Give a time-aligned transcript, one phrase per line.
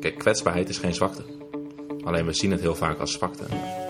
[0.00, 1.22] Kijk, kwetsbaarheid is geen zwakte.
[2.04, 3.44] Alleen we zien het heel vaak als zwakte.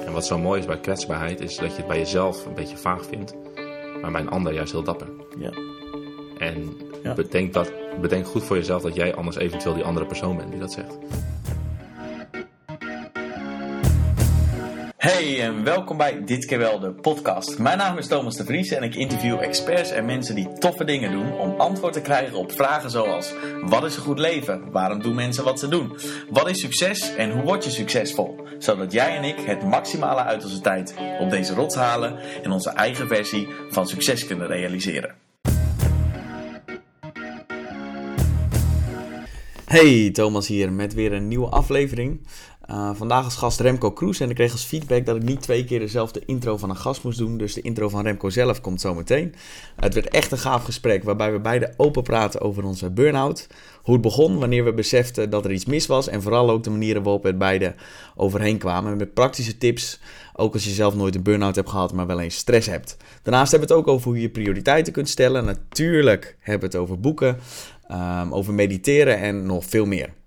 [0.07, 2.77] En wat zo mooi is bij kwetsbaarheid is dat je het bij jezelf een beetje
[2.77, 3.35] vaag vindt,
[4.01, 5.09] maar bij een ander juist heel dapper.
[5.38, 5.51] Ja.
[6.38, 7.14] En Ja.
[7.14, 10.61] bedenk, dat, bedenk goed voor jezelf dat jij anders eventueel die andere persoon bent die
[10.61, 10.98] dat zegt.
[15.03, 17.59] Hey en welkom bij Dit keer wel de podcast.
[17.59, 21.12] Mijn naam is Thomas de Vries en ik interview experts en mensen die toffe dingen
[21.12, 24.70] doen om antwoord te krijgen op vragen zoals: wat is een goed leven?
[24.70, 25.96] Waarom doen mensen wat ze doen?
[26.30, 28.37] Wat is succes en hoe word je succesvol?
[28.59, 32.71] Zodat jij en ik het maximale uit onze tijd op deze rots halen en onze
[32.71, 35.15] eigen versie van succes kunnen realiseren.
[39.73, 42.21] Hey, Thomas hier met weer een nieuwe aflevering.
[42.73, 45.65] Uh, vandaag als gast Remco Kroes en ik kreeg als feedback dat ik niet twee
[45.65, 47.37] keer dezelfde intro van een gast moest doen.
[47.37, 49.35] Dus de intro van Remco zelf komt zo meteen.
[49.77, 53.47] Het werd echt een gaaf gesprek waarbij we beide open praten over onze burn-out.
[53.83, 56.71] Hoe het begon, wanneer we beseften dat er iets mis was en vooral ook de
[56.71, 57.75] manieren waarop we het beide
[58.16, 58.97] overheen kwamen.
[58.97, 60.01] Met praktische tips,
[60.35, 62.96] ook als je zelf nooit een burn-out hebt gehad, maar wel eens stress hebt.
[63.23, 65.44] Daarnaast hebben we het ook over hoe je prioriteiten kunt stellen.
[65.44, 67.39] Natuurlijk hebben we het over boeken,
[67.91, 70.20] um, over mediteren en nog veel meer.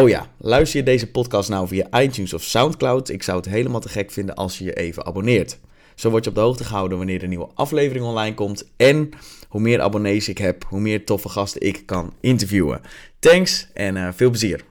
[0.00, 3.08] Oh ja, luister je deze podcast nou via iTunes of Soundcloud?
[3.08, 5.58] Ik zou het helemaal te gek vinden als je je even abonneert.
[5.94, 8.70] Zo word je op de hoogte gehouden wanneer er een nieuwe aflevering online komt.
[8.76, 9.10] En
[9.48, 12.80] hoe meer abonnees ik heb, hoe meer toffe gasten ik kan interviewen.
[13.18, 14.64] Thanks en uh, veel plezier.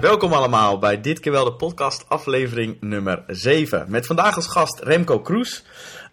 [0.00, 3.84] Welkom allemaal bij dit keer wel de podcast aflevering nummer 7.
[3.88, 5.64] Met vandaag als gast Remco Kroes.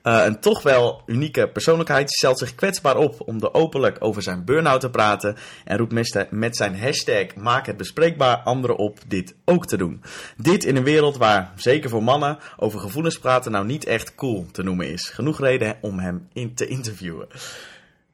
[0.10, 4.46] Uh, een toch wel unieke persoonlijkheid stelt zich kwetsbaar op om er openlijk over zijn
[4.46, 9.66] burn-out te praten en roept met zijn hashtag maak het bespreekbaar anderen op dit ook
[9.66, 10.02] te doen.
[10.38, 14.46] Dit in een wereld waar, zeker voor mannen, over gevoelens praten nou niet echt cool
[14.52, 15.10] te noemen is.
[15.10, 17.28] Genoeg reden om hem in te interviewen.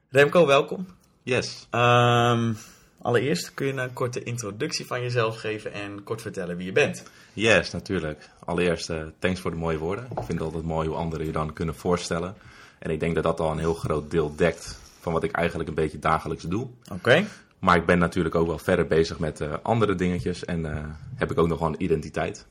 [0.10, 0.88] Remco, welkom.
[1.24, 1.68] Yes.
[1.72, 2.58] Um,
[3.02, 7.04] allereerst kun je een korte introductie van jezelf geven en kort vertellen wie je bent.
[7.36, 8.30] Yes, natuurlijk.
[8.46, 10.06] Allereerst, uh, thanks voor de mooie woorden.
[10.06, 12.36] Ik vind het altijd mooi hoe anderen je dan kunnen voorstellen.
[12.80, 15.70] En ik denk dat dat al een heel groot deel dekt van wat ik eigenlijk
[15.70, 16.62] een beetje dagelijks doe.
[16.62, 16.94] Oké.
[16.94, 17.26] Okay.
[17.60, 21.32] Maar ik ben natuurlijk ook wel verder bezig met uh, andere dingetjes en uh, heb
[21.32, 22.46] ik ook nog wel een identiteit.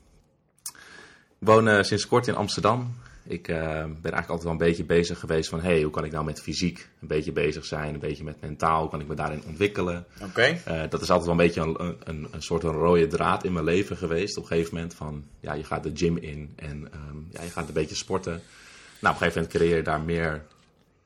[1.39, 2.95] Ik woon sinds kort in Amsterdam.
[3.27, 5.61] Ik ben eigenlijk altijd wel een beetje bezig geweest van...
[5.61, 7.93] hey, hoe kan ik nou met fysiek een beetje bezig zijn?
[7.93, 10.05] Een beetje met mentaal, hoe kan ik me daarin ontwikkelen?
[10.21, 10.57] Oké.
[10.65, 10.87] Okay.
[10.87, 13.65] dat is altijd wel een beetje een, een, een soort een rode draad in mijn
[13.65, 14.37] leven geweest.
[14.37, 15.23] Op een gegeven moment van...
[15.39, 18.41] ja, je gaat de gym in en um, ja, je gaat een beetje sporten.
[18.99, 20.45] Nou, op een gegeven moment creëer je daar meer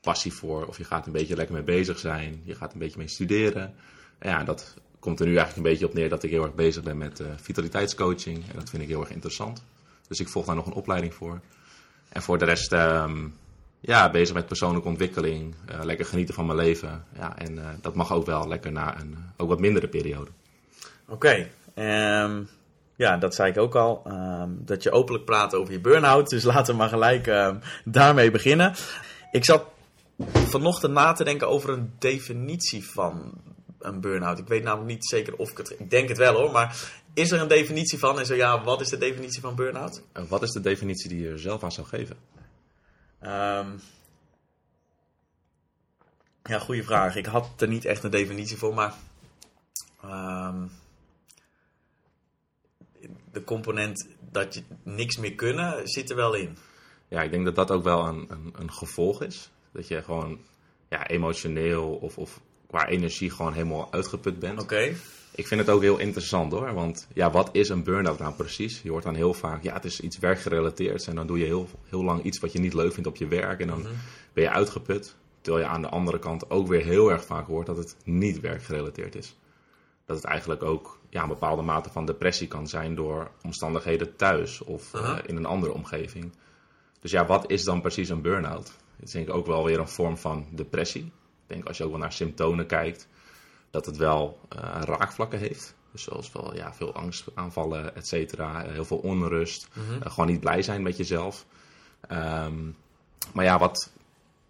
[0.00, 0.66] passie voor.
[0.66, 2.40] Of je gaat een beetje lekker mee bezig zijn.
[2.44, 3.74] Je gaat een beetje mee studeren.
[4.18, 6.54] En ja, dat komt er nu eigenlijk een beetje op neer dat ik heel erg
[6.54, 8.36] bezig ben met uh, vitaliteitscoaching.
[8.36, 9.62] En dat vind ik heel erg interessant.
[10.08, 11.40] Dus ik volg daar nog een opleiding voor.
[12.10, 13.36] En voor de rest, um,
[13.80, 15.54] ja, bezig met persoonlijke ontwikkeling.
[15.70, 17.04] Uh, lekker genieten van mijn leven.
[17.16, 20.30] Ja, en uh, dat mag ook wel lekker na een ook wat mindere periode.
[21.08, 21.48] Oké.
[21.74, 22.48] Um,
[22.96, 24.02] ja, dat zei ik ook al.
[24.06, 26.28] Um, dat je openlijk praat over je burn-out.
[26.28, 27.54] Dus laten we maar gelijk
[27.84, 28.74] daarmee beginnen.
[29.30, 29.64] Ik zat
[30.32, 33.32] vanochtend na te denken over een definitie van
[33.78, 34.38] een burn-out.
[34.38, 35.74] Ik weet namelijk niet zeker of ik het...
[35.78, 36.76] Ik denk het wel hoor, maar
[37.14, 38.18] is er een definitie van?
[38.18, 40.02] En zo ja, wat is de definitie van burn-out?
[40.12, 42.16] En wat is de definitie die je er zelf aan zou geven?
[43.22, 43.80] Um,
[46.42, 47.16] ja, goede vraag.
[47.16, 48.94] Ik had er niet echt een definitie voor, maar...
[50.04, 50.70] Um,
[53.32, 56.56] de component dat je niks meer kunnen zit er wel in.
[57.08, 59.50] Ja, ik denk dat dat ook wel een, een, een gevolg is.
[59.72, 60.40] Dat je gewoon
[60.88, 64.62] ja, emotioneel of, of qua energie gewoon helemaal uitgeput bent.
[64.62, 64.74] Oké.
[64.74, 64.96] Okay.
[65.40, 66.74] Ik vind het ook heel interessant hoor.
[66.74, 68.82] Want ja, wat is een burn-out nou precies?
[68.82, 71.06] Je hoort dan heel vaak, ja, het is iets werkgerelateerd.
[71.06, 73.26] En dan doe je heel, heel lang iets wat je niet leuk vindt op je
[73.26, 73.60] werk.
[73.60, 73.96] En dan mm-hmm.
[74.32, 75.16] ben je uitgeput.
[75.40, 78.40] Terwijl je aan de andere kant ook weer heel erg vaak hoort dat het niet
[78.40, 79.36] werkgerelateerd is.
[80.06, 84.60] Dat het eigenlijk ook ja, een bepaalde mate van depressie kan zijn door omstandigheden thuis
[84.60, 86.32] of uh, in een andere omgeving.
[87.00, 88.72] Dus ja, wat is dan precies een burn-out?
[88.96, 91.04] Het is denk ik ook wel weer een vorm van depressie.
[91.04, 93.08] Ik denk als je ook wel naar symptomen kijkt,
[93.70, 95.74] dat het wel uh, raakvlakken heeft.
[95.92, 98.62] Dus zoals wel ja, veel angstaanvallen, et cetera.
[98.62, 99.68] Heel veel onrust.
[99.72, 99.96] Mm-hmm.
[99.96, 101.46] Uh, gewoon niet blij zijn met jezelf.
[102.12, 102.76] Um,
[103.32, 103.90] maar ja, wat,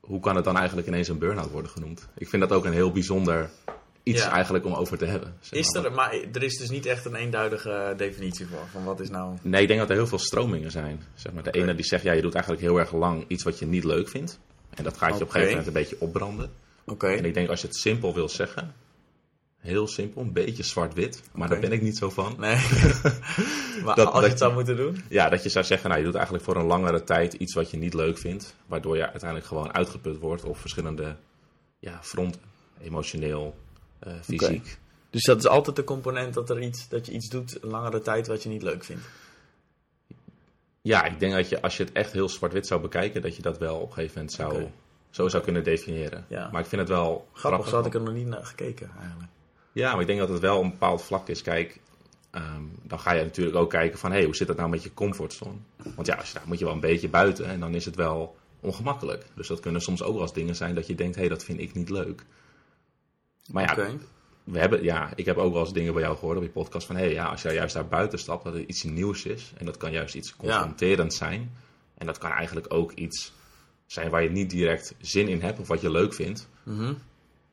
[0.01, 2.09] hoe kan het dan eigenlijk ineens een burn-out worden genoemd?
[2.15, 3.51] Ik vind dat ook een heel bijzonder
[4.03, 4.31] iets Ja.
[4.31, 5.37] eigenlijk om over te hebben.
[5.41, 5.85] zeg Is maar.
[5.85, 8.67] er, maar er is dus niet echt een eenduidige definitie voor.
[8.71, 9.37] Van wat is nou.
[9.43, 11.03] Nee, ik denk dat er heel veel stromingen zijn.
[11.15, 11.43] Zeg maar.
[11.43, 13.85] De ene die zegt, ja, je doet eigenlijk heel erg lang iets wat je niet
[13.85, 14.39] leuk vindt.
[14.71, 16.51] En dat gaat je op een gegeven moment een beetje opbranden.
[16.85, 17.09] Oké.
[17.09, 18.75] En ik denk als je het simpel wil zeggen,
[19.61, 22.35] heel simpel, een beetje zwart-wit, maar daar ben ik niet zo van.
[22.39, 22.57] Nee.
[23.85, 25.03] maar Dat- als dat je het zou moeten doen.
[25.09, 27.71] Ja, dat je zou zeggen, nou, je doet eigenlijk voor een langere tijd iets wat
[27.71, 31.17] je niet leuk vindt, waardoor je uiteindelijk gewoon uitgeput wordt op verschillende
[31.79, 32.41] ja, fronten.
[32.83, 33.57] Emotioneel,
[33.99, 34.79] eh, fysiek.
[35.11, 38.01] Dus dat is altijd de component dat, er iets, dat je iets doet een langere
[38.01, 39.03] tijd wat je niet leuk vindt.
[40.83, 43.43] Ja, ik denk dat je als je het echt heel zwart-wit zou bekijken, dat je
[43.43, 44.67] dat wel op een gegeven moment zou,
[45.11, 46.25] zo zou kunnen definiëren.
[46.29, 46.49] Ja.
[46.53, 49.31] Maar ik vind het wel Grappig, zo had ik er nog niet naar gekeken eigenlijk.
[49.73, 51.43] Ja, maar ik denk dat het wel een bepaald vlak is.
[51.43, 51.81] Kijk,
[52.31, 54.83] ehm, dan ga je natuurlijk ook kijken van, hé, hey, hoe zit dat nou met
[54.83, 55.59] je comfortzone?
[55.95, 57.97] Want ja, als je, daar moet je wel een beetje buiten en dan is het
[57.97, 59.25] wel ongemakkelijk.
[59.35, 61.45] Dus dat kunnen soms ook wel eens dingen zijn dat je denkt, hé, hey, dat
[61.45, 62.25] vind ik niet leuk.
[63.51, 63.91] Maar ja,
[64.45, 66.87] we hebben, ja, ik heb ook wel eens dingen bij jou gehoord op je podcast
[66.87, 69.53] van, hé, hey, ja, als jij juist daar buiten stapt, dat het iets nieuws is.
[69.57, 71.53] En dat kan juist iets confronterend zijn.
[71.95, 73.33] En dat kan eigenlijk ook iets
[73.87, 76.49] zijn waar je niet direct zin in hebt of wat je leuk vindt.
[76.63, 76.93] Mhm.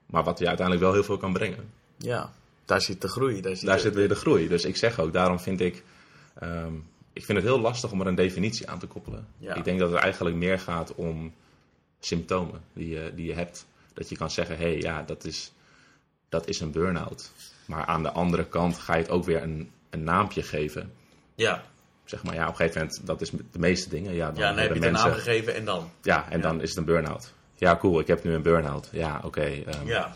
[0.06, 1.72] Maar wat je uiteindelijk wel heel veel kan brengen.
[1.98, 2.32] Ja,
[2.66, 3.42] daar zit de groei.
[3.42, 4.48] Daar zit, Daar de- zit weer de groei.
[4.48, 5.84] Dus ik zeg ook, daarom vind ik...
[6.40, 6.74] ehm,
[7.14, 9.28] ik vind het heel lastig om er een definitie aan te koppelen.
[9.38, 9.54] Ja.
[9.56, 11.34] Ik denk dat het eigenlijk meer gaat om
[12.00, 13.66] symptomen die je, die je hebt.
[13.94, 15.52] Dat je kan zeggen, hé, hey, ja, dat is,
[16.30, 17.32] dat is een burn-out.
[17.66, 20.94] Maar aan de andere kant ga je het ook weer een, een naampje geven.
[21.36, 21.64] Ja,
[22.06, 24.14] Zeg maar, ja, op een gegeven moment, dat is de meeste dingen.
[24.14, 25.24] Ja, dan, ja dan heb je hebben het een naam mensen...
[25.32, 25.90] gegeven en dan.
[26.02, 27.34] Ja, en dan is het een burn-out.
[27.56, 28.90] Ja, cool, ik heb nu een burn-out.
[28.92, 29.42] Ja, oké.
[29.42, 30.16] ehm, Ja.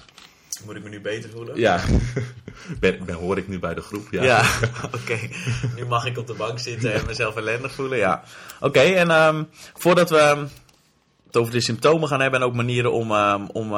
[0.65, 1.59] Moet ik me nu beter voelen?
[1.59, 1.81] ja.
[2.79, 4.07] ben, ben, hoor ik nu bij de groep?
[4.11, 4.45] Ja,
[5.01, 5.19] oké.
[5.75, 7.97] Nu mag ik op de bank zitten en mezelf ellendig voelen.
[7.97, 8.23] Ja.
[8.59, 9.43] Oké, en ehm,
[9.73, 10.45] voordat we ehm,
[11.25, 13.73] het over de symptomen gaan hebben en ook manieren om, ehm, om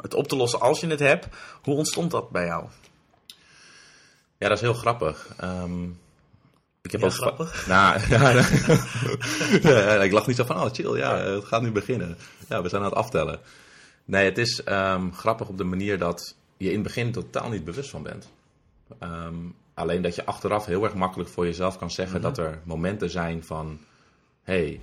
[0.00, 1.26] het op te lossen als je het hebt,
[1.62, 2.64] hoe ontstond dat bij jou?
[4.38, 5.26] Ja, dat is heel grappig.
[5.36, 5.84] Ehm,
[6.82, 7.66] ik heb Ja, ook grappig?
[7.66, 8.30] Nou, ja,
[9.62, 12.18] ja, ik lach niet zo van, oh chill, ja, het gaat nu beginnen.
[12.48, 13.40] Ja, we zijn aan het aftellen.
[14.06, 17.64] Nee, het is ehm, grappig op de manier dat je in het begin totaal niet
[17.64, 18.32] bewust van bent.
[18.98, 19.36] Ehm,
[19.74, 23.44] alleen dat je achteraf heel erg makkelijk voor jezelf kan zeggen dat er momenten zijn
[23.44, 23.78] van,
[24.42, 24.80] hey,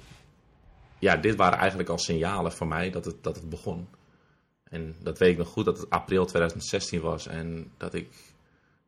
[1.00, 3.88] ja, dit waren eigenlijk al signalen voor mij dat het, dat het begon.
[4.64, 8.10] En dat weet ik nog goed, dat het april 2016 was en dat ik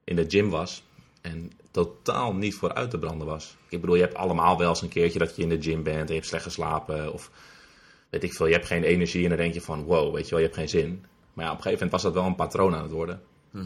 [0.03, 0.83] in de gym was
[1.21, 3.57] en totaal niet voor uit te branden was.
[3.69, 5.99] Ik bedoel, je hebt allemaal wel eens een keertje dat je in de gym bent
[5.99, 7.31] en je hebt slecht geslapen of
[8.21, 10.29] weet ik veel, je hebt geen energie en dan denk je van wow, weet je
[10.29, 11.05] wel, je hebt geen zin.
[11.33, 13.21] Maar ja, op een gegeven moment was dat wel een patroon aan het worden.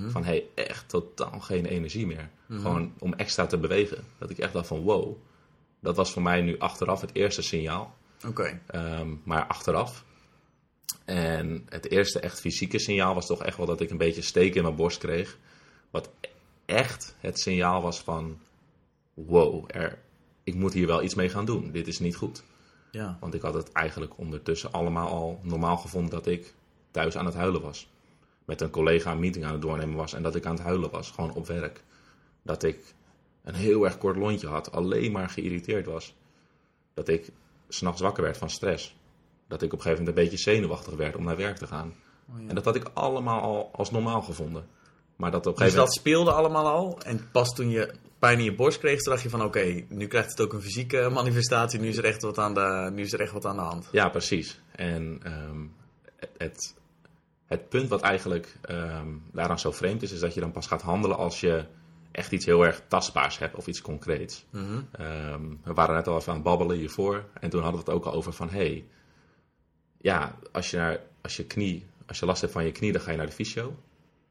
[0.10, 2.30] Van hey, echt totaal geen energie meer.
[2.50, 4.04] Gewoon om extra te bewegen.
[4.18, 5.18] Dat ik echt dacht van wow,
[5.80, 7.96] dat was voor mij nu achteraf het eerste signaal.
[8.28, 8.62] Oké.
[8.68, 10.06] Ehm, maar achteraf.
[11.06, 14.56] En het eerste echt fysieke signaal was toch echt wel dat ik een beetje steek
[14.56, 15.38] in mijn borst kreeg.
[15.90, 16.10] Wat
[16.66, 18.40] echt het signaal was van:
[19.13, 20.00] wow, er,
[20.44, 21.72] ik moet hier wel iets mee gaan doen.
[21.72, 22.44] Dit is niet goed.
[22.91, 23.18] Ja.
[23.19, 26.53] Want ik had het eigenlijk ondertussen allemaal al normaal gevonden dat ik
[26.91, 27.89] thuis aan het huilen was.
[28.45, 30.89] Met een collega een meeting aan het doornemen was en dat ik aan het huilen
[30.89, 31.83] was, gewoon op werk.
[32.41, 32.94] Dat ik
[33.44, 36.15] een heel erg kort lontje had, alleen maar geïrriteerd was.
[36.94, 37.31] Dat ik
[37.68, 38.95] s'nachts wakker werd van stress.
[39.47, 41.94] Dat ik op een gegeven moment een beetje zenuwachtig werd om naar werk te gaan.
[42.47, 44.68] En dat had ik allemaal al als normaal gevonden.
[45.15, 47.00] Maar dat op een Dus gegeven dat speelde allemaal al.
[47.01, 50.07] En pas toen je pijn in je borst kreeg, toen dacht je van oké, nu
[50.07, 51.80] krijgt het ook een fysieke manifestatie.
[51.80, 53.89] Nu is er echt wat aan de, nu is er echt wat aan de hand.
[53.92, 54.60] Ja, precies.
[54.71, 55.66] En ehm,
[56.38, 56.75] het,
[57.45, 60.81] het, punt wat eigenlijk ehm, daaraan zo vreemd is, is dat je dan pas gaat
[60.81, 61.66] handelen als je
[62.12, 64.45] echt iets heel erg tastbaars hebt of iets concreets.
[64.92, 67.95] Ehm, we waren net al even aan het babbelen hiervoor en toen hadden we het
[67.95, 68.86] ook al over van, hey,
[69.98, 73.01] ja, als je, naar, als je knie, als je last hebt van je knie, dan
[73.01, 73.75] ga je naar de fysio.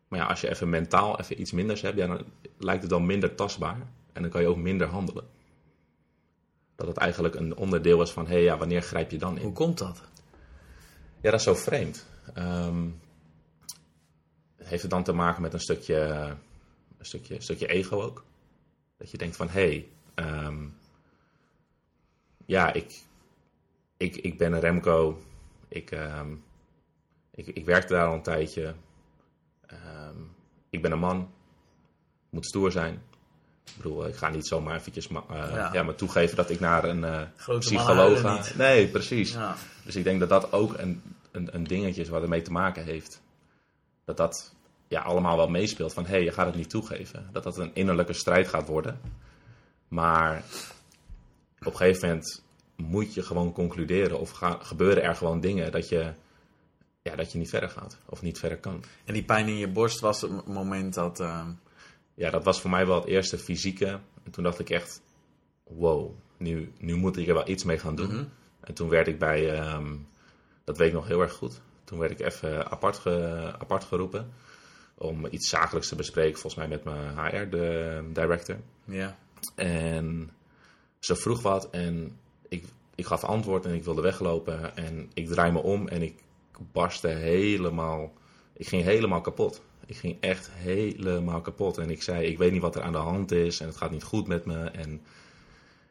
[0.08, 2.24] Maar ja, als je even mentaal even iets minders hebt, ja, dan
[2.58, 5.24] lijkt het dan minder tastbaar en dan kan je ook minder handelen.
[6.76, 9.44] Dat het eigenlijk een onderdeel is van, hé, hey, ja, wanneer grijp je dan in?
[9.44, 10.02] Hoe komt dat?
[11.20, 12.06] Ja, dat is zo vreemd.
[12.34, 12.88] Ehm,
[14.56, 15.96] heeft het dan te maken met een stukje,
[16.98, 18.24] een stukje, een stukje ego ook?
[18.96, 20.66] Dat je denkt van, hé, hey, ehm,
[22.46, 23.02] ja, ik,
[23.96, 25.22] ik, ik ben een Remco.
[25.68, 26.34] Ik, ehm,
[27.30, 28.74] ik, ik werkte daar al een tijdje.
[30.08, 30.22] Ehm,
[30.70, 31.30] ik ben een man.
[32.30, 33.02] Moet stoer zijn.
[33.64, 35.70] Ik bedoel, ik ga niet zomaar eventjes eh, Ja.
[35.72, 35.82] ja.
[35.82, 38.42] me toegeven dat ik naar een eh, psycholoog ga.
[38.56, 39.32] Nee, precies.
[39.32, 39.56] Ja.
[39.84, 42.84] Dus ik denk dat dat ook een, een, een dingetje is wat ermee te maken
[42.84, 43.20] heeft.
[44.04, 44.54] Dat dat
[44.88, 47.28] ja, allemaal wel meespeelt van hé, hey, je gaat het niet toegeven.
[47.32, 49.00] Dat dat een innerlijke strijd gaat worden.
[49.88, 50.42] Maar
[51.60, 52.42] op een gegeven moment
[52.76, 56.12] moet je gewoon concluderen of gaan, gebeuren er gewoon dingen dat je,
[57.02, 58.84] ja, dat je niet verder gaat of niet verder kan.
[59.04, 61.20] En die pijn in je borst was het moment dat.
[61.20, 61.50] ehm,
[62.14, 63.86] Ja, dat was voor mij wel het eerste fysieke.
[64.24, 65.02] En toen dacht ik echt,
[65.64, 68.28] wow, nu, nu moet ik er wel iets mee gaan doen.
[68.60, 69.94] En toen werd ik bij, ehm,
[70.64, 71.60] dat weet ik nog heel erg goed.
[71.84, 74.32] Toen werd ik even apart, ge- apart geroepen
[74.94, 78.56] om iets zakelijks te bespreken, volgens mij met mijn HR, de director.
[78.84, 79.18] ja.
[79.54, 80.30] En
[80.98, 82.64] ze vroeg wat en ik,
[82.94, 84.76] ik gaf antwoord en ik wilde weglopen.
[84.76, 86.14] En ik draai me om en ik
[86.72, 88.12] barstte helemaal,
[88.52, 89.62] ik ging helemaal kapot.
[89.86, 91.78] Ik ging echt helemaal kapot.
[91.78, 93.90] En ik zei, ik weet niet wat er aan de hand is en het gaat
[93.90, 94.64] niet goed met me.
[94.64, 95.00] En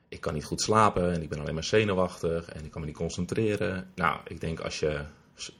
[0.09, 2.87] ik kan niet goed slapen en ik ben alleen maar zenuwachtig en ik kan me
[2.87, 3.91] niet concentreren.
[3.95, 5.01] Nou, ik denk als je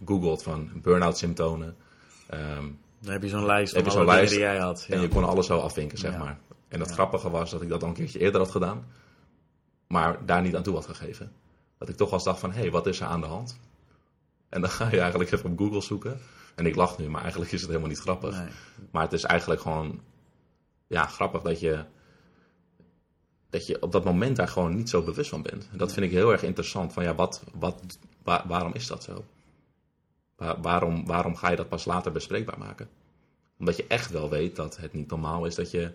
[0.06, 1.76] googelt van burn-out symptomen...
[2.28, 2.66] ehm,
[3.02, 4.86] Dan heb je zo'n lijst Heb van je alle lijst die jij had.
[4.90, 6.18] En je kon alles zo afvinken, zeg Ja.
[6.18, 6.40] maar.
[6.68, 6.94] En het Ja.
[6.96, 8.86] grappige was dat ik dat al een keertje eerder had gedaan.
[9.88, 11.32] Maar daar niet aan toe had gegeven.
[11.78, 13.60] Dat ik toch wel eens dacht van, hé, hey, wat is er aan de hand?
[14.50, 16.20] En dan ga je eigenlijk even op Google zoeken.
[16.56, 18.38] En ik lach nu, maar eigenlijk is het helemaal niet grappig.
[18.38, 18.48] Nee.
[18.92, 20.01] Maar het is eigenlijk gewoon,
[20.88, 21.84] ja, grappig dat je,
[23.50, 25.68] dat je op dat moment daar gewoon niet zo bewust van bent.
[25.72, 26.94] En dat vind ik heel erg interessant.
[26.94, 29.25] Van ja, wat, wat, wa- waarom is dat zo?
[30.36, 32.89] Wa- waarom, waarom ga je dat pas later bespreekbaar maken?
[33.60, 35.92] Omdat je echt wel weet dat het niet normaal is dat je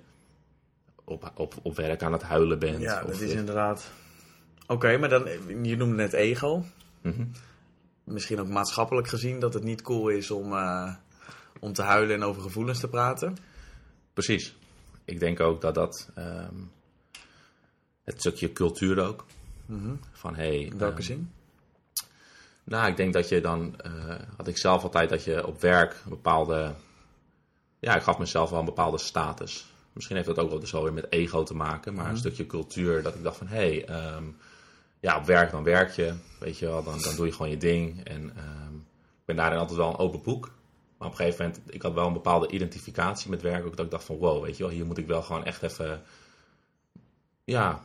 [1.05, 2.81] op, op, op werk aan het huilen bent.
[2.81, 3.91] Ja, dat of is inderdaad...
[4.67, 5.25] Oké, maar dan,
[5.67, 6.65] je noemde net ego.
[7.03, 7.25] Mhm.
[8.05, 10.95] Misschien ook maatschappelijk gezien dat het niet cool is om, eh,
[11.61, 13.37] om te huilen en over gevoelens te praten.
[14.13, 14.57] Precies.
[15.05, 16.55] Ik denk ook dat dat ehm,
[18.05, 19.25] het stukje cultuur ook.
[20.13, 21.33] Van hey, In welke ehm, zin?
[22.65, 26.01] Nou, ik denk dat je dan, eh, had ik zelf altijd dat je op werk
[26.05, 26.75] een bepaalde,
[27.79, 29.73] ja, ik gaf mezelf wel een bepaalde status.
[29.93, 32.47] Misschien heeft dat ook wel dus wel weer met ego te maken, maar een stukje
[32.47, 34.25] cultuur dat ik dacht van, hé, hey, ehm,
[35.03, 37.57] ja, op werk dan werk je, weet je wel, dan, dan doe je gewoon je
[37.57, 38.05] ding.
[38.05, 40.51] En ehm, ik ben daarin altijd wel een open boek.
[40.99, 43.85] Maar op een gegeven moment, ik had wel een bepaalde identificatie met werk, ook dat
[43.85, 46.03] ik dacht van, wow, weet je wel, hier moet ik wel gewoon echt even,
[47.45, 47.81] ja,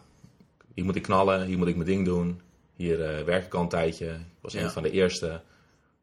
[0.74, 2.42] hier moet ik knallen, hier moet ik mijn ding doen.
[2.74, 4.08] Hier eh, werk ik al een tijdje.
[4.14, 4.62] Ik was Ja.
[4.64, 5.42] een van de eerste.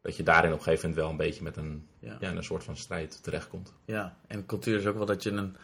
[0.03, 2.17] Dat je daarin op een gegeven moment wel een beetje met een, Ja.
[2.21, 2.31] ja.
[2.31, 3.73] een soort van strijd terechtkomt.
[3.85, 5.57] Ja, en cultuur is ook wel dat je een,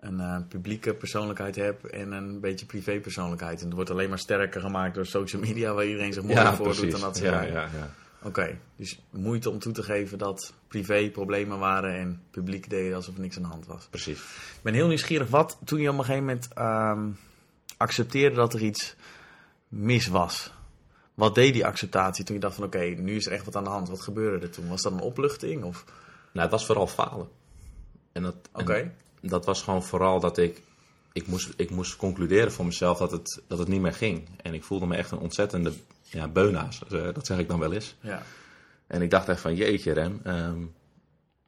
[0.00, 3.60] een eh, publieke persoonlijkheid hebt en een beetje privé persoonlijkheid.
[3.60, 6.90] En het wordt alleen maar sterker gemaakt door social media, waar iedereen zich mooi voordoet
[6.90, 7.94] dan dat ze ja, ja, ja.
[8.22, 13.14] Oké, dus moeite om toe te geven dat privé problemen waren en publiek deden alsof
[13.14, 13.86] er niks aan de hand was.
[13.90, 14.18] Precies.
[14.18, 17.08] Ik ben heel nieuwsgierig, wat toen je op een gegeven moment ehm,
[17.76, 18.96] accepteerde dat er iets
[19.68, 20.52] mis was?
[21.14, 23.64] Wat deed die acceptatie toen je dacht van oké, nu is er echt wat aan
[23.64, 23.88] de hand.
[23.88, 24.68] Wat gebeurde er toen?
[24.68, 25.64] Was dat een opluchting?
[25.64, 25.84] Of...
[26.32, 27.28] Nou, het was vooral falen.
[28.12, 28.92] En dat, en Oké.
[29.20, 30.62] Dat was gewoon vooral dat ik...
[31.12, 34.28] Ik moest, ik moest concluderen voor mezelf dat het, dat het niet meer ging.
[34.42, 35.72] En ik voelde me echt een ontzettende
[36.02, 36.84] ja, beunaas.
[36.84, 37.94] eh, Dat zeg ik dan wel eens.
[38.00, 38.22] Ja.
[38.86, 40.58] En ik dacht echt van, jeetje Rem, ehm,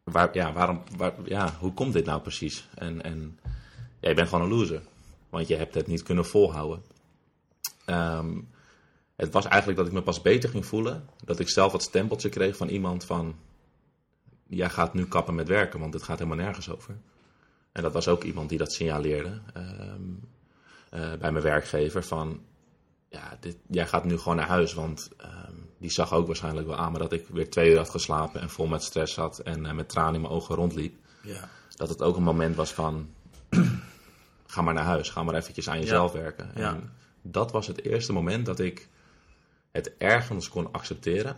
[0.05, 2.69] waar, ja, waarom, waar, ja, hoe komt dit nou precies?
[2.75, 3.39] En, en
[4.01, 4.83] ja, je bent gewoon een loser,
[5.29, 6.83] want je hebt het niet kunnen volhouden.
[7.85, 8.39] Ehm,
[9.17, 12.29] het was eigenlijk dat ik me pas beter ging voelen, dat ik zelf het stempeltje
[12.29, 13.35] kreeg van iemand van,
[14.47, 16.97] jij gaat nu kappen met werken, want het gaat helemaal nergens over.
[17.73, 20.03] En dat was ook iemand die dat signaleerde ehm,
[20.91, 22.41] eh, bij mijn werkgever van,
[23.09, 26.77] ja, dit, jij gaat nu gewoon naar huis, want ehm, die zag ook waarschijnlijk wel
[26.77, 29.67] aan me dat ik weer twee uur had geslapen en vol met stress zat en
[29.67, 30.97] eh, met tranen in mijn ogen rondliep.
[31.23, 31.49] Ja.
[31.77, 33.15] Dat het ook een moment was van,
[34.47, 36.51] ga maar naar huis, ga maar eventjes aan jezelf werken.
[36.55, 36.69] Ja.
[36.69, 38.89] En dat was het eerste moment dat ik
[39.71, 41.37] het ergens kon accepteren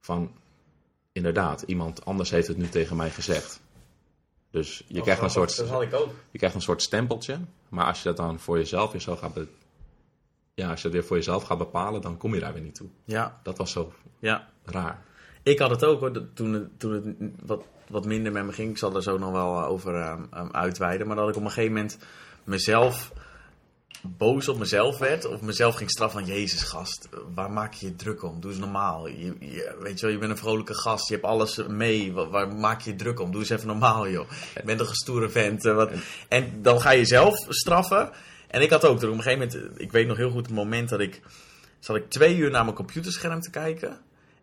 [0.00, 0.32] van,
[1.12, 3.60] inderdaad, iemand anders heeft het nu tegen mij gezegd.
[4.50, 6.10] Dus je, krijgt een soort, Dat had ik ook.
[6.30, 7.38] je krijgt een soort stempeltje,
[7.68, 9.46] maar als je dat dan voor jezelf weer zo gaat, be-
[10.54, 12.74] ja, als je het weer voor jezelf gaat bepalen, dan kom je daar weer niet
[12.74, 12.88] toe.
[13.04, 14.48] Ja, Dat was zo ja.
[14.64, 15.02] raar.
[15.42, 18.52] Ik had het ook hoor, dat- toen het, toen het wat, wat minder met me
[18.52, 18.70] ging.
[18.70, 21.06] Ik zal er zo nog wel eh, over ehm, ehm, uitweiden.
[21.06, 21.98] Maar dat ik op een gegeven moment
[22.44, 23.12] mezelf
[24.02, 25.26] boos op mezelf werd.
[25.26, 26.28] Of mezelf ging straffen van...
[26.34, 28.40] Jezus gast, waar maak je je druk om?
[28.40, 29.06] Doe eens normaal.
[29.08, 31.08] Je, je- weet je wel, je bent een vrolijke gast.
[31.08, 32.12] Je hebt alles mee.
[32.12, 33.30] Waar, waar maak je je druk om?
[33.30, 34.30] Doe eens even normaal joh.
[34.54, 35.64] Je bent een gestoere vent.
[35.66, 35.90] eh, wat,
[36.28, 38.10] en dan ga je zelf straffen.
[38.48, 39.80] En ik had ook op een gegeven moment...
[39.80, 41.20] Ik weet nog heel goed het moment dat ik...
[41.78, 43.98] Zat ik twee uur naar mijn computerscherm te kijken...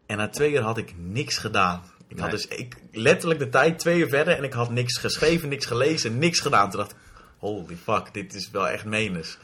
[0.05, 1.81] En na twee uur had ik niks gedaan.
[2.07, 5.49] Ik had dus ik, letterlijk de tijd twee uur verder en ik had niks geschreven,
[5.49, 6.69] niks gelezen, niks gedaan.
[6.69, 6.97] Toen dacht ik,
[7.37, 9.37] holy fuck, dit is wel echt menens.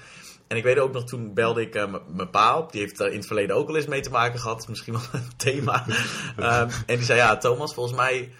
[0.48, 2.72] En ik weet ook nog, toen belde ik m- mijn pa op.
[2.72, 4.68] Die heeft daar in het verleden ook al eens mee te maken gehad.
[4.68, 5.86] Misschien wel een thema.
[6.38, 8.32] Ehm, en die zei, ja Thomas, volgens mij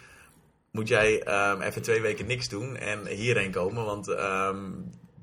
[0.70, 3.84] moet jij ehm, even twee weken niks doen en hierheen komen.
[3.84, 4.70] Want ehm,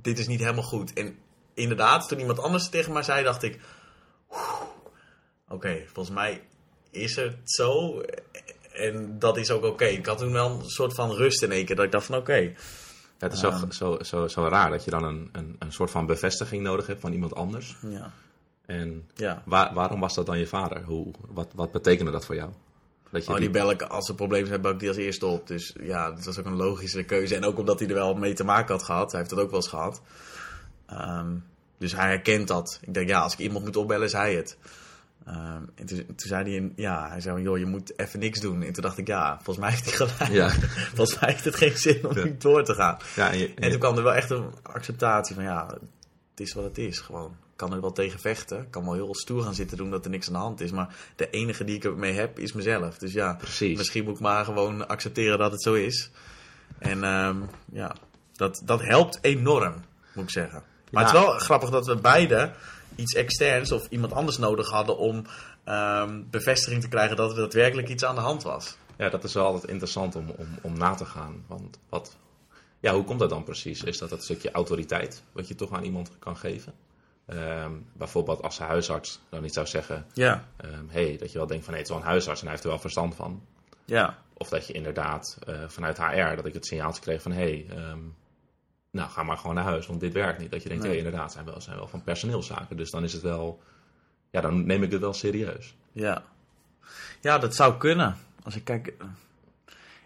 [0.01, 0.93] dit is niet helemaal goed.
[0.93, 1.17] En
[1.53, 3.59] inderdaad, toen iemand anders tegen mij zei, dacht ik...
[5.49, 6.41] Oké, volgens mij
[6.91, 8.01] is het zo.
[8.73, 9.85] En dat is ook oké.
[9.85, 11.75] Ik had toen wel een soort van rust in één keer.
[11.75, 12.53] Dat ik dacht van oké.
[13.21, 13.71] Ja, het is zo, Ehm.
[13.71, 17.01] zo, zo, zo raar dat je dan een, een, een soort van bevestiging nodig hebt
[17.01, 17.77] van iemand anders.
[17.81, 18.11] Ja.
[18.65, 19.41] En Ja.
[19.45, 20.83] waar, waarom was dat dan je vader?
[20.83, 22.49] Hoe, wat, wat betekende dat voor jou?
[23.09, 25.25] Dat je Oh, die bel ik als er problemen zijn, bel ik die als eerste
[25.25, 25.47] op.
[25.47, 27.35] Dus ja, dat was ook een logische keuze.
[27.35, 29.11] En ook omdat hij er wel mee te maken had gehad.
[29.11, 30.01] Hij heeft dat ook wel eens gehad.
[30.85, 31.35] Ehm,
[31.77, 32.79] dus hij herkent dat.
[32.81, 34.57] Ik denk, ja, als ik iemand moet opbellen, is hij het.
[35.31, 38.61] Ehm, en toen, toen zei hij, ja, hij zei, joh, je moet even niks doen.
[38.63, 40.31] En toen dacht ik, ja, volgens mij heeft hij gelijk.
[40.31, 40.49] Ja.
[40.95, 42.97] volgens mij heeft het geen zin om nu door te gaan.
[43.15, 45.67] Ja, en je- En toen kwam er wel echt een acceptatie van, ja,
[46.31, 46.99] het is wat het is.
[46.99, 48.59] Gewoon, ik kan er wel tegen vechten.
[48.61, 50.71] Ik kan wel heel stoer gaan zitten doen dat er niks aan de hand is.
[50.71, 52.97] Maar de enige die ik ermee heb, is mezelf.
[52.97, 53.77] Dus ja, Precies.
[53.77, 56.11] misschien moet ik maar gewoon accepteren dat het zo is.
[56.79, 57.37] En ehm,
[57.71, 57.95] ja,
[58.33, 59.73] dat, dat helpt enorm,
[60.15, 60.63] moet ik zeggen.
[60.91, 61.09] Maar Ja.
[61.09, 62.51] het is wel grappig dat we beide
[62.95, 65.25] iets externs of iemand anders nodig hadden om
[65.63, 68.77] ehm, bevestiging te krijgen dat er daadwerkelijk iets aan de hand was.
[68.97, 71.43] Ja, dat is wel altijd interessant om, om, om na te gaan.
[71.47, 72.17] Want wat,
[72.79, 73.83] ja, hoe komt dat dan precies?
[73.83, 76.73] Is dat dat stukje autoriteit wat je toch aan iemand kan geven?
[77.25, 80.05] Ehm, bijvoorbeeld als de huisarts dan niet zou zeggen...
[80.13, 82.45] Ja, ehm, hey, dat je wel denkt van nee, het is wel een huisarts en
[82.45, 83.41] hij heeft er wel verstand van.
[83.85, 87.31] ja, Of dat je inderdaad eh, vanuit HR, dat ik het signaaltje kreeg van...
[87.31, 87.65] hey,
[88.91, 90.51] nou ga maar gewoon naar huis, want dit werkt niet.
[90.51, 90.91] Dat je denkt, Nee.
[90.91, 92.77] hé, inderdaad, zijn wel, zijn wel van personeelszaken.
[92.77, 93.61] Dus dan is het wel...
[94.29, 95.75] Ja, dan neem ik het wel serieus.
[95.91, 96.23] ja.
[97.21, 98.17] Ja, dat zou kunnen.
[98.43, 99.07] Als ik kijk, eh,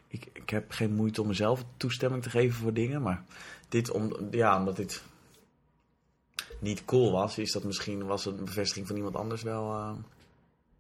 [0.08, 3.24] ik, ik heb geen moeite om mezelf toestemming te geven voor dingen, maar
[3.70, 5.04] dit om, ja, omdat dit
[6.60, 9.72] niet cool was, is dat misschien was een bevestiging van iemand anders wel.
[9.74, 9.92] eh,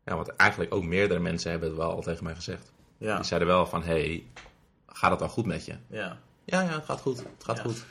[0.05, 2.71] Ja, want eigenlijk ook meerdere mensen hebben het wel al tegen mij gezegd.
[2.97, 4.24] ja, Die zeiden wel van, hey,
[4.88, 5.75] gaat het wel goed met je?
[5.88, 6.17] ja.
[6.45, 7.17] Ja, ja, het gaat goed.
[7.17, 7.63] Het gaat Ja.
[7.63, 7.85] goed.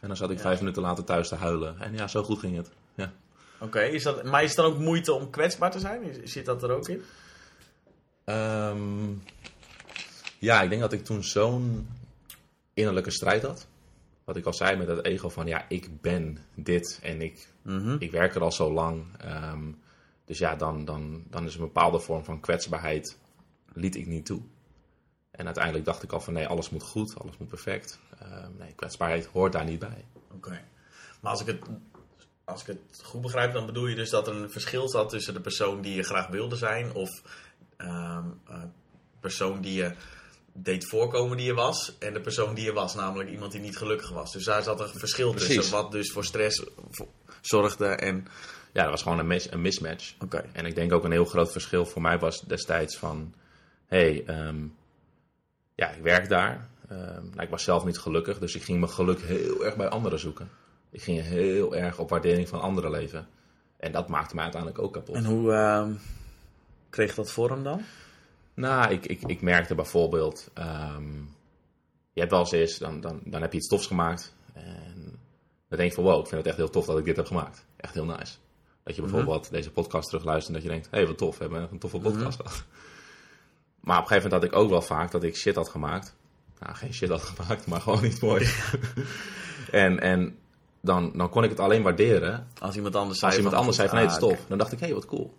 [0.00, 0.42] En dan zat ik Ja.
[0.42, 1.80] vijf minuten later thuis te huilen.
[1.80, 2.70] En ja, zo goed ging het.
[2.94, 3.12] Ja.
[3.58, 6.28] Oké, is dat, maar is het dan ook moeite om kwetsbaar te zijn?
[6.28, 7.02] Zit dat er ook in?
[8.24, 9.12] Ehm,
[10.38, 11.88] ja, ik denk dat ik toen zo'n
[12.74, 13.66] innerlijke strijd had.
[14.24, 17.96] Wat ik al zei met dat ego van, ja, ik ben dit en ik, Mhm.
[17.98, 19.04] ik werk er al zo lang.
[19.18, 19.64] Ehm,
[20.24, 23.16] dus ja, dan, dan, dan is een bepaalde vorm van kwetsbaarheid
[23.72, 24.40] liet ik niet toe.
[25.30, 27.98] En uiteindelijk dacht ik al van, nee, alles moet goed, alles moet perfect.
[28.20, 30.04] Ehm, nee, kwetsbaarheid hoort daar niet bij.
[30.34, 30.60] Oké.
[31.20, 31.58] Maar als ik, het,
[32.44, 35.34] als ik het goed begrijp, dan bedoel je dus dat er een verschil zat tussen
[35.34, 37.22] de persoon die je graag wilde zijn of
[37.76, 38.62] ehm eh,
[39.20, 39.94] persoon die je
[40.52, 43.76] deed voorkomen die je was en de persoon die je was, namelijk iemand die niet
[43.76, 44.32] gelukkig was.
[44.32, 45.54] Dus daar zat een verschil Precies.
[45.56, 46.64] tussen, wat dus voor stress
[47.40, 48.26] zorgde en...
[48.72, 50.14] Ja, dat was gewoon een, mis- een mismatch.
[50.20, 50.44] Oké.
[50.52, 53.34] En ik denk ook een heel groot verschil voor mij was destijds van...
[53.86, 54.66] hey, ehm,
[55.74, 56.69] ja, ik werk daar.
[56.90, 59.88] Ehm, nou, ik was zelf niet gelukkig, dus ik ging mijn geluk heel erg bij
[59.88, 60.50] anderen zoeken.
[60.90, 63.28] Ik ging heel erg op waardering van anderen leven.
[63.76, 65.14] En dat maakte mij uiteindelijk ook kapot.
[65.14, 65.92] En hoe ehm,
[66.88, 67.82] kreeg dat vorm dan?
[68.54, 70.50] Nou, ik, ik, ik merkte bijvoorbeeld...
[70.54, 71.14] ehm,
[72.12, 74.34] je hebt wel eens eens, dan, dan, dan heb je iets tofs gemaakt.
[74.52, 75.18] En
[75.68, 77.26] dan denk je van, wow, ik vind het echt heel tof dat ik dit heb
[77.26, 77.64] gemaakt.
[77.76, 78.36] Echt heel nice.
[78.82, 80.90] Dat je bijvoorbeeld deze podcast terugluistert en dat je denkt...
[80.90, 82.64] hé, hey, wat tof, we hebben een toffe podcast gehad.
[83.80, 86.14] Maar op een gegeven moment had ik ook wel vaak dat ik shit had gemaakt.
[86.60, 88.48] Nou, geen shit had gemaakt, maar gewoon niet mooi.
[89.70, 90.38] en en
[90.80, 93.88] dan, dan kon ik het alleen waarderen Als iemand anders zei als iemand anders zei
[93.88, 94.44] van, ah, het is tof.
[94.48, 95.36] Dan dacht ik, hé, hey, wat cool.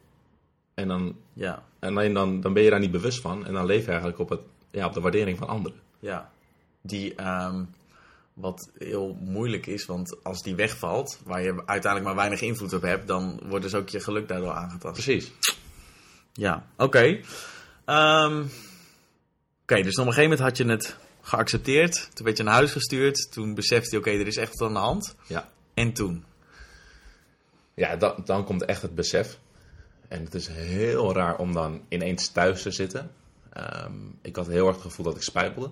[0.74, 3.46] En dan, Ja, en alleen dan, dan ben je daar niet bewust van.
[3.46, 4.40] En dan leef je eigenlijk op, het,
[4.72, 5.80] ja, op de waardering van anderen.
[6.00, 6.32] ja.
[6.84, 7.64] Die, ehm,
[8.34, 12.82] wat heel moeilijk is, want als die wegvalt, waar je uiteindelijk maar weinig invloed op
[12.82, 14.94] hebt, dan wordt dus ook je geluk daardoor aangetast.
[14.94, 15.32] Precies.
[16.34, 17.20] Ja, oké.
[17.86, 18.44] Ehm,
[19.62, 22.10] oké, dus op een gegeven moment had je het geaccepteerd.
[22.14, 23.32] Toen werd je naar huis gestuurd.
[23.32, 25.16] Toen besefte je, oké, er is echt wat aan de hand.
[25.28, 26.24] Ja, En toen?
[27.74, 29.40] ja dan, dan komt echt het besef.
[30.08, 33.12] En het is heel raar om dan ineens thuis te zitten.
[33.54, 35.72] Ehm, ik had heel erg het gevoel dat ik spijbelde.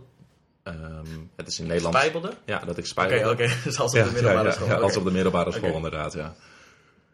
[0.64, 1.96] Ehm, het is in Nederland...
[1.96, 2.34] Spijbelde?
[2.46, 3.32] Ja, dat ik Oké, spijbelde.
[3.32, 3.54] oké.
[3.64, 4.68] Dus als op de middelbare school.
[4.68, 4.84] ja, Oké.
[4.84, 5.76] als op de middelbare school Oké.
[5.76, 6.36] inderdaad, ja.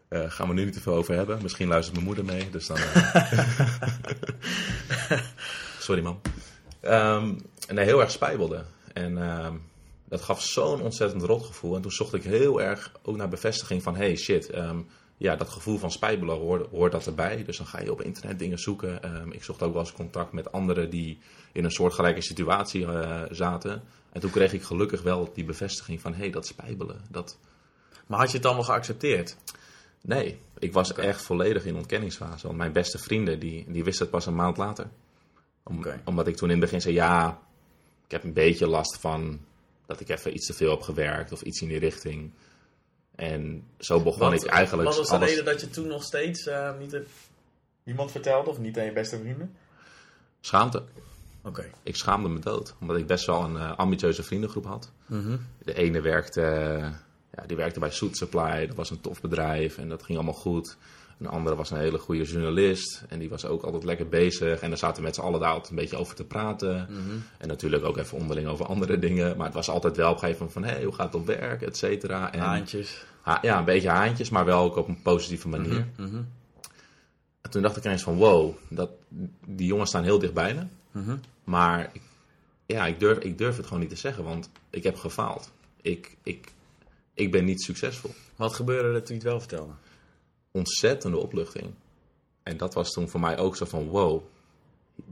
[0.07, 1.39] Eh, gaan we nu niet te veel over hebben.
[1.41, 2.77] Misschien luistert mijn moeder mee, dus dan...
[2.77, 3.35] eh.
[5.79, 6.21] Sorry, man.
[6.85, 7.35] Ehm,
[7.67, 8.63] en hij heel erg spijbelde.
[8.93, 9.55] En ehm,
[10.05, 11.75] dat gaf zo'n ontzettend rot gevoel.
[11.75, 13.95] En toen zocht ik heel erg ook naar bevestiging van...
[13.95, 14.79] Hey, shit, ehm,
[15.17, 17.43] ja, dat gevoel van spijbelen hoort, hoort dat erbij.
[17.43, 18.99] Dus dan ga je op internet dingen zoeken.
[19.31, 21.19] Ik zocht ook wel eens contact met anderen die
[21.51, 23.83] in een soortgelijke situatie eh, zaten.
[24.11, 26.13] En toen kreeg ik gelukkig wel die bevestiging van...
[26.13, 27.37] Hey, dat spijbelen, dat...
[28.07, 29.37] Maar had je het dan wel geaccepteerd?
[30.01, 32.47] Nee, ik was echt volledig in ontkenningsfase.
[32.47, 34.89] Want mijn beste vrienden, die, die wisten het pas een maand later.
[35.69, 35.85] Om-.
[36.03, 37.39] Omdat ik toen in het begin zei, ja,
[38.05, 39.39] ik heb een beetje last van
[39.85, 42.31] dat ik even iets te veel heb gewerkt of iets in die richting.
[43.15, 45.29] En zo begon ik eigenlijk Wat was de alles...
[45.29, 46.99] reden dat je toen nog steeds eh, niet
[47.83, 48.49] niemand vertelde?
[48.49, 49.55] Of niet aan je beste vrienden?
[50.39, 50.83] Schaamte.
[51.43, 51.69] Oké.
[51.83, 52.75] Ik schaamde me dood.
[52.79, 54.91] Omdat ik best wel een eh, ambitieuze vriendengroep had.
[55.05, 55.37] Mhm.
[55.63, 56.41] De ene werkte,
[57.31, 58.67] ja, die werkte bij Soet Supply.
[58.67, 60.77] Dat was een tof bedrijf en dat ging allemaal goed.
[61.19, 63.03] Een andere was een hele goede journalist.
[63.09, 64.59] En die was ook altijd lekker bezig.
[64.59, 66.87] En daar zaten we met z'n allen daar altijd een beetje over te praten.
[67.37, 69.37] En natuurlijk ook even onderling over andere dingen.
[69.37, 70.63] Maar het was altijd wel op een gegeven moment van...
[70.63, 72.33] Hé, hey, hoe gaat het op werk, et cetera.
[72.33, 73.05] En, Haantjes.
[73.21, 75.87] ha- ja, een beetje haantjes, maar wel ook op een positieve manier.
[75.97, 76.21] Mhm.
[77.41, 78.89] En toen dacht ik ineens van wow, dat,
[79.45, 80.63] die jongens staan heel dicht bij me.
[81.01, 81.17] Mhm.
[81.43, 82.01] Maar ik,
[82.65, 85.51] ja, ik durf, ik durf het gewoon niet te zeggen, want ik heb gefaald.
[85.81, 86.47] Ik, ik,
[87.13, 88.13] ik ben niet succesvol.
[88.35, 89.73] Wat gebeurde er toen je het wel vertelde?
[90.55, 91.73] Ontzettende opluchting.
[92.43, 94.23] En dat was toen voor mij ook zo van wow.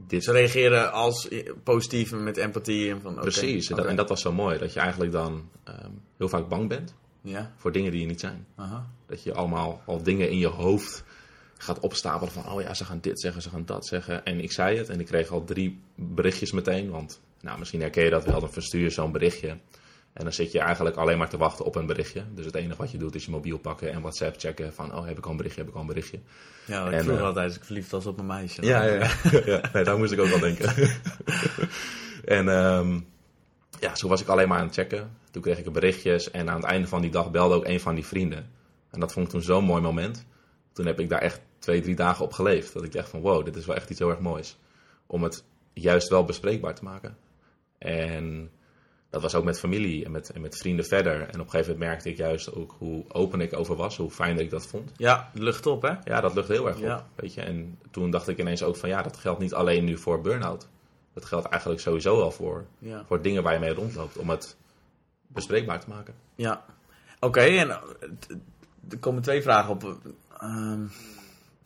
[0.06, 1.28] Dit, Ze reageren als
[1.62, 2.90] positief en met empathie.
[2.90, 3.88] En van, precies, en dat, oké.
[3.90, 4.58] en dat was zo mooi.
[4.58, 8.20] Dat je eigenlijk dan ehm, heel vaak bang bent Ja, voor dingen die je niet
[8.20, 8.46] zijn.
[8.54, 8.86] aha.
[9.06, 11.04] Dat je allemaal al dingen in je hoofd
[11.58, 14.24] gaat opstapelen van, oh ja, ze gaan dit zeggen, ze gaan dat zeggen.
[14.24, 18.04] En ik zei het en ik kreeg al drie berichtjes meteen, want nou, misschien herken
[18.04, 19.58] je dat wel, dan verstuur je zo'n berichtje.
[20.14, 22.24] En dan zit je eigenlijk alleen maar te wachten op een berichtje.
[22.34, 25.06] Dus het enige wat je doet is je mobiel pakken en WhatsApp checken van, oh
[25.06, 26.18] heb ik al een berichtje, heb ik al een berichtje.
[26.66, 28.62] Ja, ik vroeg eh, altijd als ik verliefd was op een meisje.
[28.62, 29.10] Ja, ja, ja.
[29.52, 30.74] ja nee, daar moest ik ook wel denken.
[32.38, 33.00] en ehm,
[33.80, 35.10] ja, zo was ik alleen maar aan het checken.
[35.30, 37.94] Toen kreeg ik berichtjes en aan het einde van die dag belde ook een van
[37.94, 38.50] die vrienden.
[38.90, 40.26] En dat vond ik toen zo'n mooi moment.
[40.72, 42.72] Toen heb ik daar echt twee, drie dagen op geleefd.
[42.72, 44.56] Dat ik dacht van wow, dit is wel echt iets heel erg moois.
[45.06, 47.16] Om het juist wel bespreekbaar te maken.
[47.78, 48.50] En
[49.14, 51.20] dat was ook met familie en met, en met vrienden verder.
[51.20, 54.10] En op een gegeven moment merkte ik juist ook hoe open ik over was, hoe
[54.10, 54.92] fijn dat ik dat vond.
[54.96, 55.92] Ja, lucht op, hè?
[56.04, 56.82] Ja, dat lucht heel erg op.
[56.82, 57.06] Ja.
[57.14, 57.40] Weet je?
[57.40, 60.68] En toen dacht ik ineens ook van ja, dat geldt niet alleen nu voor burn-out.
[61.12, 63.04] Dat geldt eigenlijk sowieso wel voor, Ja.
[63.06, 64.16] voor dingen waar je mee rondloopt.
[64.18, 64.56] Om het
[65.26, 66.14] bespreekbaar te maken.
[66.34, 66.64] Ja.
[67.20, 67.78] Oké, en eh,
[68.90, 69.96] er komen twee vragen op.
[70.38, 70.82] Ehm,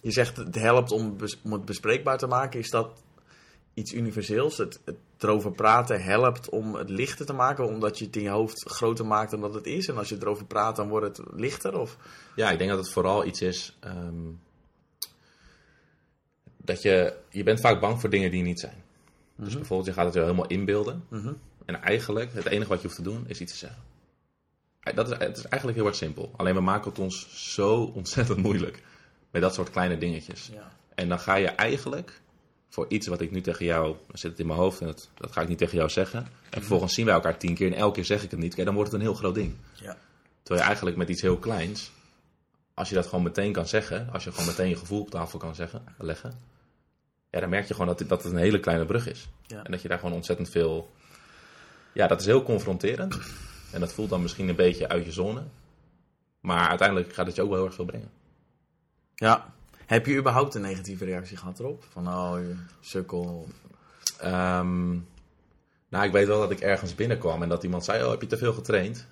[0.01, 2.61] je zegt het helpt om, om het bespreekbaar te maken.
[2.61, 3.03] Is dat
[3.79, 4.57] iets universeels?
[4.57, 8.29] Het, het erover praten helpt om het lichter te maken, omdat je het in je
[8.29, 9.89] hoofd groter maakt dan dat het is.
[9.89, 11.79] En als je erover praat, dan wordt het lichter?
[11.79, 11.97] Of?
[12.37, 13.77] Ja, ik denk dat het vooral iets is.
[13.81, 14.27] ehm,
[16.57, 17.15] dat je.
[17.31, 18.83] Je bent vaak bang voor dingen die niet zijn.
[19.37, 21.05] Dus bijvoorbeeld, je gaat het je helemaal inbeelden.
[21.09, 21.33] Mhm.
[21.65, 23.83] En eigenlijk, het enige wat je hoeft te doen, is iets te zeggen.
[24.81, 26.33] Eh, Dat is, het is eigenlijk heel erg simpel.
[26.37, 28.83] Alleen we maken het ons zo ontzettend moeilijk.
[29.31, 30.51] Met dat soort kleine dingetjes.
[30.53, 30.73] Ja.
[30.95, 32.21] En dan ga je eigenlijk
[32.69, 35.09] voor iets wat ik nu tegen jou, dan zit het in mijn hoofd en dat,
[35.15, 36.27] dat ga ik niet tegen jou zeggen.
[36.51, 38.55] En vervolgens zien wij elkaar tien keer en elke keer zeg ik het niet.
[38.55, 39.55] Kijk, dan wordt het een heel groot ding.
[39.73, 39.97] Ja.
[40.43, 41.91] Terwijl je eigenlijk met iets heel kleins,
[42.75, 45.39] als je dat gewoon meteen kan zeggen, als je gewoon meteen je gevoel op tafel
[45.39, 46.39] kan zeggen, leggen,
[47.31, 49.29] ja, dan merk je gewoon dat, dat het een hele kleine brug is.
[49.47, 49.65] Ja.
[49.65, 50.91] En dat je daar gewoon ontzettend veel,
[51.93, 53.19] ja, dat is heel confronterend.
[53.73, 55.43] En dat voelt dan misschien een beetje uit je zone.
[56.41, 58.11] Maar uiteindelijk gaat het je ook wel heel erg veel brengen.
[59.15, 59.57] ja.
[59.89, 61.85] Heb je überhaupt een negatieve reactie gehad erop?
[61.93, 63.49] Van, oh, je sukkel.
[64.19, 64.89] Ehm,
[65.89, 68.27] nou, ik weet wel dat ik ergens binnenkwam en dat iemand zei: Oh, heb je
[68.27, 69.07] te veel getraind?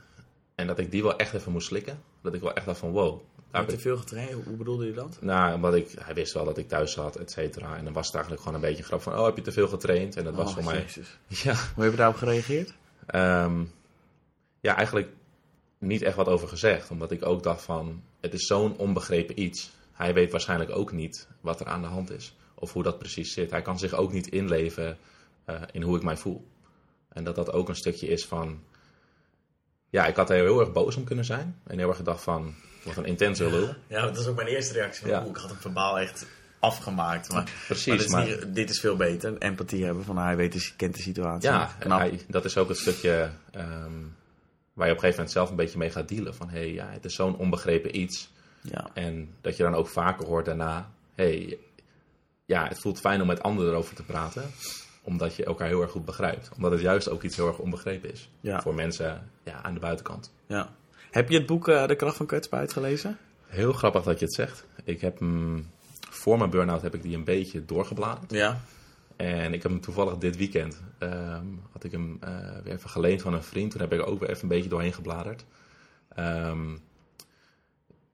[0.54, 1.98] En dat ik die wel echt even moest slikken.
[2.22, 3.20] Dat ik wel echt dacht van: Wow.
[3.50, 4.44] Heb je te veel getraind?
[4.44, 5.18] Hoe bedoelde je dat?
[5.20, 7.76] Nou, omdat ik, hij wist wel dat ik thuis zat, et cetera.
[7.76, 9.52] En dan was het eigenlijk gewoon een beetje een grap van: Oh, heb je te
[9.52, 10.16] veel getraind?
[10.16, 10.80] En dat was Oh, voor mij.
[10.80, 11.18] Jezus.
[11.44, 12.72] Ja, Hoe heb je daarop gereageerd?
[13.06, 13.64] ehm,
[14.60, 15.08] ja, eigenlijk
[15.78, 16.90] niet echt wat over gezegd.
[16.90, 19.74] Omdat ik ook dacht van: Het is zo'n onbegrepen iets.
[19.96, 22.36] Hij weet waarschijnlijk ook niet wat er aan de hand is.
[22.54, 23.50] Of hoe dat precies zit.
[23.50, 24.98] Hij kan zich ook niet inleven
[25.44, 26.46] eh, in hoe ik mij voel.
[27.08, 28.60] En dat dat ook een stukje is van.
[29.90, 31.60] Ja, ik had er heel erg boos om kunnen zijn.
[31.66, 32.54] En heel erg gedacht van.
[32.84, 33.74] Wat een intense lul.
[33.86, 35.00] Ja, dat is ook mijn eerste reactie.
[35.00, 35.20] Van, Ja.
[35.20, 36.26] oeh, ik had hem verbaal echt
[36.58, 37.32] afgemaakt.
[37.32, 39.38] Maar, Precies, maar, dit, is maar- niet- dit is veel beter.
[39.38, 41.50] Empathie hebben van hij weet, de- kent de situatie.
[41.50, 43.92] Ja, en hij, dat is ook het stukje ehm,
[44.72, 46.34] waar je op een gegeven moment zelf een beetje mee gaat dealen.
[46.34, 48.30] Van hé, hey, ja, het is zo'n onbegrepen iets.
[48.70, 48.90] Ja.
[48.94, 51.58] En dat je dan ook vaker hoort daarna: hé, hey,
[52.44, 54.42] ja, het voelt fijn om met anderen erover te praten.
[55.02, 56.50] Omdat je elkaar heel erg goed begrijpt.
[56.54, 58.30] Omdat het juist ook iets heel erg onbegrepen is.
[58.40, 58.60] Ja.
[58.62, 60.32] Voor mensen ja, aan de buitenkant.
[60.46, 60.74] ja.
[61.10, 63.18] Heb je het boek eh, De Kracht van Kwetsbaarheid gelezen?
[63.46, 64.64] Heel grappig dat je het zegt.
[64.84, 65.70] Ik heb hem,
[66.10, 68.30] voor mijn burn-out heb ik die een beetje doorgebladerd.
[68.30, 68.60] Ja.
[69.16, 72.30] En ik heb hem toevallig dit weekend, ehm, had ik hem eh,
[72.64, 73.70] weer even geleend van een vriend.
[73.70, 75.44] Toen heb ik ook weer even een beetje doorheen gebladerd.
[76.08, 76.76] Ehm,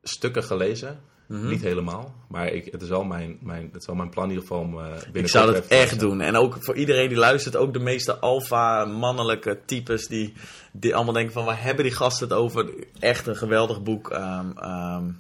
[0.03, 1.01] stukken gelezen,
[1.33, 1.49] Mhm.
[1.49, 2.15] niet helemaal.
[2.29, 4.63] Maar ik, het, is wel mijn, mijn, het is wel mijn plan in ieder geval
[4.63, 6.21] om uh, Ik zou dat echt doen.
[6.21, 10.33] En ook voor iedereen die luistert, ook de meeste alfa mannelijke types die,
[10.73, 12.71] die allemaal denken van waar hebben die gasten het over?
[12.99, 15.11] Echt een geweldig boek ehm, ehm,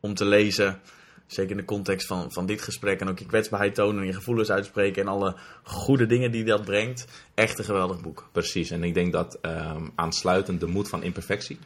[0.00, 0.80] om te lezen.
[1.26, 3.00] Zeker in de context van, van dit gesprek.
[3.00, 5.02] En ook je kwetsbaarheid tonen en je gevoelens uitspreken.
[5.02, 7.06] En alle goede dingen die dat brengt.
[7.34, 8.28] Echt een geweldig boek.
[8.32, 11.58] Precies, en ik denk dat ehm, aansluitend De Moed van Imperfectie.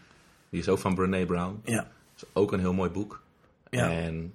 [0.51, 1.61] Die is ook van Brené Brown.
[1.65, 1.87] Ja.
[2.17, 3.21] Is ook een heel mooi boek.
[3.71, 3.91] Ja.
[3.91, 4.33] En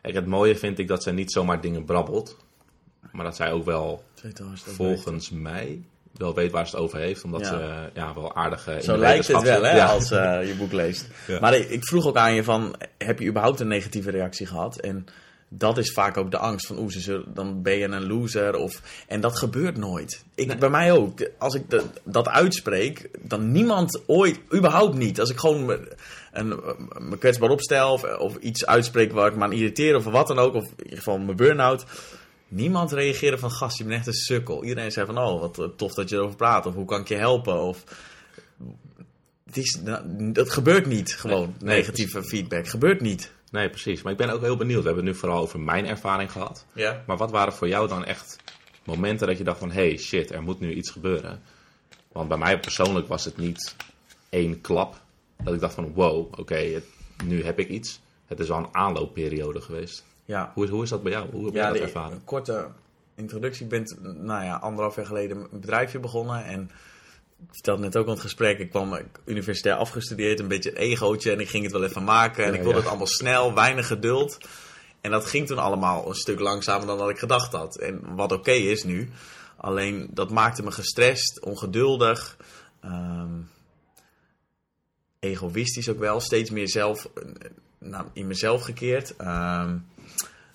[0.00, 2.36] het mooie vind ik dat zij niet zomaar dingen brabbelt.
[3.12, 4.04] Maar dat zij ook wel
[4.54, 5.82] volgens mij
[6.12, 7.24] wel weet waar ze het over heeft.
[7.24, 7.46] Omdat Ja.
[7.46, 8.72] ze ja, wel aardige...
[8.74, 9.86] in Zo de lijkt het wel, hè, Ja.
[9.86, 11.06] als eh, je boek leest.
[11.26, 11.40] Ja.
[11.40, 14.80] Maar ik, ik vroeg ook aan je van, heb je überhaupt een negatieve reactie gehad?
[14.80, 15.06] En
[15.48, 16.92] dat is vaak ook de angst van, oeh,
[17.26, 18.56] dan ben je een loser.
[18.56, 20.24] Of, en dat gebeurt nooit.
[20.34, 21.28] Ik, Bij mij ook.
[21.38, 25.20] Als ik de- dat uitspreek, dan niemand ooit, überhaupt niet.
[25.20, 25.78] Als ik gewoon
[26.32, 30.04] me, een, me kwetsbaar opstel of, of iets uitspreek waar ik me aan irriteer of
[30.04, 31.84] wat dan ook, of in ieder geval mijn burn-out.
[32.48, 34.64] Niemand reageerde van, gast, je bent echt een sukkel.
[34.64, 36.66] Iedereen zei van, oh, wat eh, tof dat je erover praat.
[36.66, 37.60] Of hoe kan ik je helpen?
[37.60, 37.84] Of,
[39.44, 42.68] het is, nou, dat gebeurt niet, gewoon, Nee, negatieve feedback.
[42.68, 43.32] Gebeurt niet.
[43.50, 44.02] Nee, precies.
[44.02, 44.80] Maar ik ben ook heel benieuwd.
[44.80, 46.66] We hebben het nu vooral over mijn ervaring gehad.
[46.72, 47.02] Ja.
[47.06, 48.36] Maar wat waren voor jou dan echt
[48.84, 49.70] momenten dat je dacht van...
[49.70, 51.42] hey, shit, er moet nu iets gebeuren?
[52.12, 53.76] Want bij mij persoonlijk was het niet
[54.28, 55.00] één klap.
[55.44, 56.82] Dat ik dacht van, wow, oké,
[57.24, 58.00] nu heb ik iets.
[58.26, 60.04] Het is al een aanloopperiode geweest.
[60.24, 61.30] Ja, Hoe, is- hoe is dat bij jou?
[61.30, 62.12] Hoe heb ja dat ervaren?
[62.12, 62.66] een korte
[63.14, 63.64] introductie.
[63.64, 63.86] Ik ben,
[64.24, 66.44] nou ja, anderhalf jaar geleden een bedrijfje begonnen.
[66.44, 66.62] En
[67.40, 68.58] ik vertelde net ook aan het gesprek.
[68.58, 71.32] Ik kwam universitair afgestudeerd, een beetje een egootje.
[71.32, 72.44] En ik ging het wel even maken.
[72.44, 72.80] En Ja, ik wilde ja.
[72.82, 74.38] het allemaal snel, weinig geduld.
[75.00, 77.76] En dat ging toen allemaal een stuk langzamer dan dat ik gedacht had.
[77.76, 79.10] En wat oké is nu.
[79.56, 82.36] Alleen dat maakte me gestrest, ongeduldig.
[82.80, 83.30] ehm,
[85.22, 86.20] egoïstisch ook wel.
[86.20, 87.08] Steeds meer zelf,
[87.78, 89.16] nou, in mezelf gekeerd.
[89.16, 89.76] Ehm,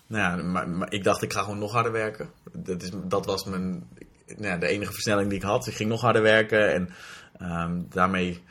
[0.06, 2.30] nou ja, maar, ik dacht, ik ga gewoon nog harder werken.
[2.52, 3.88] Dat, is, dat was mijn,
[4.26, 5.66] nou ja, de enige versnelling die ik had.
[5.66, 6.88] Ik ging nog harder werken en
[7.38, 8.42] ehm, daarmee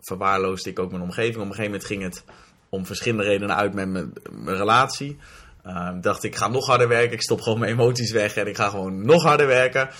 [0.00, 1.36] verwaarloosde ik ook mijn omgeving.
[1.36, 2.24] Op een gegeven moment ging het
[2.68, 4.12] om verschillende redenen uit met mijn,
[4.44, 5.18] relatie.
[5.62, 7.12] Ehm, dacht ik, ga nog harder werken.
[7.12, 9.90] Ik stop gewoon mijn emoties weg en ik ga gewoon nog harder werken.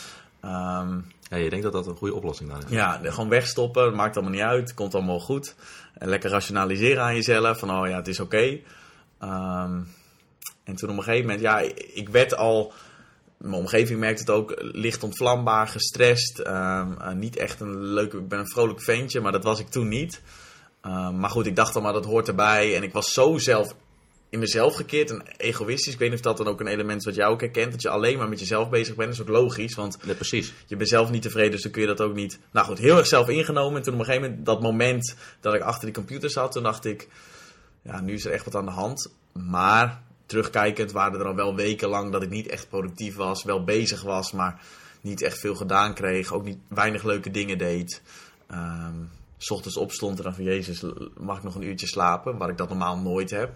[1.31, 2.71] Ja, je denkt dat dat een goede oplossing dan is.
[2.71, 3.95] ja, gewoon wegstoppen.
[3.95, 4.75] Maakt allemaal niet uit.
[4.75, 5.55] Komt allemaal goed.
[5.95, 7.59] En lekker rationaliseren aan jezelf.
[7.59, 8.61] Van, oh ja, het is oké.
[9.19, 9.81] Ehm,
[10.65, 11.59] en toen op een gegeven moment, ja,
[11.95, 12.73] ik werd al...
[13.37, 16.39] Mijn omgeving merkte het ook licht ontvlambaar, gestrest.
[16.39, 18.17] Ehm, eh, niet echt een leuke...
[18.17, 20.23] Ik ben een vrolijk ventje, maar dat was ik toen niet.
[20.81, 22.77] Ehm, maar goed, ik dacht al, maar dat hoort erbij.
[22.77, 23.75] En ik was zo zelf
[24.35, 25.93] in mezelf gekeerd en egoïstisch.
[25.93, 27.73] Ik weet niet of dat dan ook een element is wat jij ook herkent.
[27.73, 29.09] Dat je alleen maar met jezelf bezig bent.
[29.17, 30.53] Dat is ook logisch, want Nee, precies.
[30.67, 32.39] je bent zelf niet tevreden, dus dan kun je dat ook niet.
[32.51, 33.77] Nou goed, heel erg zelf ingenomen.
[33.77, 36.63] En toen op een gegeven moment, dat moment dat ik achter die computer zat, toen
[36.63, 37.09] dacht ik,
[37.83, 39.13] ja, nu is er echt wat aan de hand.
[39.33, 43.65] Maar terugkijkend waren er al wel weken lang dat ik niet echt productief was, wel
[43.65, 44.61] bezig was, maar
[45.01, 46.33] niet echt veel gedaan kreeg.
[46.33, 48.03] Ook niet weinig leuke dingen deed.
[48.47, 48.95] Ehm,
[49.39, 50.85] s ochtends opstond en dan van Jezus,
[51.17, 52.37] mag ik nog een uurtje slapen?
[52.39, 53.53] Waar ik dat normaal nooit heb.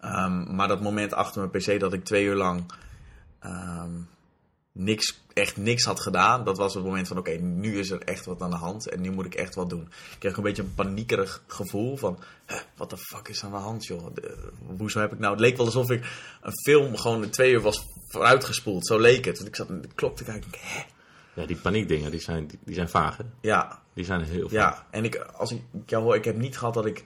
[0.00, 2.64] Ehm, maar dat moment achter mijn pc dat ik twee uur lang
[3.40, 3.90] ehm,
[4.72, 6.44] niks, echt niks had gedaan.
[6.44, 9.00] Dat was het moment van, oké, nu is er echt wat aan de hand en
[9.00, 9.82] nu moet ik echt wat doen.
[10.12, 13.56] Ik kreeg een beetje een paniekerig gevoel van, "Huh, wat de fuck is aan de
[13.56, 14.14] hand, joh?
[14.14, 15.32] De- hoezo heb ik nou...
[15.32, 16.04] Het leek wel alsof ik
[16.42, 18.86] een film gewoon in twee uur was vooruitgespoeld.
[18.86, 19.36] Zo leek het.
[19.36, 20.82] Want ik zat de klok te kijken en hè?
[21.40, 23.24] Ja, die paniekdingen, die zijn, die, die zijn vaag, hè?
[23.40, 24.50] Ja, Die zijn heel vaag.
[24.52, 24.86] ja.
[24.90, 27.04] En ik, als ik jou hoor, ik heb niet gehad dat ik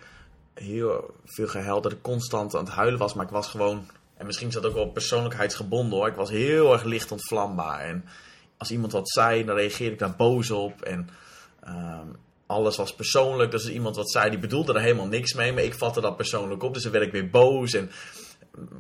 [0.62, 3.87] heel veel ik constant aan het huilen was, maar ik was gewoon...
[4.16, 6.09] En misschien is dat ook wel persoonlijkheidsgebonden hoor.
[6.09, 7.81] Ik was heel erg licht ontvlambaar.
[7.81, 8.05] En
[8.57, 10.83] als iemand wat zei, dan reageerde ik daar boos op.
[10.83, 11.09] En
[11.61, 12.07] ehm,
[12.46, 13.51] alles was persoonlijk.
[13.51, 15.53] Dus als iemand wat zei, die bedoelde er helemaal niks mee.
[15.53, 16.75] Maar ik vatte dat persoonlijk op.
[16.75, 17.72] Dus dan werd ik weer boos.
[17.72, 17.90] En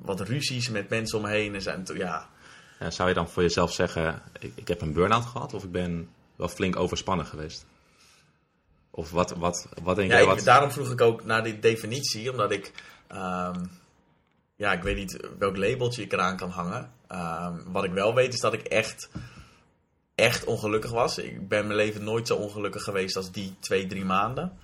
[0.02, 1.54] wat ruzies met mensen om me heen.
[1.54, 2.28] En ja,
[2.78, 5.72] Ja, zou je dan voor jezelf zeggen, ik, ik heb een burn-out gehad of ik
[5.72, 7.66] ben wel flink overspannen geweest?
[8.94, 10.34] Of wat, wat, wat denk Ja, jij?
[10.34, 12.72] ik- daarom vroeg ik ook naar die definitie, omdat ik,
[13.06, 13.64] ehm,
[14.56, 16.92] ja, ik weet niet welk labeltje ik eraan kan hangen.
[17.08, 19.08] Ehm, wat ik wel weet is dat ik echt,
[20.14, 21.18] echt ongelukkig was.
[21.18, 24.58] Ik ben mijn leven nooit zo ongelukkig geweest als die twee, drie maanden.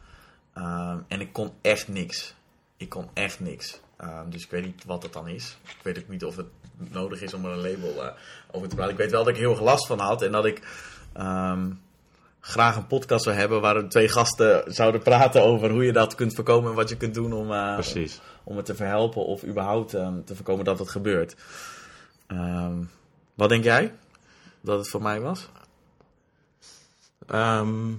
[0.54, 2.34] Ehm, en ik kon echt niks.
[2.76, 3.80] Ik kon echt niks.
[4.28, 5.58] Dus ik weet niet wat dat dan is.
[5.64, 8.12] Ik weet ook niet of het nodig is om er een label eh,
[8.50, 8.92] over te praten.
[8.92, 10.62] Ik weet wel dat ik heel erg last van had en dat ik
[11.12, 11.70] ehm,
[12.40, 16.34] graag een podcast zou hebben waar twee gasten zouden praten over hoe je dat kunt
[16.34, 17.78] voorkomen en wat je kunt doen om, eh,
[18.44, 21.36] om het te verhelpen of überhaupt ehm, te voorkomen dat het gebeurt.
[22.26, 22.76] Ehm,
[23.34, 23.94] wat denk jij
[24.60, 25.48] dat het voor mij was?
[27.26, 27.90] Ehm,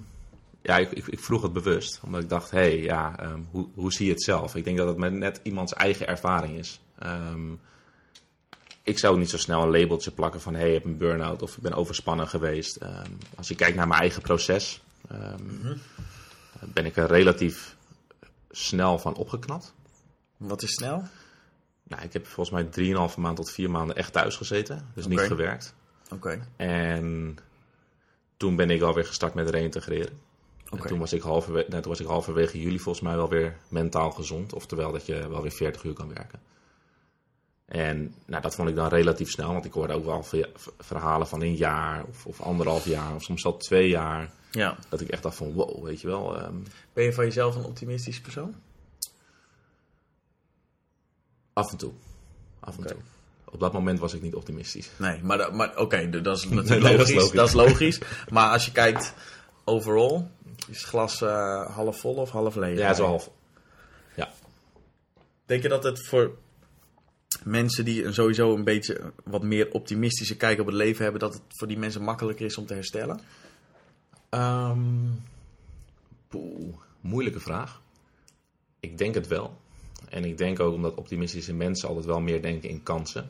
[0.62, 3.15] ja, ik, ik, ik vroeg het bewust, omdat ik dacht, hé, hey, ja,
[3.52, 4.56] hoe, hoe zie je het zelf?
[4.56, 6.82] Ik denk dat het met net iemands eigen ervaring is.
[8.89, 11.41] Ik zou niet zo snel een labeltje plakken van, hé, hey, ik heb een burn-out
[11.41, 12.75] of ik ben overspannen geweest.
[12.75, 15.75] Ehm, als je kijkt naar mijn eigen proces, ehm,
[16.60, 17.75] ben ik er relatief
[18.49, 19.73] snel van opgeknapt.
[20.38, 21.04] Wat is snel?
[21.84, 25.19] Nou, ik heb volgens mij 3,5 maand tot 4 maanden echt thuis gezeten, dus niet
[25.19, 25.73] gewerkt.
[26.13, 26.47] Oké.
[26.56, 27.38] En
[28.38, 30.19] toen ben ik alweer gestart met reïntegreren.
[30.69, 30.82] Oké.
[30.82, 33.58] En toen was, ik halverwege, nee, toen was ik halverwege juli volgens mij wel weer
[33.67, 34.54] mentaal gezond.
[34.54, 36.39] Oftewel dat je wel weer 40 uur kan werken.
[37.69, 39.51] En nou, dat vond ik dan relatief snel.
[39.53, 43.15] Want ik hoorde ook wel ver- verhalen van een jaar of, of anderhalf jaar.
[43.15, 44.32] Of soms al twee jaar.
[44.51, 44.77] Ja.
[44.89, 46.38] Dat ik echt dacht van wow, weet je wel.
[46.38, 46.53] ehm,
[46.93, 48.55] Ben je van jezelf een optimistisch persoon?
[51.53, 51.91] af en toe.
[52.60, 52.97] af en toe.
[53.45, 54.89] Op dat moment was ik niet optimistisch.
[54.97, 57.32] Nee, maar, maar oké, dat is natuurlijk Nee, dat is logisch, logisch.
[57.36, 57.99] dat is logisch.
[58.29, 59.13] Maar als je kijkt
[59.63, 60.25] overall,
[60.67, 62.77] is het glas eh, half vol of half leeg?
[62.77, 63.29] Ja, het is wel half.
[64.15, 64.29] Ja.
[65.45, 66.38] Denk je dat het voor
[67.43, 71.41] mensen die sowieso een beetje wat meer optimistische kijk op het leven hebben, dat het
[71.47, 73.19] voor die mensen makkelijker is om te herstellen?
[74.30, 75.08] Ehm,
[76.28, 77.82] poeh, moeilijke vraag.
[78.80, 79.58] Ik denk het wel.
[80.10, 83.30] En ik denk ook omdat optimistische mensen altijd wel meer denken in kansen.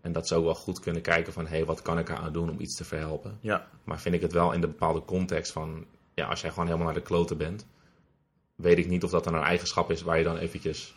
[0.00, 2.32] En dat ze ook wel goed kunnen kijken van, hé, hey, wat kan ik eraan
[2.32, 3.38] doen om iets te verhelpen?
[3.40, 6.64] Ja, Maar vind ik het wel in de bepaalde context van, ja, als jij gewoon
[6.64, 7.66] helemaal naar de kloten bent,
[8.54, 10.94] weet ik niet of dat dan een eigenschap is waar je dan eventjes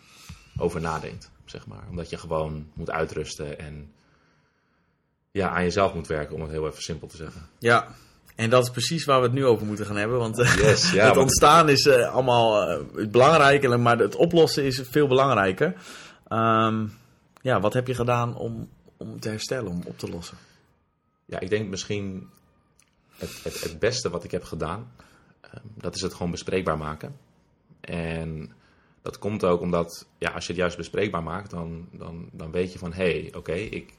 [0.57, 1.83] over nadenkt, zeg maar.
[1.89, 3.91] Omdat je gewoon moet uitrusten en
[5.31, 7.41] ja, aan jezelf moet werken, om het heel even simpel te zeggen.
[7.59, 7.95] ja.
[8.35, 10.17] En dat is precies waar we het nu over moeten gaan hebben.
[10.17, 14.63] Want eh, Yes, ja, het ontstaan is eh, allemaal eh, het belangrijke, maar het oplossen
[14.63, 15.75] is veel belangrijker.
[16.27, 16.85] Ehm,
[17.41, 20.37] ja, wat heb je gedaan om, om te herstellen, om op te lossen?
[21.25, 22.29] Ja, ik denk misschien
[23.17, 24.91] het, het, het beste wat ik heb gedaan,
[25.41, 27.15] ehm, dat is het gewoon bespreekbaar maken.
[27.81, 28.51] En
[29.03, 32.73] dat komt ook omdat, ja, als je het juist bespreekbaar maakt, dan, dan, dan weet
[32.73, 33.93] je van, hé, hey, oké, ik,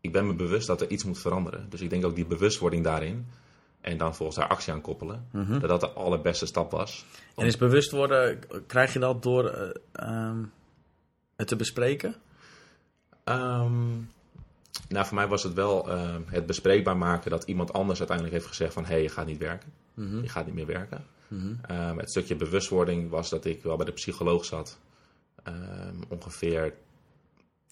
[0.00, 1.66] ik ben me bewust dat er iets moet veranderen.
[1.70, 3.26] Dus ik denk ook die bewustwording daarin,
[3.80, 7.04] en dan volgens daar actie aan koppelen, dat dat de allerbeste stap was.
[7.36, 10.42] En is bewust worden, krijg je dat door eh, ehm,
[11.36, 12.14] het te bespreken?
[13.24, 13.96] Ehm,
[14.88, 18.48] nou, voor mij was het wel ehm, het bespreekbaar maken dat iemand anders uiteindelijk heeft
[18.48, 18.84] gezegd van...
[18.84, 19.72] hé, hey, je gaat niet werken.
[20.22, 21.04] Je gaat niet meer werken.
[21.62, 24.78] Ehm, het stukje bewustwording was dat ik wel bij de psycholoog zat.
[25.42, 26.74] Ehm, ongeveer...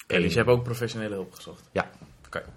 [0.06, 1.68] Één- dus je hebt ook professionele hulp gezocht?
[1.72, 1.90] Ja,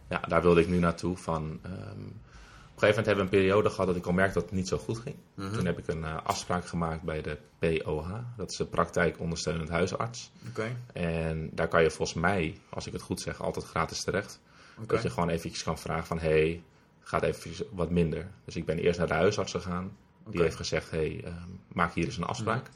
[0.10, 1.18] ja, daar wilde ik nu naartoe.
[1.18, 4.34] Van, ehm, op een gegeven moment hebben we een periode gehad dat ik al merkte
[4.34, 5.16] dat het niet zo goed ging.
[5.54, 8.10] Toen heb ik een eh, afspraak gemaakt bij de POH.
[8.38, 10.32] Dat is de praktijk ondersteunend huisarts.
[10.50, 10.76] Oké.
[10.94, 14.40] En daar kan je volgens mij, als ik het goed zeg, altijd gratis terecht.
[14.88, 16.64] Dat je gewoon eventjes kan vragen van, hé, hey,
[17.00, 18.28] gaat even wat minder.
[18.46, 19.98] Dus ik ben eerst naar de huisarts gegaan.
[20.32, 21.34] Die heeft gezegd, hey, ehm,
[21.68, 22.70] maak hier eens een afspraak.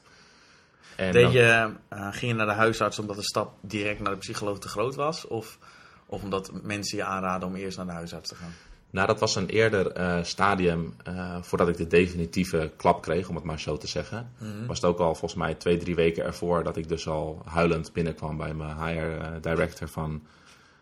[0.95, 4.11] En Deed dan- je, eh, ging je naar de huisarts omdat de stap direct naar
[4.13, 5.27] de psycholoog te groot was?
[5.27, 5.57] Of,
[6.05, 8.51] of omdat mensen je aanraden om eerst naar de huisarts te gaan?
[8.89, 13.35] Nou, dat was een eerder eh, stadium eh, voordat ik de definitieve klap kreeg, om
[13.35, 14.31] het maar zo te zeggen.
[14.67, 17.93] Was het ook al volgens mij twee, drie weken ervoor dat ik dus al huilend
[17.93, 20.23] binnenkwam bij mijn HR-director van,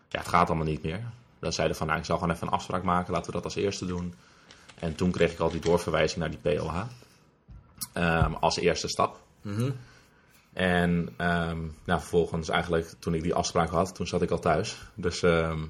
[0.08, 1.02] ja, het gaat allemaal niet meer.
[1.38, 3.54] Dat zeiden van, nou, ik zal gewoon even een afspraak maken, laten we dat als
[3.56, 4.14] eerste doen.
[4.82, 6.82] En toen kreeg ik al die doorverwijzing naar die POH
[7.92, 9.20] ehm, als eerste stap.
[10.52, 14.76] En ehm, nou, vervolgens eigenlijk, toen ik die afspraak had, toen zat ik al thuis.
[14.94, 15.64] Dus ehm,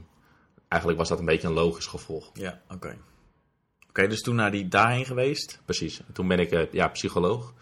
[0.69, 2.31] eigenlijk was dat een beetje een logisch gevolg.
[2.33, 2.97] Ja, oké.
[3.89, 5.61] Oké, dus toen naar die daarheen geweest.
[5.65, 6.01] Precies.
[6.13, 7.53] Toen ben ik eh, ja, psycholoog.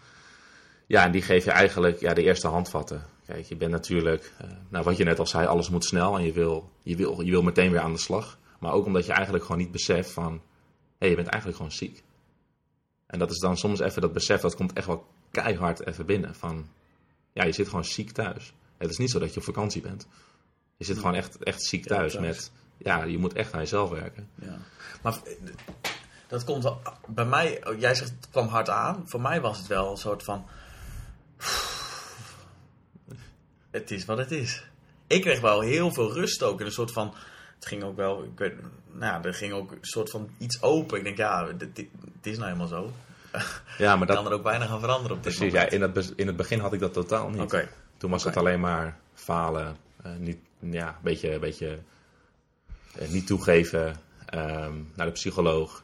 [0.87, 3.05] Ja, en die geef je eigenlijk ja, de eerste handvatten.
[3.25, 6.25] Kijk, je bent natuurlijk, eh, nou, wat je net al zei, alles moet snel en
[6.25, 8.37] je wil, je, wil, je wil meteen weer aan de slag.
[8.59, 10.41] Maar ook omdat je eigenlijk gewoon niet beseft van,
[11.01, 12.03] hé, je bent eigenlijk gewoon ziek.
[13.05, 16.35] En dat is dan soms even dat besef, dat komt echt wel keihard even binnen.
[16.35, 16.69] Van,
[17.33, 18.53] ja, je zit gewoon ziek thuis.
[18.77, 20.07] Het is niet zo dat je op vakantie bent.
[20.77, 22.25] Je zit gewoon echt, echt ziek thuis, thuis.
[22.25, 24.29] met, ja, je moet echt aan jezelf werken.
[24.35, 24.57] Ja.
[25.01, 25.33] Maar eh,
[26.27, 27.65] dat komt wel bij mij.
[27.67, 29.03] oh, Jij zegt het kwam hard aan.
[29.05, 30.45] Voor mij was het wel een soort van.
[33.71, 34.65] Het is wat het is.
[35.07, 36.59] Ik kreeg wel heel veel rust ook.
[36.59, 37.13] En een soort van.
[37.55, 38.23] Het ging ook wel.
[38.23, 38.53] Ik weet,
[38.93, 40.97] nou, ja, er ging ook een soort van iets open.
[40.97, 42.91] Ik denk, ja, dit, dit- het is nou helemaal zo.
[43.77, 45.73] Ja, maar Ik kan dat, er ook weinig aan veranderen op dit precies, ja, moment.
[45.95, 47.67] in, het, in het begin had ik dat totaal niet.
[47.97, 51.79] Toen was het alleen maar falen, eh, niet, ja, een beetje, beetje
[52.95, 55.83] eh, niet toegeven ehm, naar de psycholoog.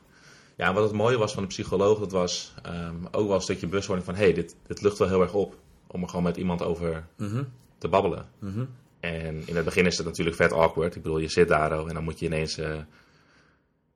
[0.56, 3.67] Ja, wat het mooie was van de psycholoog, dat was ehm, ook wel een stukje
[3.67, 4.15] bewustwording van...
[4.17, 5.56] hé, hey, dit, dit lucht wel heel erg op
[5.88, 7.43] om er gewoon met iemand over Mhm.
[7.78, 8.26] te babbelen.
[8.39, 8.65] Mhm.
[9.00, 10.96] En in het begin is het natuurlijk vet awkward.
[10.96, 12.58] Ik bedoel, je zit daar oh, en dan moet je ineens...
[12.58, 12.80] eh,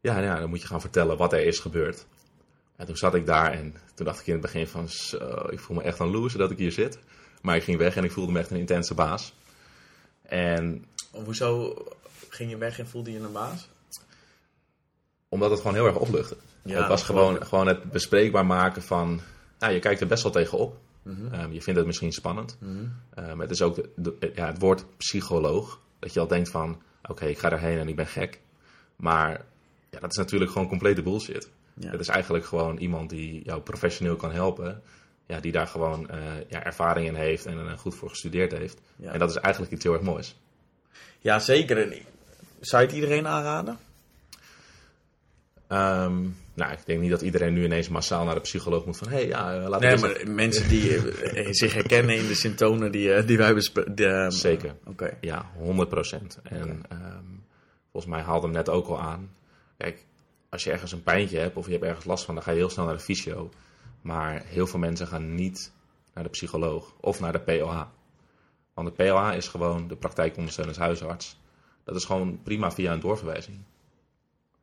[0.02, 2.06] ja, ja, dan moet je gaan vertellen wat er is gebeurd.
[2.76, 4.90] En toen zat ik daar en toen dacht ik in het begin van...
[4.90, 7.00] Zo, ik voel me echt een loser dat ik hier zit.
[7.42, 9.34] Maar ik ging weg en ik voelde me echt een intense baas.
[10.22, 11.76] En Hoezo
[12.30, 13.70] ging je weg en voelde je een baas?
[15.30, 16.36] omdat het gewoon heel erg opluchtte.
[16.64, 19.22] Ja, het was gewoon- gewoon, het bespreekbaar maken van...
[19.60, 20.32] Nou, je kijkt er best wel
[21.04, 21.34] Mhm.
[21.34, 22.58] Ehm, je vindt het misschien spannend.
[23.14, 25.80] Ehm, het is ook de- de- ja, het woord psycholoog.
[26.00, 26.82] Dat je al denkt van...
[27.10, 28.40] Oké, ik ga daarheen en ik ben gek.
[28.96, 29.46] Maar
[29.90, 31.50] ja, dat is natuurlijk gewoon complete bullshit.
[31.74, 31.92] Ja.
[31.92, 34.82] Het is eigenlijk gewoon iemand die jou professioneel kan helpen.
[35.26, 36.20] Ja, die daar gewoon eh,
[36.50, 38.82] ja, ervaring in heeft en er goed voor gestudeerd heeft.
[38.96, 39.12] Ja.
[39.12, 40.40] En dat is eigenlijk iets heel erg moois.
[41.20, 41.78] Ja, zeker.
[41.92, 41.98] En
[42.60, 43.78] Zou je het iedereen aanraden?
[45.72, 49.08] Ehm, nou, ik denk niet dat iedereen nu ineens massaal naar de psycholoog moet van...
[49.08, 52.92] hé, hey, ja, eh, laten Nee, maar mensen die eh, zich herkennen in de symptomen
[52.92, 54.32] die, eh, die wij bespreken.
[54.32, 54.76] Zeker.
[54.86, 55.18] Oké.
[55.22, 56.40] Ja, 100 procent.
[56.44, 57.26] En ehm,
[57.92, 59.30] volgens mij haalde hem net ook al aan.
[59.78, 60.06] Kijk,
[60.50, 62.58] als je ergens een pijntje hebt of je hebt ergens last van, dan ga je
[62.58, 63.50] heel snel naar de fysio.
[64.02, 65.72] Maar heel veel mensen gaan niet
[66.14, 67.82] naar de psycholoog of naar de POH.
[68.74, 71.40] Want de POH is gewoon de praktijkondersteunend huisarts.
[71.84, 73.58] Dat is gewoon prima via een doorverwijzing.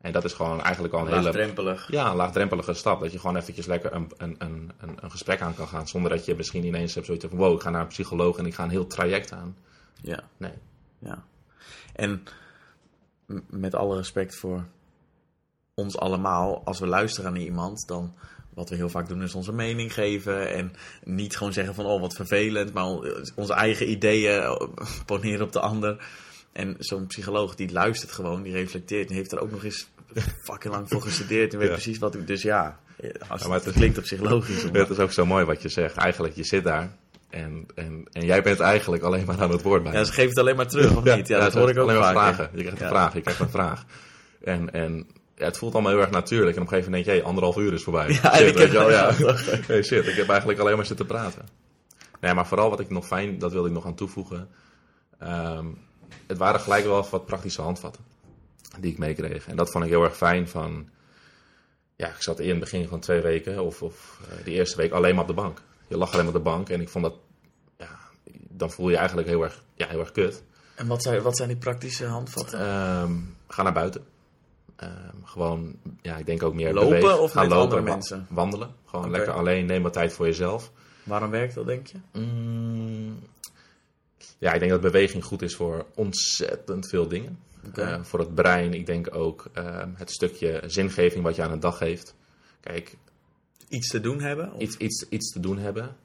[0.01, 1.91] En dat is gewoon eigenlijk al een hele Laagdrempelig.
[1.91, 3.01] ja, een laagdrempelige stap.
[3.01, 5.89] Dat je gewoon eventjes lekker een, een, een, een, een gesprek aan kan gaan.
[5.89, 7.39] Zonder dat je misschien ineens hebt zoiets van...
[7.39, 9.57] wow, ik ga naar een psycholoog en ik ga een heel traject aan.
[10.03, 10.23] Ja.
[10.37, 10.53] Nee.
[10.99, 11.25] Ja.
[11.95, 12.23] En
[13.47, 14.65] met alle respect voor
[15.75, 18.15] ons allemaal, als we luisteren naar iemand, dan
[18.55, 20.73] wat we heel vaak doen is onze mening geven en
[21.05, 22.87] niet gewoon zeggen van oh wat vervelend, maar
[23.35, 24.61] onze eigen ideeën eh,
[25.07, 26.09] poneren op de ander.
[26.59, 29.89] En zo'n psycholoog die luistert gewoon, die reflecteert en heeft er ook nog eens
[30.43, 31.75] fucking lang voor gestudeerd en weet Ja.
[31.75, 32.17] precies wat.
[32.27, 32.79] Dus ja,
[33.29, 34.63] als Ja, maar het, het- klinkt op zich logisch.
[34.73, 35.97] Het is ook zo mooi wat je zegt.
[35.97, 36.91] Eigenlijk, je zit daar
[37.31, 39.93] en, en, en jij bent eigenlijk alleen maar aan het woord bij.
[39.93, 41.29] Ja, ze geven het alleen maar terug, of niet?
[41.29, 42.35] Ja, dat hoor ik ook alleen maar vaak.
[42.35, 42.51] vragen.
[42.55, 42.93] Je krijgt een Ja.
[42.93, 43.85] vraag, je krijgt een vraag.
[44.45, 45.07] En, en
[45.37, 46.57] ja, het voelt allemaal heel erg natuurlijk.
[46.57, 48.09] En op een gegeven moment denk je, hey, anderhalf uur is voorbij.
[48.23, 49.13] Ja, shit, ik heb- wel, ja.
[49.19, 49.35] ja.
[49.67, 51.49] Hey, shit, ik heb eigenlijk alleen maar zitten praten.
[52.21, 54.49] Nee, maar vooral wat ik nog fijn, dat wilde ik nog aan toevoegen.
[55.19, 55.67] Ehm,
[56.27, 58.05] het waren gelijk wel wat praktische handvatten
[58.81, 59.47] die ik meekreeg.
[59.47, 60.89] En dat vond ik heel erg fijn van...
[61.97, 64.93] Ja, ik zat in het begin van twee weken, of, of eh, die eerste week,
[64.93, 65.63] alleen maar op de bank.
[65.87, 67.15] Je lag alleen maar op de bank en ik vond dat...
[67.79, 67.99] Ja,
[68.49, 70.43] dan voel je je eigenlijk heel erg, ja, heel erg kut.
[70.75, 72.61] En wat zijn, wat zijn die praktische handvatten?
[72.61, 73.13] Ehm,
[73.49, 74.05] ga naar buiten.
[74.77, 77.21] Ehm, gewoon, ja, ik denk ook meer Lopen bewegen.
[77.21, 78.27] of Ga met lopen, mensen?
[78.31, 78.75] Wandelen.
[78.85, 80.73] Gewoon lekker alleen, neem wat tijd voor jezelf.
[81.03, 81.99] Waarom werkt dat, denk je?
[82.13, 83.19] Mm,
[84.39, 87.39] ja, ik denk dat beweging goed is voor ontzettend veel dingen.
[87.99, 91.61] Eh, voor het brein, ik denk ook ehm, het stukje zingeving wat je aan een
[91.61, 92.15] dag geeft.
[92.61, 92.97] Kijk,
[93.69, 94.53] Iets te doen hebben?
[94.53, 95.97] Of- iets, iets, iets te doen hebben.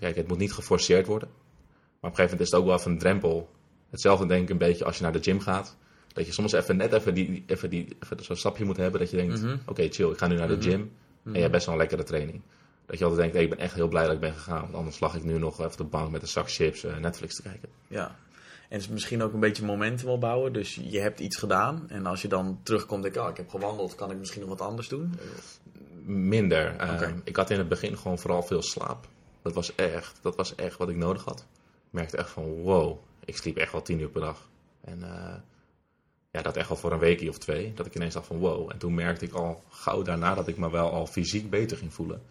[0.00, 1.28] Kijk, het moet niet geforceerd worden.
[1.28, 3.50] Maar op een gegeven moment is het ook wel even een drempel.
[3.90, 5.76] Hetzelfde denk ik een beetje als je naar de gym gaat.
[6.12, 9.00] Dat je soms even net even, die, even, die, even zo'n stapje moet hebben.
[9.00, 9.56] Dat je denkt, Mhm.
[9.66, 10.90] oké chill, ik ga nu naar de gym.
[11.24, 12.40] En je hebt best wel een lekkere training.
[12.86, 14.60] Dat je altijd denkt, hey, ik ben echt heel blij dat ik ben gegaan.
[14.60, 16.96] Want anders lag ik nu nog even op de bank met een zak chips eh,
[16.96, 17.68] Netflix te kijken.
[17.88, 18.16] Ja.
[18.68, 20.52] En is misschien ook een beetje momentum opbouwen.
[20.52, 21.84] Dus je hebt iets gedaan.
[21.88, 23.94] En als je dan terugkomt, denk ik, oh, ik heb gewandeld.
[23.94, 25.14] Kan ik misschien nog wat anders doen?
[26.04, 26.76] Minder.
[26.76, 27.14] Eh, Oké.
[27.24, 29.06] Ik had in het begin gewoon vooral veel slaap.
[29.42, 31.46] Dat was echt, dat was echt wat ik nodig had.
[31.86, 34.48] Ik merkte echt van, wow, ik sliep echt wel tien uur per dag.
[34.80, 35.34] En eh,
[36.32, 37.72] ja, dat echt al voor een weekje of twee.
[37.74, 38.70] Dat ik ineens dacht van, wow.
[38.70, 41.94] En toen merkte ik al gauw daarna dat ik me wel al fysiek beter ging
[41.94, 42.22] voelen.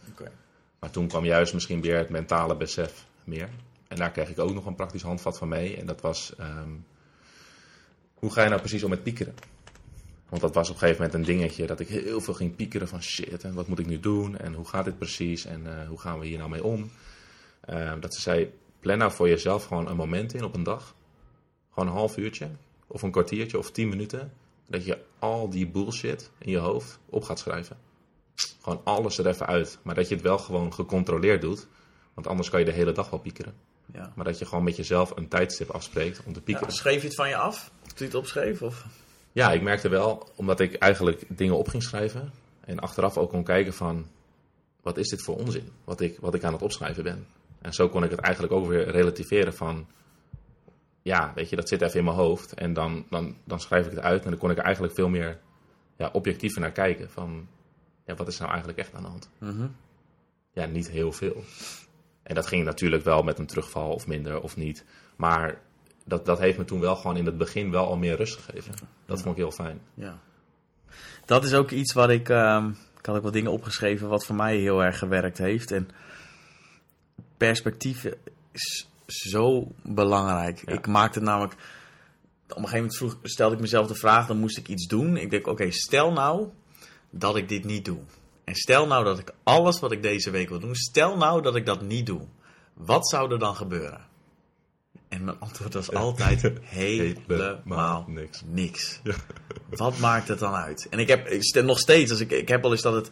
[0.80, 3.50] Maar toen kwam juist misschien weer het mentale besef meer.
[3.88, 5.78] En daar kreeg ik ook nog een praktisch handvat van mee.
[5.78, 6.70] En dat was, ehm,
[8.14, 9.34] hoe ga je nou precies om met piekeren?
[10.30, 12.88] Want dat was op een gegeven moment een dingetje dat ik heel veel ging piekeren
[12.88, 13.44] van shit.
[13.44, 14.38] En wat moet ik nu doen?
[14.38, 15.46] En hoe gaat dit precies?
[15.46, 16.92] En eh, hoe gaan we hier nou mee om?
[17.62, 20.96] Ehm, dat ze zei, plan nou voor jezelf gewoon een moment in op een dag.
[21.74, 22.50] Gewoon een half uurtje.
[22.92, 24.34] Of een kwartiertje of tien minuten.
[24.68, 27.78] Dat je al die bullshit in je hoofd op gaat schrijven.
[28.62, 29.80] Gewoon alles er even uit.
[29.82, 31.68] Maar dat je het wel gewoon gecontroleerd doet.
[32.14, 33.54] Want anders kan je de hele dag wel piekeren.
[33.94, 34.12] Ja.
[34.16, 36.74] Maar dat je gewoon met jezelf een tijdstip afspreekt om te Ja, piekeren.
[36.74, 37.72] schreef je het van je af?
[37.82, 38.62] Toen je het opschreef?
[38.62, 38.86] Of?
[39.32, 42.32] Ja, ik merkte wel, omdat ik eigenlijk dingen op ging schrijven.
[42.60, 44.06] En achteraf ook kon kijken van,
[44.82, 45.70] wat is dit voor onzin?
[45.84, 47.28] Wat ik, wat ik aan het opschrijven ben.
[47.62, 49.88] En zo kon ik het eigenlijk ook weer relativeren van,
[51.02, 52.54] ja, weet je, dat zit even in mijn hoofd.
[52.54, 55.10] En dan, dan, dan schrijf ik het uit en dan kon ik er eigenlijk veel
[55.10, 55.40] meer
[55.98, 57.10] ja, objectiever naar kijken.
[57.10, 57.48] Van,
[58.06, 59.30] ja, wat is nou eigenlijk echt aan de hand?
[59.38, 59.68] Mhm.
[60.54, 61.44] Ja, niet heel veel.
[62.24, 64.86] En dat ging natuurlijk wel met een terugval of minder of niet.
[65.16, 65.62] Maar
[66.06, 68.74] dat, dat heeft me toen wel gewoon in het begin wel al meer rust gegeven.
[69.06, 69.82] Dat vond ik heel fijn.
[69.94, 70.20] Ja.
[71.26, 72.30] Dat is ook iets wat ik...
[72.30, 75.72] ehm, ik had ook wat dingen opgeschreven wat voor mij heel erg gewerkt heeft.
[75.72, 75.90] En
[77.38, 78.08] perspectief
[78.52, 80.62] is zo belangrijk.
[80.66, 80.74] Ja.
[80.74, 81.54] Ik maakte het namelijk...
[81.54, 85.18] Op een gegeven moment vroeg, stelde ik mezelf de vraag, dan moest ik iets doen.
[85.18, 86.48] Ik denk, oké, stel nou
[87.10, 88.00] dat ik dit niet doe.
[88.44, 91.56] En stel nou dat ik alles wat ik deze week wil doen, stel nou dat
[91.56, 92.22] ik dat niet doe.
[92.74, 94.10] Wat zou er dan gebeuren?
[95.08, 98.42] En mijn antwoord was altijd helemaal niks.
[98.46, 99.00] niks.
[99.70, 100.88] Wat maakt het dan uit?
[100.90, 103.10] En ik heb ik nog steeds, als ik, ik heb wel eens dat het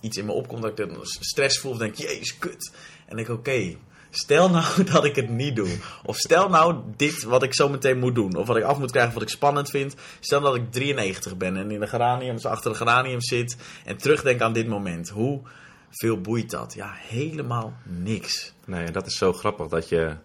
[0.00, 2.72] iets in me opkomt dat ik stress voel of denk, jezus, kut.
[3.06, 3.76] En ik, oké,
[4.16, 5.78] stel nou dat ik het niet doe.
[6.02, 8.36] Of stel nou dit wat ik zo meteen moet doen.
[8.36, 9.94] Of wat ik af moet krijgen, wat ik spannend vind.
[10.20, 14.40] Stel dat ik 93 ben en in de geraniums, achter de geranium zit en terugdenk
[14.40, 15.08] aan dit moment.
[15.08, 15.40] Hoe
[15.90, 16.74] veel boeit dat?
[16.74, 18.52] Ja, helemaal niks.
[18.64, 20.16] Nee, en dat is zo grappig dat je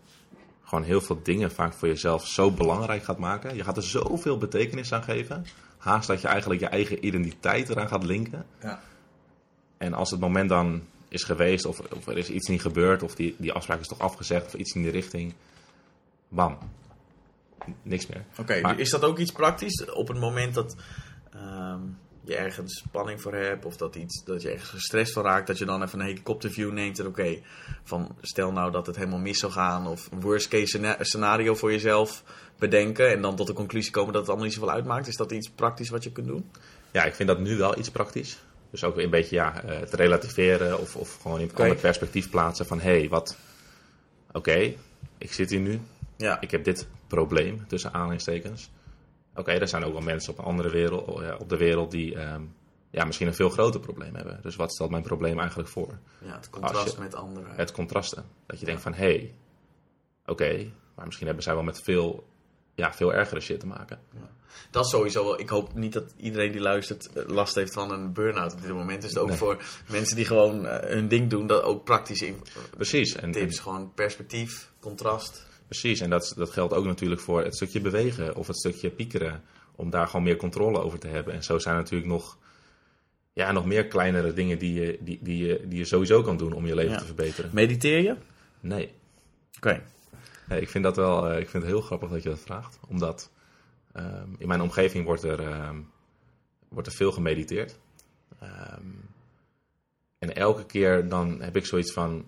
[0.63, 3.55] gewoon heel veel dingen vaak voor jezelf zo belangrijk gaat maken.
[3.55, 5.45] Je gaat er zoveel betekenis aan geven.
[5.77, 8.45] haast dat je eigenlijk je eigen identiteit eraan gaat linken.
[8.61, 8.79] Ja.
[9.77, 13.16] En als het moment dan is geweest, of, of er is iets niet gebeurd, of
[13.16, 15.34] die, die afspraak is toch afgezegd, of iets in die richting,
[16.28, 16.57] bam.
[17.82, 18.26] Niks meer.
[18.38, 19.86] Oké, Maar- is dat ook iets praktisch?
[19.93, 20.76] Op het moment dat
[21.34, 21.80] ehm,
[22.24, 25.57] je ergens spanning voor hebt, of dat, iets, dat je ergens gestrest van raakt, dat
[25.57, 27.39] je dan even een helikopterview neemt en oké,
[27.84, 31.55] van stel nou dat het helemaal mis zou gaan, of een worst case scena- scenario
[31.55, 32.24] voor jezelf
[32.57, 35.07] bedenken en dan tot de conclusie komen dat het allemaal niet zoveel uitmaakt.
[35.07, 36.51] Is dat iets praktisch wat je kunt doen?
[36.91, 38.39] Ja, ik vind dat nu wel iets praktisch.
[38.72, 41.61] Dus ook een beetje ja, eh, het relativeren of, of gewoon in een Oké.
[41.61, 43.38] ander perspectief plaatsen van hé, hey, wat.
[44.32, 44.74] Oké,
[45.17, 45.82] ik zit hier nu.
[46.17, 48.70] Ja, Ik heb dit probleem, tussen aanhalingstekens.
[49.36, 52.15] Oké, er zijn ook wel mensen op een andere wereld, ja, op de wereld die
[52.15, 52.41] ehm,
[52.89, 54.39] ja, misschien een veel groter probleem hebben.
[54.41, 55.97] Dus wat stelt mijn probleem eigenlijk voor?
[56.26, 57.49] ja het contrast je- met anderen.
[57.55, 58.24] Het contrasten.
[58.45, 59.34] Dat je denkt van hé, hey,
[60.26, 62.28] oké, maar misschien hebben zij wel met veel,
[62.80, 63.99] ja, veel ergere shit te maken.
[64.71, 65.39] Dat is sowieso wel.
[65.39, 68.71] Ik hoop niet dat iedereen die luistert eh, last heeft van een burn-out op dit
[68.73, 69.01] moment.
[69.01, 69.38] Dus ook Nee.
[69.38, 69.57] voor
[69.89, 72.41] mensen die gewoon eh, hun ding doen, dat ook praktische in-
[72.75, 73.15] Precies.
[73.15, 73.59] En, en- tips.
[73.59, 75.45] Gewoon perspectief, contrast.
[75.67, 75.99] precies.
[75.99, 79.43] en dat, dat geldt ook natuurlijk voor het stukje bewegen of het stukje piekeren.
[79.75, 81.34] Om daar gewoon meer controle over te hebben.
[81.34, 82.38] En zo zijn er natuurlijk nog,
[83.34, 86.53] ja, nog meer kleinere dingen die je, die, die, je, die je sowieso kan doen
[86.53, 86.97] om je leven Ja.
[86.99, 87.49] te verbeteren.
[87.53, 88.11] Mediteer je?
[88.11, 88.19] Oké.
[88.61, 88.91] Nee.
[90.58, 92.80] Ik vind dat wel eh, ik vind het heel grappig dat je dat vraagt.
[92.88, 93.32] Omdat
[93.91, 95.82] ehm, in mijn omgeving wordt er, ehm,
[96.70, 97.80] wordt er veel gemediteerd.
[98.39, 98.88] Ehm,
[100.20, 102.26] en elke keer dan heb ik zoiets van...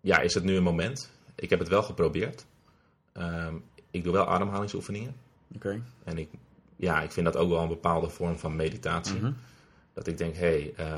[0.00, 1.10] Ja, is het nu een moment?
[1.34, 2.46] Ik heb het wel geprobeerd.
[3.90, 5.14] Ik doe wel ademhalingsoefeningen.
[5.54, 5.82] Oké.
[6.04, 6.28] En ik,
[6.76, 9.16] ja, ik vind dat ook wel een bepaalde vorm van meditatie.
[9.16, 9.32] Mhm.
[9.92, 10.96] Dat ik denk, hé, hey,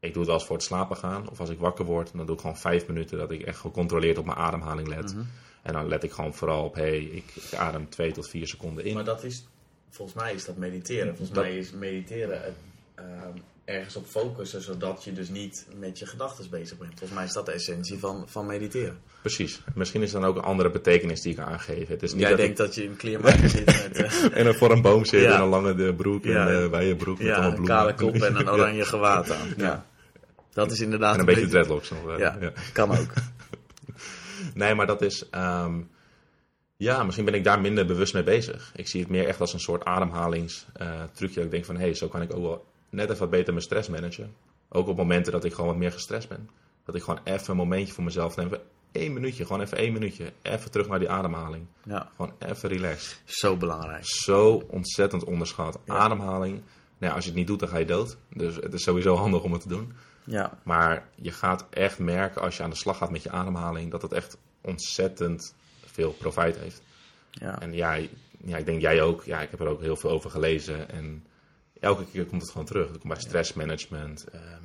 [0.00, 1.30] ik doe het eens voor het slapen gaan.
[1.30, 4.18] Of als ik wakker word, dan doe ik gewoon vijf minuten dat ik echt gecontroleerd
[4.18, 5.14] op mijn ademhaling let.
[5.14, 5.24] Mhm.
[5.62, 8.46] En dan let ik gewoon vooral op, hé, hey, ik, ik adem twee tot vier
[8.48, 8.94] seconden in.
[8.94, 9.44] Maar dat is,
[9.90, 11.06] volgens mij is dat mediteren.
[11.16, 12.54] Volgens Dat- mij is mediteren het,
[12.94, 13.06] ehm,
[13.64, 16.90] ergens op focussen, zodat je dus niet met je gedachten bezig bent.
[16.90, 18.98] Volgens mij is dat de essentie van, van mediteren.
[19.20, 19.60] Precies.
[19.74, 21.88] Misschien is dan ook een andere betekenis die ik aangeef.
[21.88, 24.46] Het is niet Jij dat denkt dat je in kleermaker zit met eh, ik en
[24.46, 25.34] er voor een boom zit Ja.
[25.34, 26.48] en een lange broek Ja.
[26.48, 27.76] en een wijde broek met ja, allemaal een bloemen.
[27.76, 29.48] kale kop en een oranje gewaad aan.
[29.56, 29.86] Ja.
[30.52, 32.18] Dat is inderdaad En een beetje dreadlocks nog.
[32.18, 32.38] Ja.
[32.72, 33.12] kan ook.
[34.54, 35.28] Nee, maar dat is.
[35.30, 35.80] ehm,
[36.76, 38.72] ja, misschien ben ik daar minder bewust mee bezig.
[38.76, 41.34] Ik zie het meer echt als een soort ademhalingstrucje.
[41.34, 43.52] dat ik denk van hé, hey, zo kan ik ook wel net even wat beter
[43.52, 44.34] mijn stress managen.
[44.68, 46.50] Ook op momenten dat ik gewoon wat meer gestrest ben.
[46.84, 48.50] Dat ik gewoon even een momentje voor mezelf neem.
[48.92, 50.32] Één minuutje, gewoon even één minuutje.
[50.42, 51.66] Even terug naar die ademhaling.
[51.84, 53.20] Ja, Gewoon even relax.
[53.24, 54.04] zo belangrijk.
[54.04, 55.78] Zo ontzettend onderschat.
[55.86, 56.62] Ademhaling.
[56.98, 58.16] Nou, als je het niet doet, dan ga je dood.
[58.28, 59.92] Dus het is sowieso handig om het te doen.
[60.24, 63.90] Ja, Maar je gaat echt merken als je aan de slag gaat met je ademhaling,
[63.90, 65.54] dat het echt ontzettend
[65.84, 66.82] veel profijt heeft.
[67.30, 67.60] ja.
[67.60, 67.98] En ja,
[68.44, 69.24] ja, ik denk jij ook.
[69.24, 70.88] Ja, ik heb er ook heel veel over gelezen.
[70.90, 71.26] En
[71.80, 72.88] elke keer komt het gewoon terug.
[72.88, 74.24] Het komt bij stressmanagement.
[74.24, 74.64] ehm,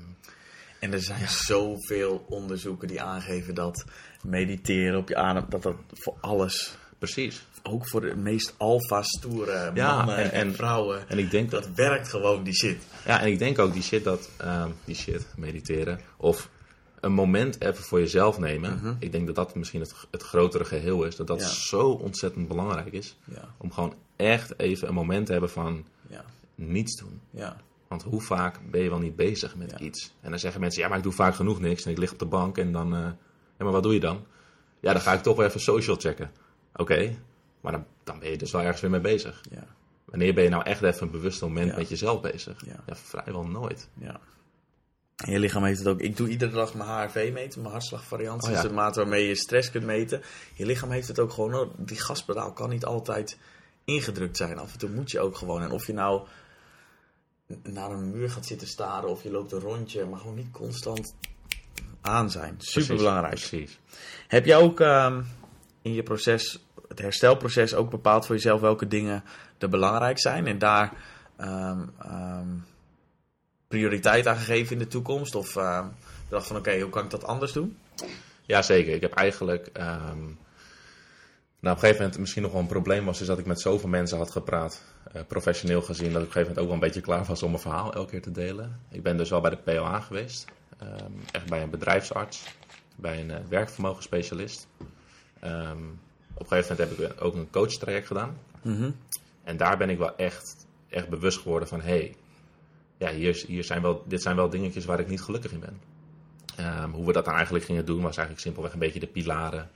[0.80, 3.86] En er zijn zoveel onderzoeken die aangeven dat
[4.24, 7.46] mediteren op je adem, dat dat voor alles, precies.
[7.66, 11.52] Ook voor de meest alfa stoere Ja, mannen en, en- en- vrouwen, En ik denk
[11.52, 11.64] dat.
[11.64, 12.78] dat werkt gewoon die shit.
[13.06, 14.30] Ja, en ik denk ook die shit dat.
[14.38, 16.00] ehm, die shit, mediteren.
[16.18, 16.50] Of
[17.00, 18.96] een moment even voor jezelf nemen.
[19.00, 21.16] Ik denk dat dat misschien het, het grotere geheel is.
[21.16, 21.48] Dat dat Ja.
[21.48, 23.18] zo ontzettend belangrijk is.
[23.24, 26.24] Ja, Om gewoon echt even een moment te hebben van ja,
[26.56, 27.22] niets doen.
[27.30, 27.56] ja.
[27.88, 30.14] Want hoe vaak ben je wel niet bezig met iets?
[30.22, 31.86] En dan zeggen mensen, ja, maar ik doe vaak genoeg niks.
[31.86, 32.94] En ik lig op de bank en dan...
[32.96, 33.00] eh,
[33.58, 34.26] ja, maar wat doe je dan?
[34.80, 36.32] Ja, dan ga ik toch wel even social checken.
[36.76, 37.16] Oké,
[37.66, 39.42] maar dan, dan ben je dus wel ergens weer mee bezig.
[39.52, 39.68] ja.
[40.06, 41.78] Wanneer ben je nou echt even een bewust moment Ja.
[41.78, 42.66] met jezelf bezig?
[42.66, 42.84] Ja.
[42.86, 43.90] Ja, vrijwel nooit.
[43.94, 44.20] Ja.
[45.16, 46.00] En je lichaam heeft het ook.
[46.00, 48.44] Ik doe iedere dag mijn HRV meten, mijn hartslagvariant.
[48.44, 48.56] Oh ja.
[48.56, 50.22] is de maat waarmee je stress kunt meten.
[50.54, 51.74] Je lichaam heeft het ook gewoon nodig.
[51.78, 53.38] Die gaspedaal kan niet altijd
[53.84, 54.58] ingedrukt zijn.
[54.58, 55.62] Af en toe moet je ook gewoon.
[55.62, 56.28] En of je nou
[57.64, 61.16] naar een muur gaat zitten staren of je loopt een rondje, maar gewoon niet constant
[62.02, 62.56] aan zijn.
[62.58, 63.36] Super belangrijk.
[63.36, 63.80] Precies.
[64.28, 65.22] Heb jij ook ehm,
[65.82, 66.66] in je proces,
[66.96, 69.24] het herstelproces, ook bepaald voor jezelf welke dingen
[69.58, 70.48] er belangrijk zijn?
[70.48, 70.94] En daar
[71.38, 72.48] ehm, ehm,
[73.68, 75.36] prioriteit aan gegeven in de toekomst?
[75.36, 75.88] Of ehm
[76.30, 77.78] dacht van oké, hoe kan ik dat anders doen?
[78.46, 78.94] Ja, zeker.
[78.94, 79.68] Ik heb eigenlijk...
[79.68, 80.24] ehm,
[81.60, 83.22] nou, op een gegeven moment misschien nog wel een probleem was...
[83.22, 86.12] is dat ik met zoveel mensen had gepraat, eh, professioneel gezien...
[86.12, 87.94] dat ik op een gegeven moment ook wel een beetje klaar was om mijn verhaal
[87.94, 88.80] elke keer te delen.
[88.90, 90.46] Ik ben dus wel bij de POA geweest.
[91.32, 92.44] echt bij een bedrijfsarts.
[92.96, 94.68] Bij een eh, werkvermogensspecialist.
[96.40, 98.38] Een gegeven moment heb ik ook een coachtraject gedaan.
[99.44, 101.82] En daar ben ik wel echt, echt bewust geworden van...
[101.82, 102.16] hey,
[102.98, 105.80] ja, hier, hier zijn wel, dit zijn wel dingetjes waar ik niet gelukkig in ben.
[106.56, 109.70] Ehm, hoe we dat dan eigenlijk gingen doen, was eigenlijk simpelweg een beetje de pilaren.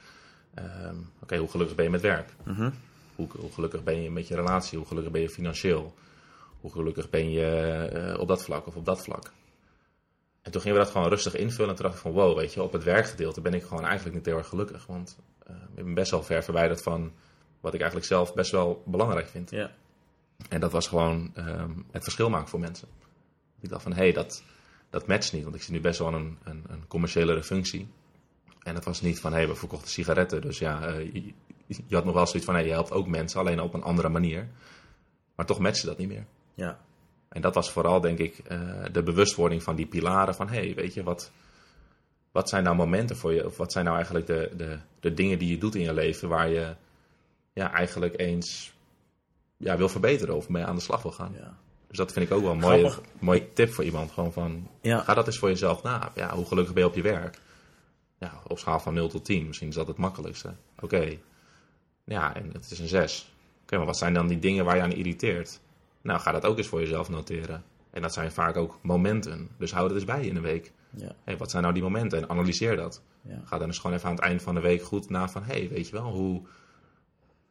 [0.53, 2.29] Ehm, Oké, hoe gelukkig ben je met werk?
[2.43, 2.69] Mhm.
[3.15, 4.77] Hoe, hoe gelukkig ben je met je relatie?
[4.77, 5.93] Hoe gelukkig ben je financieel?
[6.61, 7.45] hoe gelukkig ben je
[7.93, 9.31] eh, op dat vlak of op dat vlak.
[10.41, 11.69] En toen gingen we dat gewoon rustig invullen.
[11.69, 14.15] En toen dacht ik van, wow, weet je, op het werkgedeelte ben ik gewoon eigenlijk
[14.15, 14.85] niet heel erg gelukkig.
[14.85, 15.17] Want
[15.75, 17.11] ik ben best wel ver verwijderd van
[17.59, 19.49] wat ik eigenlijk zelf best wel belangrijk vind.
[19.49, 19.71] Ja.
[20.49, 22.87] En dat was gewoon um, het verschil maken voor mensen.
[23.59, 24.43] Ik dacht van, hé, hey, dat,
[24.89, 25.43] dat matcht niet.
[25.43, 27.87] Want ik zie nu best wel een, een, een commerciële functie.
[28.63, 30.41] En het was niet van, hé, hey, we verkochten sigaretten.
[30.41, 31.33] Dus ja, uh, je,
[31.87, 33.83] je, had nog wel zoiets van, hé, hey, je helpt ook mensen, alleen op een
[33.83, 34.47] andere manier.
[35.35, 36.25] Maar toch matchte dat niet meer.
[36.53, 36.79] Ja.
[37.29, 40.35] En dat was vooral, denk ik, uh, de bewustwording van die pilaren.
[40.35, 41.31] Van, hé, hey, weet je, wat,
[42.31, 43.45] wat zijn nou momenten voor je?
[43.45, 46.29] Of wat zijn nou eigenlijk de, de, de dingen die je doet in je leven...
[46.29, 46.75] waar je
[47.53, 48.73] ja, eigenlijk eens
[49.57, 51.33] ja, wil verbeteren of mee aan de slag wil gaan.
[51.37, 51.57] Ja.
[51.87, 54.11] Dus dat vind ik ook wel een mooie, mooie tip voor iemand.
[54.11, 54.99] Gewoon van, ja.
[54.99, 56.11] ga dat eens voor jezelf na.
[56.15, 57.37] Ja, hoe gelukkig ben je op je werk?
[58.17, 59.47] Ja, op schaal van 0 tot 10.
[59.47, 60.53] Misschien is dat het makkelijkste.
[60.75, 60.95] Oké.
[60.95, 61.21] Okay.
[62.03, 63.21] Ja, en het is een 6.
[63.21, 65.59] Oké, okay, maar wat zijn dan die dingen waar je aan irriteert?
[66.01, 67.63] Nou, ga dat ook eens voor jezelf noteren.
[67.91, 69.49] En dat zijn vaak ook momenten.
[69.57, 70.71] Dus hou het eens bij in de week.
[70.89, 71.15] Ja.
[71.23, 72.21] Hey, wat zijn nou die momenten?
[72.21, 73.01] En analyseer dat.
[73.21, 73.41] Ja.
[73.43, 75.43] Ga dan eens gewoon even aan het eind van de week goed na van...
[75.43, 76.41] hey, weet je wel, hoe,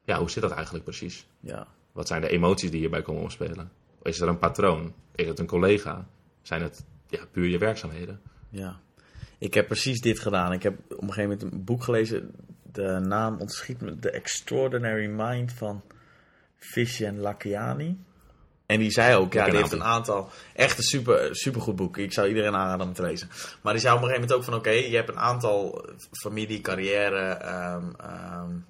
[0.05, 1.27] ja, hoe zit dat eigenlijk precies?
[1.41, 1.67] Ja.
[1.93, 3.71] Wat zijn de emoties die hierbij komen opspelen?
[4.03, 4.95] Is er een patroon?
[5.15, 6.09] Is het een collega?
[6.43, 8.21] Zijn het ja, puur je werkzaamheden?
[8.49, 8.81] Ja.
[9.39, 10.53] Ik heb precies dit gedaan.
[10.53, 12.31] Ik heb op een gegeven moment een boek gelezen.
[12.73, 13.99] De naam ontschiet me.
[13.99, 15.83] The Extraordinary Mind van
[16.57, 17.99] Vishen Lakiani.
[18.69, 21.97] En die zei ook, ja, die heeft een aantal, echt een super, super goed boek.
[21.97, 23.31] Ik zou iedereen aanraden om te lezen.
[23.61, 25.85] Maar die zei op een gegeven moment ook van, oké, okay, je hebt een aantal
[26.13, 27.41] familie, carrière,
[27.75, 27.97] um,
[28.45, 28.65] um,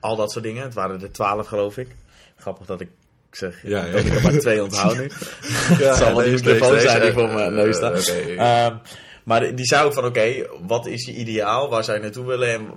[0.00, 0.62] al dat soort dingen.
[0.62, 1.88] Het waren er twaalf, geloof ik.
[2.36, 2.88] Grappig dat ik
[3.30, 3.92] zeg, ja, ja.
[3.92, 5.02] dat ik er maar twee onthoud nu.
[5.78, 8.08] ja, het zal wel microfoon zijn die voor mijn neus staat.
[8.08, 8.66] Uh, okay.
[8.66, 8.80] um,
[9.24, 11.68] maar die zei ook van, oké, okay, wat is je ideaal?
[11.68, 12.48] Waar zou je naartoe willen?
[12.48, 12.70] En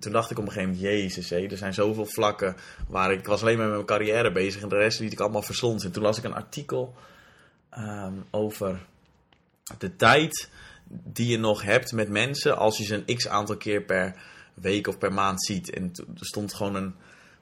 [0.00, 2.56] toen dacht ik op een gegeven moment, jezus, er zijn zoveel vlakken
[2.88, 5.42] waar ik, was alleen maar met mijn carrière bezig en de rest liet ik allemaal
[5.42, 5.86] verslonden.
[5.86, 6.94] En toen las ik een artikel
[7.78, 8.86] um, over
[9.78, 10.48] de tijd
[10.88, 14.14] die je nog hebt met mensen als je ze een x aantal keer per
[14.54, 15.70] week of per maand ziet.
[15.70, 16.94] En er stond gewoon een,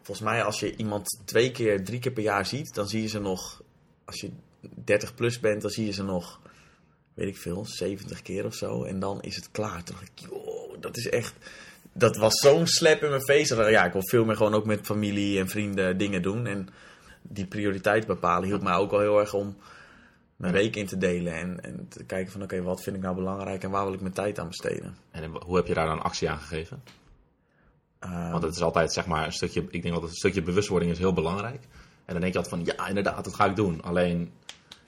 [0.03, 3.09] volgens mij als je iemand twee keer, drie keer per jaar ziet, dan zie je
[3.09, 3.63] ze nog,
[4.05, 4.31] als je
[4.61, 6.41] 30 plus bent, dan zie je ze nog,
[7.15, 8.85] weet ik veel, 70 keer of zo.
[8.85, 9.83] En dan is het klaar.
[9.83, 11.35] Toen dacht ik, joh, dat is echt
[11.93, 13.55] dat was zo'n slap in mijn face.
[13.55, 16.47] Dat, ja, ik wil veel meer gewoon ook met familie en vrienden dingen doen.
[16.47, 16.69] En
[17.23, 19.57] die prioriteit bepalen hielp mij ook wel heel erg om
[20.37, 21.33] mijn week in te delen.
[21.33, 23.95] En, en te kijken van oké, okay, wat vind ik nou belangrijk en waar wil
[23.95, 24.97] ik mijn tijd aan besteden.
[25.11, 26.83] En hoe heb je daar dan actie aan gegeven?
[28.05, 30.91] Um, Want het is altijd zeg maar een stukje, ik denk dat een stukje bewustwording
[30.91, 31.61] is heel belangrijk.
[32.05, 33.83] En dan denk je altijd van ja, inderdaad, dat ga ik doen.
[33.83, 34.33] Alleen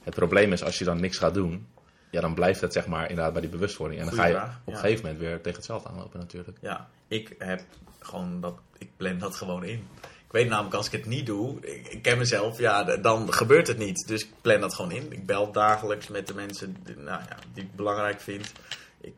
[0.03, 1.66] het probleem is als je dan niks gaat doen,
[2.11, 4.00] ja, dan blijft het zeg maar inderdaad bij die bewustwording.
[4.00, 4.80] En dan Goeie ga je vraag, op een ja.
[4.80, 6.58] gegeven moment weer tegen hetzelfde aanlopen natuurlijk.
[6.61, 7.62] Ja, ik heb
[7.98, 9.88] gewoon dat, ik plan dat gewoon in.
[10.00, 13.66] Ik weet namelijk, als ik het niet doe, ik, ik ken mezelf, ja, dan gebeurt
[13.66, 14.04] het niet.
[14.06, 15.12] Dus ik plan dat gewoon in.
[15.12, 18.52] Ik bel dagelijks met de mensen die, nou ja, die ik belangrijk vind.
[19.00, 19.14] Ik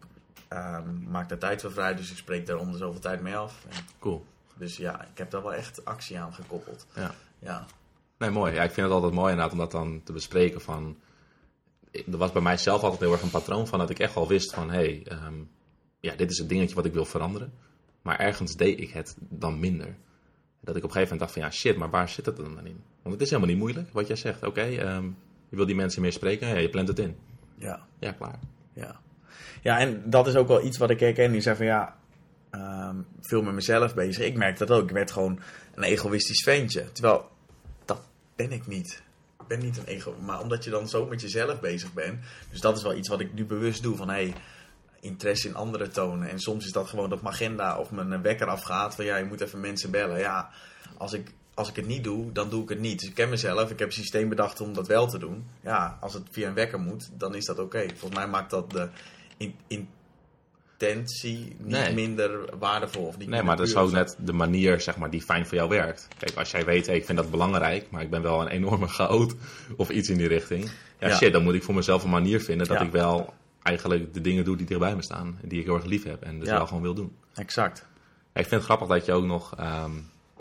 [0.48, 3.36] ehm, maak daar tijd voor vrij, dus ik spreek daar om de zoveel tijd mee
[3.36, 3.64] af.
[3.68, 4.24] En Cool.
[4.54, 6.86] dus ja, ik heb daar wel echt actie aan gekoppeld.
[6.94, 7.14] Ja.
[7.38, 7.66] Ja,
[8.22, 8.54] Nee, mooi.
[8.54, 10.96] Ja, ik vind het altijd mooi inderdaad om dat dan te bespreken van...
[11.92, 14.28] Er was bij mij zelf altijd heel erg een patroon van dat ik echt wel
[14.28, 14.70] wist van...
[14.70, 15.34] Hé, hey, ehm,
[16.00, 17.52] ja, dit is het dingetje wat ik wil veranderen.
[18.02, 19.96] Maar ergens deed ik het dan minder.
[20.60, 22.54] Dat ik op een gegeven moment dacht van ja, shit, maar waar zit het dan
[22.54, 22.80] dan in?
[23.02, 24.42] Want het is helemaal niet moeilijk wat jij zegt.
[24.42, 25.04] Oké, ehm,
[25.48, 27.16] je wil die mensen meer spreken, ja, je plant het in.
[27.58, 27.86] ja.
[27.98, 28.38] Ja, klaar.
[28.72, 29.00] Ja.
[29.62, 31.32] ja, en dat is ook wel iets wat ik herken.
[31.32, 31.96] Die zei van ja,
[32.50, 34.24] ehm, veel met mezelf bezig.
[34.26, 34.82] Ik merk dat ook.
[34.82, 35.40] Ik werd gewoon
[35.74, 36.92] een egoïstisch ventje.
[36.92, 37.30] Terwijl,
[37.84, 39.02] dat ben ik niet.
[39.42, 40.14] Ik ben niet een ego.
[40.20, 42.24] Maar omdat je dan zo met jezelf bezig bent.
[42.50, 43.96] Dus dat is wel iets wat ik nu bewust doe.
[43.96, 44.34] Van hé, hey,
[45.00, 46.28] interesse in anderen tonen.
[46.28, 48.94] En soms is dat gewoon dat mijn agenda of mijn wekker afgaat.
[48.94, 50.18] Van ja, je moet even mensen bellen.
[50.18, 50.50] Ja,
[50.98, 52.98] als ik, als ik het niet doe, dan doe ik het niet.
[53.00, 53.70] Dus ik ken mezelf.
[53.70, 55.46] Ik heb een systeem bedacht om dat wel te doen.
[55.62, 57.86] Ja, als het via een wekker moet, dan is dat oké.
[57.88, 58.88] Volgens mij maakt dat de
[59.66, 59.88] in-
[60.90, 61.94] niet Nee.
[61.94, 63.06] minder waardevol.
[63.06, 63.94] Of niet Nee, maar dat is ook zo.
[63.94, 66.08] net de manier zeg maar, die fijn voor jou werkt.
[66.18, 68.88] Kijk, als jij weet, hey, ik vind dat belangrijk, maar ik ben wel een enorme
[68.98, 69.34] chaot
[69.76, 70.70] of iets in die richting.
[70.98, 71.16] Ja, Ja.
[71.16, 72.84] shit, dan moet ik voor mezelf een manier vinden dat Ja.
[72.84, 75.38] ik wel eigenlijk de dingen doe die dichtbij me staan.
[75.42, 76.56] Die ik heel erg lief heb en dus Ja.
[76.56, 77.16] wel gewoon wil doen.
[77.34, 77.78] Exact.
[78.32, 79.90] Ik vind het grappig dat je ook nog, ehm,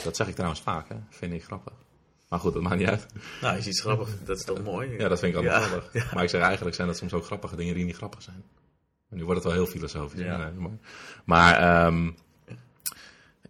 [0.03, 1.73] dat zeg ik trouwens vaak, hè, vind ik grappig.
[2.29, 3.05] Maar goed, dat maakt niet uit.
[3.41, 4.09] Nou, is iets grappig.
[4.23, 4.89] Dat is toch mooi?
[4.97, 5.67] Ja, dat vind ik altijd Ja.
[5.67, 5.93] grappig.
[6.03, 6.09] Ja.
[6.13, 8.43] Maar ik zeg eigenlijk zijn dat soms ook grappige dingen die niet grappig zijn.
[9.11, 10.19] Nu wordt het wel heel filosofisch.
[10.19, 10.51] Ja.
[10.57, 10.71] Maar
[11.25, 12.11] maar ehm,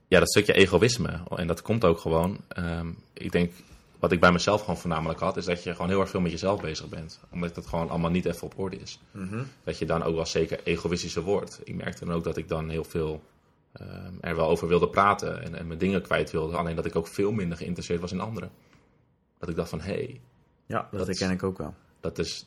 [0.08, 1.20] ja, dat stukje egoïsme.
[1.36, 2.38] En dat komt ook gewoon.
[2.48, 3.54] ehm, ik denk,
[4.00, 6.32] wat ik bij mezelf gewoon voornamelijk had, is dat je gewoon heel erg veel met
[6.32, 7.20] jezelf bezig bent.
[7.30, 9.00] Omdat dat gewoon allemaal niet even op orde is.
[9.12, 9.44] Mhm.
[9.64, 11.62] Dat je dan ook wel zeker egoïstischer wordt.
[11.64, 13.24] Ik merkte dan ook dat ik dan heel veel
[13.72, 16.58] ehm, er wel over wilde praten en, en mijn dingen kwijt wilde.
[16.58, 18.52] Alleen dat ik ook veel minder geïnteresseerd was in anderen.
[19.38, 20.22] Dat ik dacht van, hé, hey,
[20.66, 21.74] Ja, dat, Dat herken ik ook wel.
[22.00, 22.46] Dat is,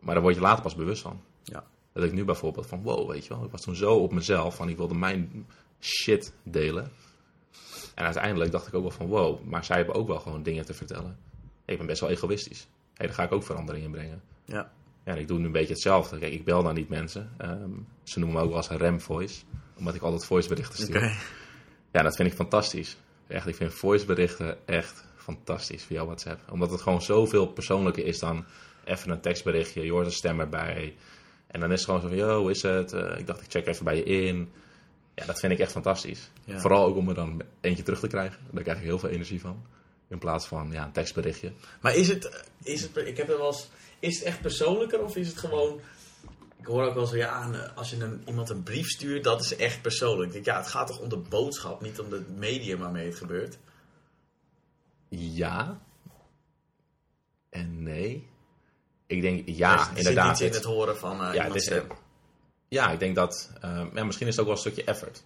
[0.00, 1.20] maar daar word je later pas bewust van.
[1.42, 1.64] Ja.
[1.98, 4.56] Dat ik nu bijvoorbeeld van, wow, weet je wel, ik was toen zo op mezelf,
[4.56, 5.46] van ik wilde mijn
[5.80, 6.90] shit delen.
[7.94, 10.64] En uiteindelijk dacht ik ook wel van, wow, maar zij hebben ook wel gewoon dingen
[10.64, 11.18] te vertellen.
[11.64, 12.68] Ik ben best wel egoïstisch.
[12.94, 14.22] Hey, daar ga ik ook verandering in brengen.
[14.44, 14.72] Ja.
[15.04, 16.18] Ja, en ik doe nu een beetje hetzelfde.
[16.18, 17.30] Kijk, ik bel dan niet mensen.
[17.36, 17.70] Ehm,
[18.02, 19.42] ze noemen me ook wel eens een rem-voice,
[19.76, 20.96] omdat ik altijd voiceberichten stuur.
[20.96, 21.16] Oké.
[21.92, 22.96] Ja, dat vind ik fantastisch.
[23.26, 26.40] Echt, ik vind voiceberichten echt fantastisch via WhatsApp.
[26.50, 28.44] Omdat het gewoon zoveel persoonlijker is dan
[28.84, 29.84] even een tekstberichtje.
[29.84, 30.96] Je hoort een stem erbij.
[31.48, 32.92] En dan is het gewoon zo van, yo, hoe is het?
[32.92, 34.52] Eh, ik dacht, ik check even bij je in.
[35.14, 36.30] Ja, dat vind ik echt fantastisch.
[36.44, 36.58] Ja.
[36.58, 38.38] Vooral ook om er dan eentje terug te krijgen.
[38.50, 39.66] Daar krijg ik heel veel energie van.
[40.08, 41.52] In plaats van ja, een tekstberichtje.
[41.80, 43.68] Maar is het, is het, ik heb er wel eens,
[43.98, 45.80] is het echt persoonlijker of is het gewoon,
[46.58, 49.56] ik hoor ook wel zo, ja, als je een, iemand een brief stuurt, dat is
[49.56, 50.26] echt persoonlijk.
[50.26, 53.16] Ik denk, ja, het gaat toch om de boodschap, niet om het medium waarmee het
[53.16, 53.58] gebeurt.
[55.08, 55.80] Ja.
[57.50, 58.28] En nee.
[59.08, 60.30] Ik denk, ja, Er zit inderdaad.
[60.30, 61.84] iets in Het- horen van eh Ja, iemands het is- stem.
[62.68, 63.50] Ja, ik denk dat.
[63.60, 65.22] eh, ja, misschien is het ook wel een stukje effort.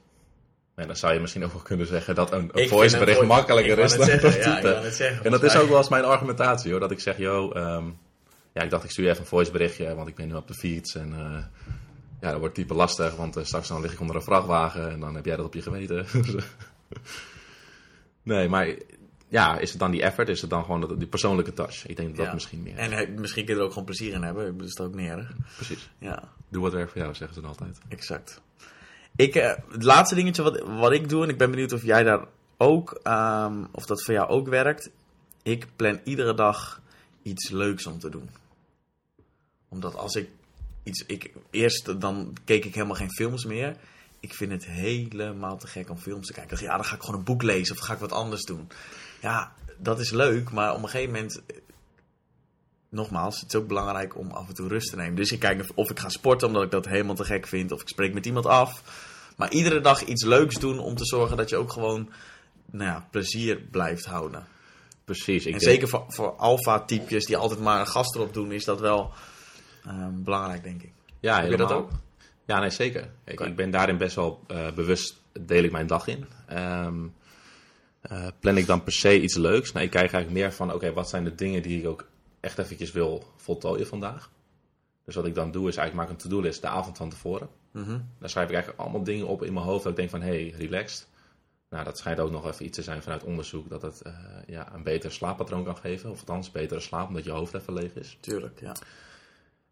[0.75, 3.79] En dan zou je misschien ook wel kunnen zeggen dat een, een voicebericht voice- makkelijker
[3.79, 6.81] is dan zeggen, ja, zeggen, En dat is ook wel eens mijn argumentatie hoor.
[6.81, 7.85] Dat ik zeg, yo, ehm,
[8.53, 10.55] ja, ik dacht ik stuur je even een voiceberichtje, want ik ben nu op de
[10.55, 10.95] fiets.
[10.95, 11.45] En eh,
[12.21, 15.01] ja, dat wordt typen lastig, want eh, straks dan lig ik onder een vrachtwagen en
[15.01, 16.07] dan heb jij dat op je geweten.
[18.23, 18.67] nee, maar
[19.33, 20.29] ja, is het dan die effort?
[20.29, 21.87] Is het dan gewoon die persoonlijke touch?
[21.87, 22.79] Ik denk dat dat misschien meer is.
[22.79, 24.95] En eh, misschien kun je er ook gewoon plezier in hebben, dat is het ook
[24.95, 25.33] niet erg.
[25.57, 25.91] Precies.
[25.99, 26.23] Ja.
[26.49, 27.79] Doe wat werkt voor jou, zeggen ze dan altijd.
[27.89, 28.41] Exact.
[29.17, 32.03] Ik, eh, het laatste dingetje wat, wat ik doe, en ik ben benieuwd of jij
[32.03, 32.25] daar
[32.57, 34.91] ook, ehm, of dat voor jou ook werkt.
[35.43, 36.81] Ik plan iedere dag
[37.23, 38.31] iets leuks om te doen.
[39.69, 40.29] Omdat als ik
[40.83, 43.77] iets, ik, eerst dan keek ik helemaal geen films meer.
[44.21, 46.53] Ik vind het helemaal te gek om films te kijken.
[46.53, 48.43] Ik dacht, ja, dan ga ik gewoon een boek lezen of ga ik wat anders
[48.43, 48.69] doen.
[49.23, 51.43] Ja, dat is leuk, maar op een gegeven moment
[52.89, 55.15] nogmaals, het is ook belangrijk om af en toe rust te nemen.
[55.15, 57.73] Dus ik kijk of- ik ga sporten omdat ik dat helemaal te gek vind.
[57.73, 58.83] Of ik spreek met iemand af.
[59.37, 62.11] Maar iedere dag iets leuks doen om te zorgen dat je ook gewoon
[62.71, 64.47] nou ja, plezier blijft houden.
[65.05, 65.47] Precies.
[65.47, 68.65] Ik en denk- zeker voor, voor alfa-typjes die altijd maar een gast erop doen, is
[68.65, 69.13] dat wel
[69.85, 70.93] ehm, belangrijk, denk ik.
[71.21, 71.91] Ja, Heb je dat ook?
[72.47, 73.11] Ja, nee, zeker.
[73.31, 73.45] Oké.
[73.45, 76.27] Ik ben daarin best wel eh, bewust, deel ik mijn dag in.
[76.47, 77.07] Ehm,
[78.03, 79.73] eh, plan ik dan per se iets leuks?
[79.73, 82.07] Nee, ik kijk eigenlijk meer van, oké, wat zijn de dingen die ik ook
[82.41, 84.31] echt eventjes wil voltooien vandaag?
[85.05, 87.49] Dus wat ik dan doe, is eigenlijk maak een to-do-list de avond van tevoren.
[87.71, 87.99] Mhm.
[88.19, 90.49] Dan schrijf ik eigenlijk allemaal dingen op in mijn hoofd dat ik denk van, hé,
[90.49, 91.09] hey, relaxed.
[91.69, 94.15] Nou, dat schijnt ook nog even iets te zijn vanuit onderzoek, dat het eh,
[94.47, 96.11] ja, een beter slaappatroon kan geven.
[96.11, 98.19] Of althans, betere slaap, omdat je hoofd even leeg is.
[98.21, 98.75] Tuurlijk, ja.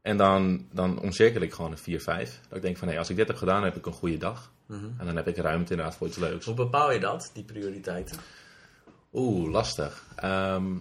[0.02, 2.04] En dan, dan omcirkel ik gewoon een 4-5.
[2.48, 4.52] Dat ik denk van, hé, als ik dit heb gedaan, heb ik een goede dag.
[4.66, 4.84] Mhm.
[4.98, 6.44] En dan heb ik ruimte inderdaad voor iets leuks.
[6.46, 8.16] Hoe bepaal je dat, die prioriteiten?
[9.12, 10.06] Oeh, lastig.
[10.16, 10.76] Ehm,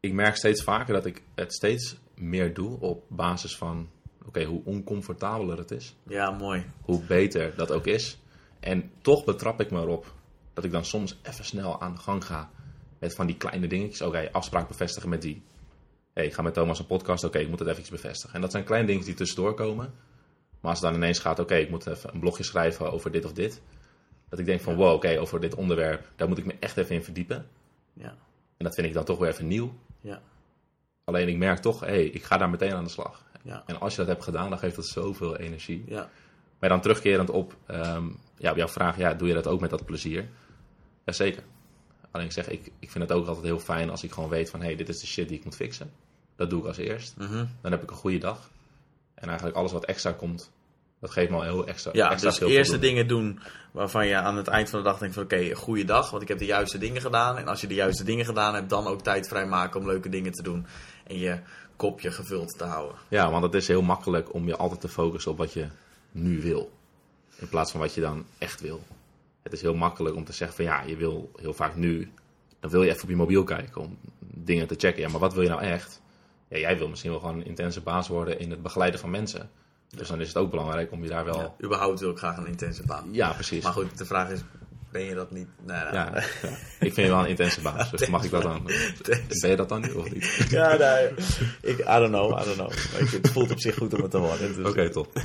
[0.00, 3.88] ik merk steeds vaker dat ik het steeds meer doe op basis van...
[4.26, 6.64] Oké, hoe oncomfortabeler het is, Ja, mooi.
[6.82, 8.18] hoe beter dat ook is.
[8.60, 10.14] En toch betrap ik me erop
[10.54, 12.50] dat ik dan soms even snel aan de gang ga
[12.98, 14.02] met van die kleine dingetjes.
[14.02, 15.42] Oké, afspraak bevestigen met die.
[16.18, 17.24] Hey, ik ga met Thomas een podcast.
[17.24, 18.34] Oké, ik moet het even bevestigen.
[18.34, 19.94] En dat zijn kleine dingen die tussendoor komen.
[20.60, 23.24] Maar als het dan ineens gaat, oké, ik moet even een blogje schrijven over dit
[23.24, 23.60] of dit.
[24.28, 26.94] Dat ik denk van, wow, oké, over dit onderwerp, daar moet ik me echt even
[26.94, 27.46] in verdiepen.
[27.92, 28.08] Ja,
[28.56, 29.74] En dat vind ik dan toch weer even nieuw.
[30.00, 30.22] ja,
[31.04, 33.24] Alleen ik merk toch, hé, hey, ik ga daar meteen aan de slag.
[33.42, 33.62] ja.
[33.66, 35.84] En als je dat hebt gedaan, dan geeft dat zoveel energie.
[35.86, 36.10] ja.
[36.58, 39.70] Maar dan terugkerend op, ehm, ja, op jouw vraag, ja, doe je dat ook met
[39.70, 40.28] dat plezier?
[41.04, 41.42] Jazeker.
[42.10, 44.50] Alleen ik zeg, ik, ik vind het ook altijd heel fijn als ik gewoon weet
[44.50, 45.90] van, hé, hey, dit is de shit die ik moet fixen.
[46.38, 47.16] Dat doe ik als eerst.
[47.16, 47.44] Mhm.
[47.60, 48.50] Dan heb ik een goede dag.
[49.14, 50.50] En eigenlijk alles wat extra komt,
[51.00, 53.40] dat geeft me al heel extra, Ja, extra dus veel eerste dingen doen
[53.72, 56.28] waarvan je aan het eind van de dag denkt van oké, goede dag, want ik
[56.28, 57.36] heb de juiste dingen gedaan.
[57.36, 60.32] En als je de juiste dingen gedaan hebt, dan ook tijd vrijmaken om leuke dingen
[60.32, 60.66] te doen.
[61.06, 61.38] En je
[61.76, 62.96] kopje gevuld te houden.
[63.08, 65.66] Ja, want het is heel makkelijk om je altijd te focussen op wat je
[66.12, 66.70] nu wil.
[67.36, 68.82] In plaats van wat je dan echt wil.
[69.42, 72.12] Het is heel makkelijk om te zeggen van ja, je wil heel vaak nu.
[72.60, 75.02] Dan wil je even op je mobiel kijken om dingen te checken.
[75.02, 76.00] Ja, maar wat wil je nou echt?
[76.48, 79.50] Ja, jij wil misschien wel gewoon een intense baas worden in het begeleiden van mensen.
[79.96, 81.38] Dus dan is het ook belangrijk om je daar wel...
[81.40, 83.08] Ja, überhaupt wil ik graag een intense baan.
[83.12, 83.62] Ja, precies.
[83.64, 84.40] Maar goed, de vraag is,
[84.92, 85.48] ben je dat niet?
[85.66, 85.92] Nee, nee.
[85.92, 86.48] Ja, ja.
[86.80, 88.62] Ik vind je wel een intense baas, dus mag ik dat dan?
[89.40, 90.46] Ben je dat dan nu of niet?
[90.50, 91.08] Ja, nee.
[91.62, 92.72] Ik, I don't know, I don't know.
[93.02, 94.54] Ik- Het voelt op zich goed om het te horen.
[94.56, 95.12] Dus- Oké, top.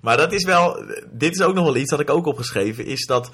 [0.00, 3.06] Maar dat is wel, dit is ook nog wel iets dat ik ook opgeschreven, is
[3.06, 3.30] dat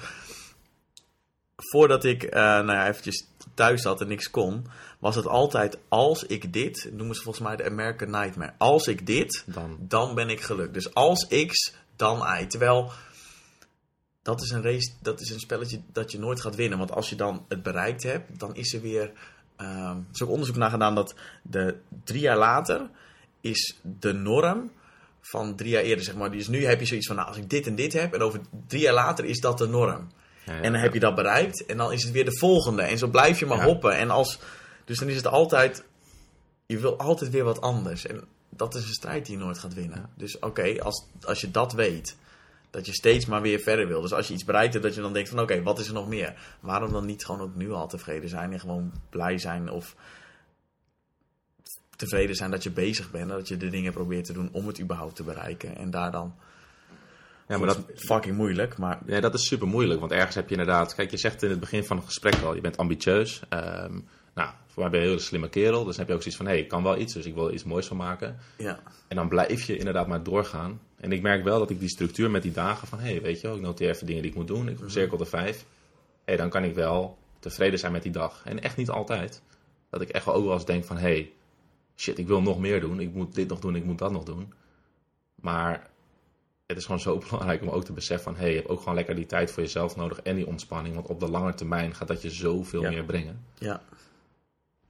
[1.55, 4.65] voordat ik eh nou ja, eventjes thuis zat en niks kon,
[4.99, 9.05] was het altijd als ik dit, noemen ze volgens mij de American Nightmare, als ik
[9.05, 9.77] dit, Dan.
[9.79, 10.73] dan ben ik gelukt.
[10.73, 12.45] Dus als X, dan Y.
[12.47, 12.91] Terwijl
[14.21, 16.77] dat is een race, dat is een spelletje dat je nooit gaat winnen.
[16.77, 19.11] Want als je dan het bereikt hebt, dan is er weer
[19.55, 22.89] ehm, er is ook onderzoek naar gedaan dat de drie jaar later
[23.41, 24.71] is de norm
[25.21, 26.31] van drie jaar eerder, zeg maar.
[26.31, 28.39] Dus nu heb je zoiets van, nou, als ik dit en dit heb, en over
[28.67, 30.09] drie jaar later is dat de norm.
[30.45, 32.81] Ja, ja, En dan heb je dat bereikt en dan is het weer de volgende.
[32.81, 33.63] En zo blijf je maar Ja.
[33.63, 33.97] hoppen.
[33.97, 34.39] En als,
[34.89, 35.83] dus dan is het altijd,
[36.65, 38.05] je wil altijd weer wat anders.
[38.05, 40.09] En dat is een strijd die je nooit gaat winnen.
[40.15, 42.17] Dus oké, als, als je dat weet,
[42.69, 44.01] dat je steeds maar weer verder wil.
[44.01, 45.93] Dus als je iets bereikt hebt, dat je dan denkt van oké, wat is er
[45.93, 46.57] nog meer?
[46.59, 49.95] Waarom dan niet gewoon ook nu al tevreden zijn en gewoon blij zijn of
[51.95, 53.29] tevreden zijn dat je bezig bent.
[53.29, 55.75] Dat je de dingen probeert te doen om het überhaupt te bereiken.
[55.77, 56.35] En daar dan,
[57.47, 60.55] ja, maar dat, fucking moeilijk, maar Ja, dat is super moeilijk, want ergens heb je
[60.55, 60.95] inderdaad...
[60.95, 63.41] Kijk, je zegt in het begin van het gesprek al, je bent ambitieus.
[63.49, 63.99] Ehm,
[64.33, 64.49] nou,
[64.79, 65.83] mij ben je een hele slimme kerel.
[65.83, 67.33] Dus dan heb je ook zoiets van, hé, hey, ik kan wel iets, dus ik
[67.33, 68.37] wil er iets moois van maken.
[68.57, 68.79] ja.
[69.07, 70.81] En dan blijf je inderdaad maar doorgaan.
[70.97, 72.99] En ik merk wel dat ik die structuur met die dagen van...
[72.99, 74.69] hé, hey, weet je wel, ik noteer even dingen die ik moet doen.
[74.69, 75.65] Ik cirkel de vijf.
[76.25, 78.41] Hé, dan kan ik wel tevreden zijn met die dag.
[78.45, 79.41] En echt niet altijd.
[79.89, 80.97] Dat ik echt wel ook wel eens denk van...
[80.97, 81.31] hé, hey,
[81.95, 82.99] shit, ik wil nog meer doen.
[82.99, 84.53] Ik moet dit nog doen, ik moet dat nog doen.
[85.35, 85.89] Maar
[86.67, 88.35] het is gewoon zo belangrijk om ook te beseffen van...
[88.35, 90.95] hé, hey, je hebt ook gewoon lekker die tijd voor jezelf nodig en die ontspanning.
[90.95, 92.89] Want op de lange termijn gaat dat je zoveel Ja.
[92.89, 93.45] meer brengen.
[93.57, 93.81] Ja.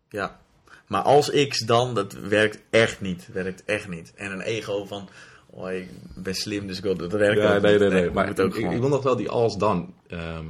[0.10, 0.40] Ja.
[0.88, 3.28] Maar als X dan, dat werkt echt niet.
[3.34, 4.14] Werkt echt niet.
[4.16, 5.10] En een ego van,
[5.46, 8.04] oh, ik ben slim, dus ik wil dat werkt Ja, nee, nee, nee.
[8.04, 9.94] je Maar ik, ik wil nog wel die als dan.
[10.08, 10.46] ehm,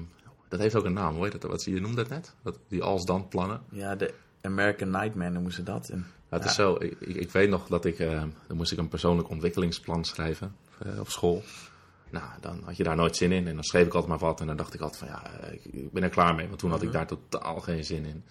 [0.49, 1.51] dat heeft ook een naam, hoe heet dat?
[1.51, 2.33] Wat zie je noemde dat net?
[2.43, 3.61] Dat, die als dan plannen.
[3.69, 5.89] Ja, de American Nightmare noemen ze dat.
[5.89, 6.49] En, Ja, het Ja.
[6.49, 6.75] is zo.
[6.79, 7.99] Ik, ik, weet nog dat ik.
[7.99, 10.55] ehm, dan moest ik een persoonlijk ontwikkelingsplan schrijven
[10.85, 11.43] eh, op school.
[12.09, 13.47] Nou, dan had je daar nooit zin in.
[13.47, 14.41] En dan schreef ik altijd maar wat.
[14.41, 16.47] En dan dacht ik altijd van ja, eh, ik, ik ben er klaar mee.
[16.47, 18.23] Want toen had ik daar totaal geen zin in.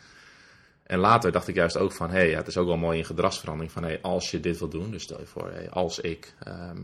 [0.88, 2.98] En later dacht ik juist ook van, hé, hey, ja, het is ook wel mooi
[2.98, 5.70] in gedragsverandering van, hé, hey, als je dit wil doen, dus stel je voor, hey,
[5.70, 6.82] als ik, ehm,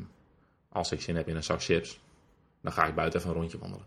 [0.69, 2.01] als ik zin heb in een zak chips,
[2.61, 3.87] dan ga ik buiten even een rondje wandelen.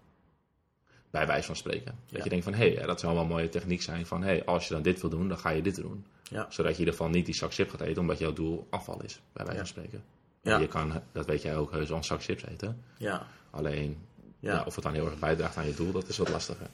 [1.09, 1.85] Bij wijze van spreken.
[1.85, 2.23] Dat Ja.
[2.23, 4.45] je denkt van, hé, hey, dat zou wel een mooie techniek zijn van, hé, hey,
[4.45, 6.05] als je dan dit wil doen, dan ga je dit doen.
[6.23, 6.45] Ja.
[6.49, 9.01] Zodat je in ieder geval niet die zak chips gaat eten, omdat jouw doel afval
[9.03, 10.03] is, bij wijze van spreken.
[10.41, 10.57] Ja.
[10.57, 12.83] Je kan, dat weet jij ook, heus wel een zak chips eten.
[12.97, 13.27] ja.
[13.49, 13.97] Alleen,
[14.39, 14.53] Ja.
[14.53, 16.67] ja, of het dan heel erg bijdraagt aan je doel, dat is wat lastiger.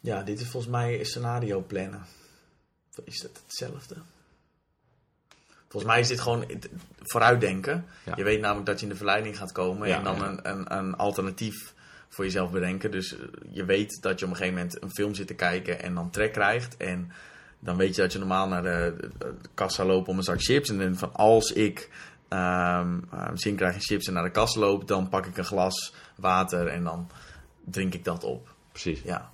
[0.00, 2.02] ja, dit is volgens mij scenario plannen.
[3.04, 3.96] Is dat hetzelfde?
[5.68, 6.44] Volgens mij is dit gewoon
[6.98, 7.86] vooruitdenken.
[8.04, 8.12] Ja.
[8.16, 10.26] Je weet namelijk dat je in de verleiding gaat komen Ja, en dan ja.
[10.26, 11.74] Een, een, een alternatief
[12.08, 12.90] voor jezelf bedenken.
[12.90, 15.82] Dus eh, je weet dat je op een gegeven moment een film zit te kijken
[15.82, 16.76] en dan trek krijgt.
[16.76, 17.12] En
[17.58, 20.42] dan weet je dat je normaal naar de, de, de kassa loopt om een zak
[20.42, 20.68] chips.
[20.68, 21.90] En dan van als ik
[22.28, 22.88] eh,
[23.34, 26.66] zin krijg in chips en naar de kassa loop, dan pak ik een glas water
[26.66, 27.10] en dan
[27.64, 28.54] drink ik dat op.
[28.72, 29.02] Precies.
[29.02, 29.30] Ja.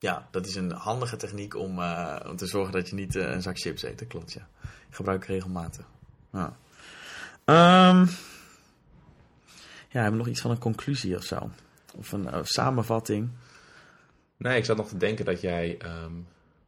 [0.00, 3.30] Ja, dat is een handige techniek om, eh, om te zorgen dat je niet eh,
[3.30, 4.06] een zak chips eet.
[4.06, 4.48] Klopt, ja.
[4.62, 5.84] Ik gebruik ik regelmatig.
[6.32, 6.56] Ja.
[7.44, 8.06] Ehm,
[9.88, 11.50] ja, hebben we nog iets van een conclusie of zo?
[11.94, 13.30] Of een eh, samenvatting?
[14.36, 16.14] Nee, ik zat nog te denken dat jij ehm,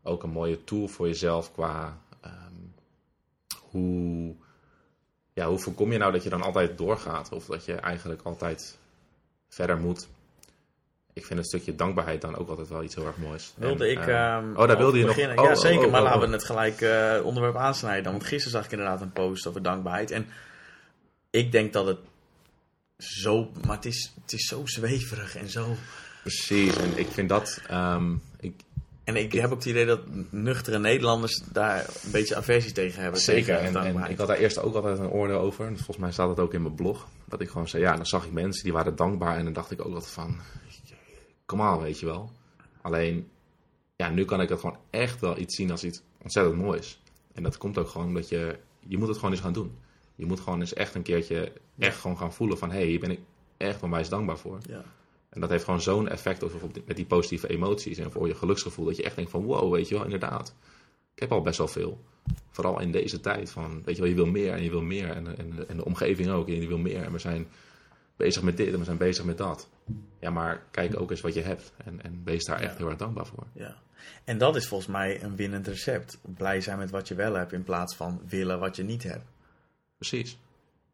[0.03, 2.55] ook een mooie tool voor jezelf qua ehm,
[3.61, 4.35] hoe,
[5.33, 8.79] ja, hoe voorkom je nou dat je dan altijd doorgaat of dat je eigenlijk altijd
[9.49, 10.09] verder moet.
[11.15, 13.53] Ik vind een stukje dankbaarheid dan ook altijd wel iets heel erg moois.
[13.57, 13.99] Wilde En, ik.
[13.99, 15.15] ehm, ehm, oh, daar wilde je nog.
[15.15, 15.39] beginnen.
[15.39, 15.85] Oh, ja, oh, zeker.
[15.85, 16.27] oh, maar oh, laten oh.
[16.27, 18.11] we het gelijk eh, onderwerp aansnijden.
[18.13, 20.11] Want gisteren zag ik inderdaad een post over dankbaarheid.
[20.11, 20.27] En
[21.31, 21.99] ik denk dat het
[22.99, 23.51] zo.
[23.67, 25.77] Maar het is, het is zo zweverig en zo.
[26.23, 27.61] Precies, en ik vind dat.
[27.69, 28.55] ehm, ik,
[29.05, 30.01] En ik heb ook het idee dat
[30.31, 33.21] nuchtere Nederlanders daar een beetje aversie tegen hebben.
[33.21, 35.67] Zeker, tegen en, en ik had daar eerst ook altijd een oordeel over.
[35.67, 37.07] En volgens mij staat het ook in mijn blog.
[37.25, 39.37] Dat ik gewoon zei, ja, dan zag ik mensen die waren dankbaar.
[39.37, 40.41] En dan dacht ik ook altijd van,
[41.61, 42.31] aan, weet je wel.
[42.83, 43.29] Alleen,
[43.97, 47.03] ja, nu kan ik het gewoon echt wel iets zien als iets ontzettend moois.
[47.33, 49.79] En dat komt ook gewoon omdat je, je moet het gewoon eens gaan doen.
[50.15, 53.01] Je moet gewoon eens echt een keertje echt gewoon gaan voelen van, hé, hey, hier
[53.01, 53.21] ben ik
[53.57, 54.59] echt onwijs dankbaar voor.
[54.69, 54.85] Ja.
[55.29, 58.35] En dat heeft gewoon zo'n effect op die- met die positieve emoties en voor je
[58.35, 58.85] geluksgevoel.
[58.85, 60.55] Dat je echt denkt van wow, weet je wel, inderdaad.
[61.15, 62.01] Ik heb al best wel veel.
[62.51, 65.11] Vooral in deze tijd van, weet je wel, je wil meer en je wil meer.
[65.11, 67.03] En, en, en de omgeving ook, en je wil meer.
[67.03, 67.49] En we zijn
[68.17, 69.69] bezig met dit en we zijn bezig met dat.
[70.21, 71.73] Ja, maar kijk ook eens wat je hebt.
[71.85, 73.47] En, en wees daar echt heel erg dankbaar voor.
[73.53, 73.77] ja.
[74.25, 76.19] En dat is volgens mij een winnend recept.
[76.37, 79.25] Blij zijn met wat je wel hebt in plaats van willen wat je niet hebt.
[79.99, 80.39] Precies.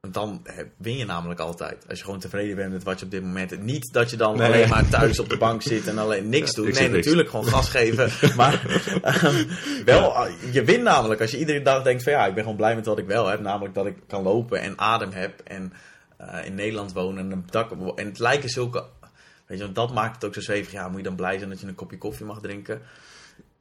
[0.01, 1.89] Want dan win je namelijk altijd.
[1.89, 3.62] Als je gewoon tevreden bent met wat je op dit moment hebt.
[3.62, 4.47] Niet dat je dan Nee.
[4.47, 6.64] alleen maar thuis op de bank zit en alleen niks doet.
[6.72, 6.95] Nee, niks.
[6.95, 8.11] natuurlijk gewoon gas geven.
[8.36, 8.66] maar
[9.03, 9.45] ehm,
[9.84, 12.74] wel, je wint namelijk als je iedere dag denkt van ja, ik ben gewoon blij
[12.74, 13.41] met wat ik wel heb.
[13.41, 15.41] Namelijk dat ik kan lopen en adem heb.
[15.41, 15.72] En
[16.19, 17.71] eh, in Nederland wonen en een dak.
[17.97, 18.85] En het lijken zulke...
[19.47, 20.73] Weet je, want dat maakt het ook zo zwevig.
[20.73, 22.83] Ja, moet je dan blij zijn dat je een kopje koffie mag drinken.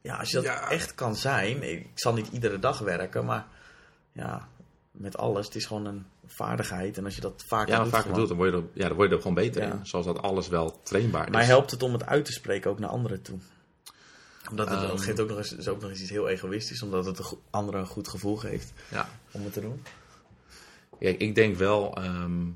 [0.00, 0.70] Ja, als je dat Ja.
[0.70, 1.62] echt kan zijn.
[1.62, 3.46] Ik zal niet iedere dag werken, maar
[4.12, 4.48] ja,
[4.90, 5.46] met alles.
[5.46, 6.98] Het is gewoon een vaardigheid.
[6.98, 8.86] En als je dat vaker Ja, doet, vaak gewoon- doet, dan word je er, ja,
[8.88, 9.72] dan word je er gewoon beter Ja.
[9.72, 9.86] in.
[9.86, 11.32] Zoals dat alles wel trainbaar is.
[11.32, 13.38] Maar helpt het om het uit te spreken ook naar anderen toe?
[14.50, 14.88] Omdat het Ehm.
[14.88, 17.36] dat geeft ook nog eens, is ook nog eens iets heel egoïstisch, omdat het de
[17.50, 19.08] anderen een goed gevoel geeft Ja.
[19.30, 19.82] om het te doen.
[20.98, 21.94] Kijk, ik denk wel.
[21.96, 22.46] ehm,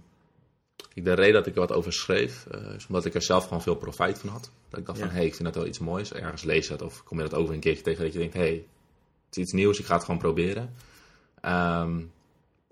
[0.95, 3.63] de reden dat ik er wat over schreef, eh, is omdat ik er zelf gewoon
[3.63, 4.51] veel profijt van had.
[4.69, 5.05] Dat ik dacht Ja.
[5.05, 6.13] van, hé, hey, ik vind dat wel iets moois.
[6.13, 8.35] Ergens lees je dat of kom je dat over een keertje tegen dat je denkt,
[8.35, 8.67] hé, hey,
[9.27, 10.75] het is iets nieuws, ik ga het gewoon proberen.
[11.41, 11.99] Ehm,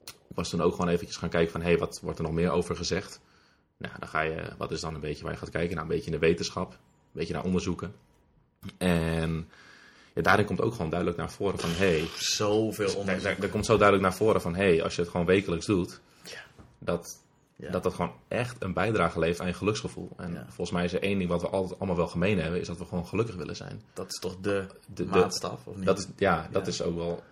[0.05, 2.33] ik was toen ook gewoon eventjes gaan kijken van, hé, hey, wat wordt er nog
[2.35, 3.21] meer over gezegd?
[3.77, 5.71] Nou, dan ga je, wat is dan een beetje waar je gaat kijken?
[5.77, 6.79] Nou, een beetje in de wetenschap, een
[7.13, 7.95] beetje naar onderzoeken.
[8.79, 9.49] En
[10.15, 13.31] ja, daarin komt ook gewoon duidelijk naar voren van, hey, Zoveel er, onderzoek.
[13.37, 15.67] er- er komt zo duidelijk naar voren van, hé, hey, als je het gewoon wekelijks
[15.67, 16.39] doet, Ja.
[16.79, 17.21] dat,
[17.57, 17.71] Ja.
[17.71, 20.11] dat dat gewoon echt een bijdrage levert aan je geluksgevoel.
[20.17, 20.45] En Ja.
[20.47, 22.79] volgens mij is er één ding wat we altijd allemaal wel gemeen hebben, is dat
[22.79, 23.83] we gewoon gelukkig willen zijn.
[23.93, 25.85] Dat is toch de, De- de- maatstaf, of niet?
[25.85, 26.69] Dat is, ja, dat Ja.
[26.73, 27.23] is ook wel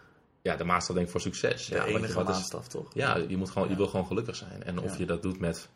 [0.43, 1.67] ja, de maatstaf denk ik voor succes.
[1.67, 2.91] de ja, enige wat is- maatstaf, toch?
[2.95, 4.63] ja, je, moet gewoon, je wil gewoon gelukkig zijn.
[4.63, 5.69] En of je dat doet met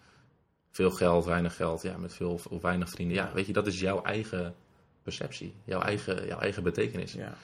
[0.71, 3.17] veel geld, weinig geld, ja, met veel of weinig vrienden.
[3.17, 3.31] Ja.
[3.35, 4.55] weet je, dat is jouw eigen
[5.03, 7.13] perceptie, jouw eigen, jouw eigen betekenis.
[7.13, 7.35] Ja,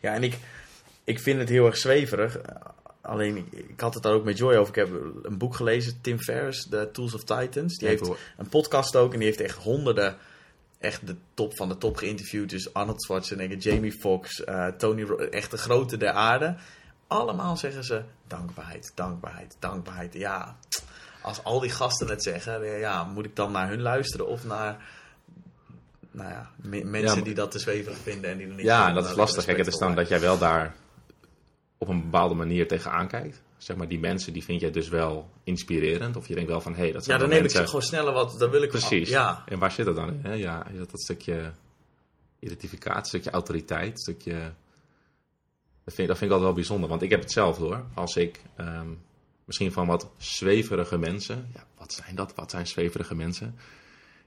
[0.00, 0.38] ja en ik,
[1.04, 2.38] ik vind het heel erg zweverig.
[3.00, 4.76] Alleen, ik, had het daar ook met Joy over.
[4.76, 7.76] Ik heb een boek gelezen, Tim Ferriss, The Tools of Titans.
[7.76, 10.16] Die heeft een podcast ook en die heeft echt honderden,
[10.78, 12.50] echt de top van de top geïnterviewd.
[12.50, 16.56] Dus Arnold Schwarzenegger, Jamie Foxx, eh, Tony, echt de grote der aarde.
[17.06, 20.14] Allemaal zeggen ze dankbaarheid, dankbaarheid, dankbaarheid.
[20.14, 20.56] Ja,
[21.22, 24.95] als al die gasten het zeggen, ja, moet ik dan naar hun luisteren of naar...
[26.16, 28.84] Nou ja, me- mensen maar- die dat te zweverig vinden en die er niks Ja,
[28.84, 29.44] van- dat is nou, lastig.
[29.44, 30.74] Kijk, het is dan dat jij wel daar
[31.78, 33.42] op een bepaalde manier tegenaan kijkt.
[33.56, 36.16] Zeg maar, die mensen die vind jij dus wel inspirerend.
[36.16, 37.62] Of je denkt wel van, hé, hey, dat Ja, zijn dan wel neem ik mensen...
[37.64, 39.08] ze gewoon sneller wat, dan wil ik Precies.
[39.08, 40.20] Ja, En waar zit dat dan in?
[40.22, 40.32] Hè?
[40.32, 41.52] Ja, is dat dat stukje
[42.38, 44.52] identificatie, stukje autoriteit, een stukje...
[45.84, 47.84] Dat vind, dat vind ik altijd wel bijzonder, want ik heb het zelf hoor.
[47.94, 48.88] Als ik ehm,
[49.44, 51.48] misschien van wat zweverige mensen...
[51.54, 52.32] Ja, wat zijn dat?
[52.34, 53.58] Wat zijn zweverige mensen?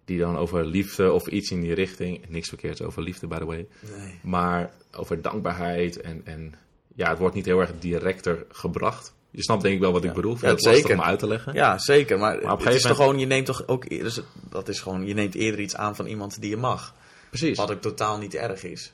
[0.10, 2.26] Die dan over liefde of iets in die richting...
[2.30, 3.68] Niks verkeerds over liefde, by the way.
[3.98, 4.20] nee.
[4.22, 6.54] Maar over dankbaarheid en, en
[6.96, 9.14] ja, het wordt niet heel erg directer gebracht.
[9.32, 10.38] Je snapt denk ik wel wat ik bedoel.
[10.42, 10.94] Ja, het lastig zeker.
[10.94, 11.54] om uit te leggen.
[11.54, 12.20] ja zeker.
[12.20, 14.80] Maar, op het een is toch gewoon, je neemt toch ook eerder, dus dat is
[14.80, 16.96] gewoon, je neemt eerder iets aan van iemand die je mag.
[17.30, 17.58] Precies.
[17.58, 18.94] Wat ook totaal niet erg is.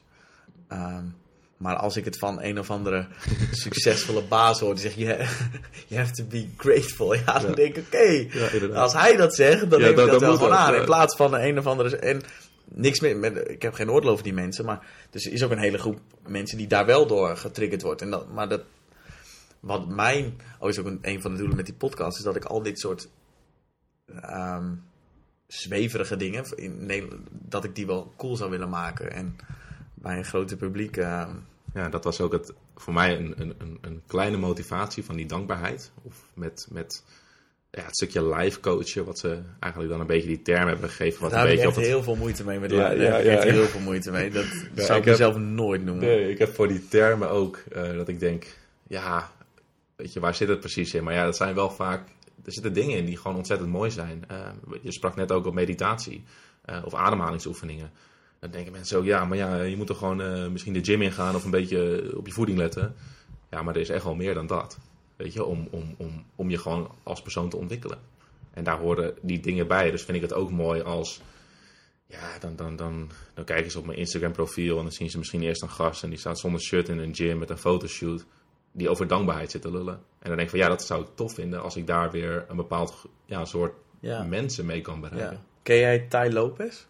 [0.67, 1.03] Ehm,
[1.57, 3.07] maar als ik het van een of andere
[3.51, 5.19] succesvolle baas hoor die zegt, yeah,
[5.87, 7.13] you have to be grateful.
[7.13, 7.55] Ja, dan Ja.
[7.55, 8.27] denk ik, oké,
[8.67, 10.75] Ja, als hij dat zegt, dan Ja, neem ik dat- dat, wel gewoon ook, aan.
[10.75, 11.97] In plaats van een of andere...
[11.97, 12.21] En
[12.67, 15.51] niks meer, met, ik heb geen oordeel over die mensen, maar dus er is ook
[15.51, 18.01] een hele groep mensen die daar wel door getriggerd wordt.
[18.01, 18.61] En dat, maar dat,
[19.59, 22.35] wat mijn, oh is ook een, een van de doelen met die podcast, is dat
[22.35, 23.07] ik al dit soort
[24.21, 24.71] ehm,
[25.47, 29.11] zweverige dingen, in Nederland, dat ik die wel cool zou willen maken.
[29.11, 29.35] En
[30.05, 31.29] bij een groter publiek, ehm,
[31.73, 35.91] Ja, dat was ook het, voor mij een, een, een, kleine motivatie van die dankbaarheid.
[36.03, 37.03] Of met, met
[37.71, 41.21] ja, het stukje live coachen, wat ze eigenlijk dan een beetje die term hebben gegeven.
[41.21, 42.59] Wat daar een heb ik echt heel veel moeite mee.
[42.59, 44.29] Met Ja, ja, heel veel moeite mee.
[44.29, 44.45] Dat
[44.85, 46.05] zou ik mezelf nooit noemen.
[46.05, 48.45] Nee, ik heb voor die termen ook eh, dat ik denk,
[48.87, 49.31] ja,
[49.95, 51.03] weet je, waar zit het precies in?
[51.03, 52.07] Maar ja, dat zijn wel vaak,
[52.45, 54.23] er zitten dingen in die gewoon ontzettend mooi zijn.
[54.27, 54.49] Eh,
[54.81, 56.23] je sprak net ook op meditatie
[56.65, 57.91] eh, of ademhalingsoefeningen.
[58.45, 61.01] Dan denken mensen ook, ja, maar ja, je moet er gewoon eh, misschien de gym
[61.01, 62.95] in gaan of een beetje op je voeding letten.
[63.49, 64.77] Ja, maar er is echt wel meer dan dat.
[65.15, 67.97] Weet je, om, om, om, om je gewoon als persoon te ontwikkelen.
[68.53, 69.91] En daar horen die dingen bij.
[69.91, 71.21] Dus vind ik het ook mooi als
[72.07, 75.17] ja, dan, dan, dan, dan kijken ze op mijn Instagram profiel en dan zien ze
[75.17, 78.25] misschien eerst een gast en die staat zonder shirt in een gym met een fotoshoot
[78.71, 79.93] die over dankbaarheid zit te lullen.
[79.95, 82.45] En dan denk ik van ja, dat zou ik tof vinden als ik daar weer
[82.47, 84.23] een bepaald ja, soort Ja.
[84.23, 85.31] mensen mee kan bereiken.
[85.31, 85.43] Ja.
[85.63, 86.85] Ken jij Ty Lopez?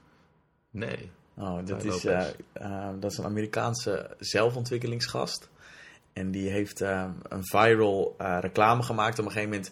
[0.72, 1.12] Nee.
[1.38, 5.50] Oh, dat, is, eh, eh, dat is een Amerikaanse zelfontwikkelingsgast.
[6.14, 9.20] En die heeft eh, een viral reclame gemaakt.
[9.20, 9.72] Op een gegeven moment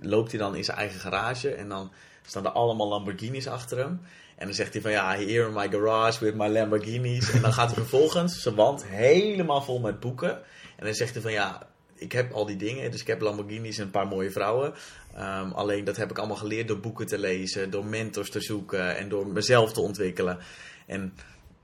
[0.00, 1.54] loopt hij dan in zijn eigen garage.
[1.54, 1.92] En dan
[2.26, 4.00] staan er allemaal Lamborghinis achter hem.
[4.36, 7.32] En dan zegt hij van ja, here in my garage with my Lamborghinis.
[7.32, 10.36] En dan gaat hij vervolgens zijn wand helemaal vol met boeken.
[10.76, 12.90] En dan zegt hij van ja, ik heb al die dingen.
[12.90, 14.74] Dus ik heb Lamborghinis en een paar mooie vrouwen.
[15.14, 18.96] Ehm, alleen dat heb ik allemaal geleerd door boeken te lezen, door mentors te zoeken
[18.96, 20.38] en door mezelf te ontwikkelen.
[20.92, 21.12] En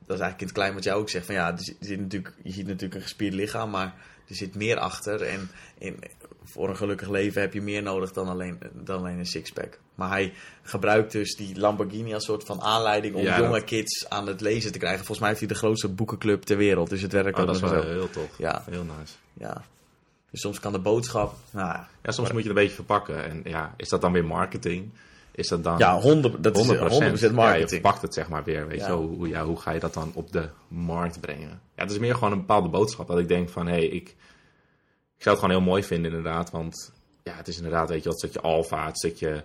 [0.07, 1.27] dat is eigenlijk in het klein wat jij ook zegt.
[1.27, 3.95] Van ja, er zit, natuurlijk, je ziet natuurlijk een gespierd lichaam, maar
[4.29, 5.23] er zit meer achter.
[5.23, 5.99] En in,
[6.45, 9.79] voor een gelukkig leven heb je meer nodig dan alleen, dan alleen een sixpack.
[9.95, 14.09] Maar hij gebruikt dus die Lamborghini als soort van aanleiding om Ja, jonge dat- kids
[14.09, 14.99] aan het lezen te krijgen.
[14.99, 16.89] Volgens mij heeft hij de grootste boekenclub ter wereld.
[16.91, 17.89] Dus het werkt Oh, ook dat is wel zo.
[17.89, 18.39] heel tof.
[18.39, 18.63] Ja.
[18.71, 19.15] Heel nice.
[19.33, 19.65] Ja.
[20.31, 21.35] Dus soms kan de boodschap.
[21.51, 23.25] Nou, Ja, soms moet je het een beetje verpakken.
[23.25, 24.91] En ja, is dat dan weer marketing?
[25.39, 27.71] Is dat dan ja, 100, dat is 100% Ja, je marketing.
[27.71, 28.67] verpakt het zeg maar weer.
[28.67, 28.87] Weet Ja.
[28.87, 31.49] je, hoe, hoe- ja, hoe ga je dat dan op de markt brengen?
[31.49, 33.07] Ja, het is meer gewoon een bepaalde boodschap.
[33.07, 34.09] Dat ik denk van, hé, hey, ik,
[35.17, 36.51] ik zou het gewoon heel mooi vinden inderdaad.
[36.51, 39.45] Want ja, het is inderdaad, weet je, wat stukje alfa, het stukje,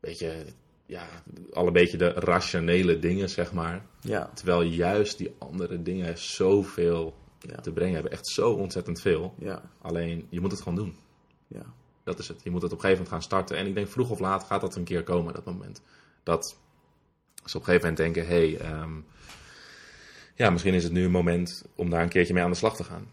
[0.00, 0.44] weet je,
[0.86, 1.06] ja,
[1.52, 3.84] al een beetje de rationele dingen, zeg maar.
[4.00, 4.30] Ja.
[4.34, 7.60] Terwijl juist die andere dingen zoveel Ja.
[7.60, 8.12] te brengen hebben.
[8.12, 9.34] Echt zo ontzettend veel.
[9.38, 9.62] Ja.
[9.82, 10.96] Alleen, je moet het gewoon doen.
[11.46, 11.62] Ja.
[12.08, 12.42] Dat is het.
[12.42, 13.56] Je moet het op een gegeven moment gaan starten.
[13.56, 15.82] En ik denk vroeg of laat gaat dat een keer komen, dat moment.
[16.22, 16.56] Dat
[17.44, 18.92] ze op een gegeven moment denken, hé, hey, ehm,
[20.34, 22.76] ja, misschien is het nu een moment om daar een keertje mee aan de slag
[22.76, 23.10] te gaan.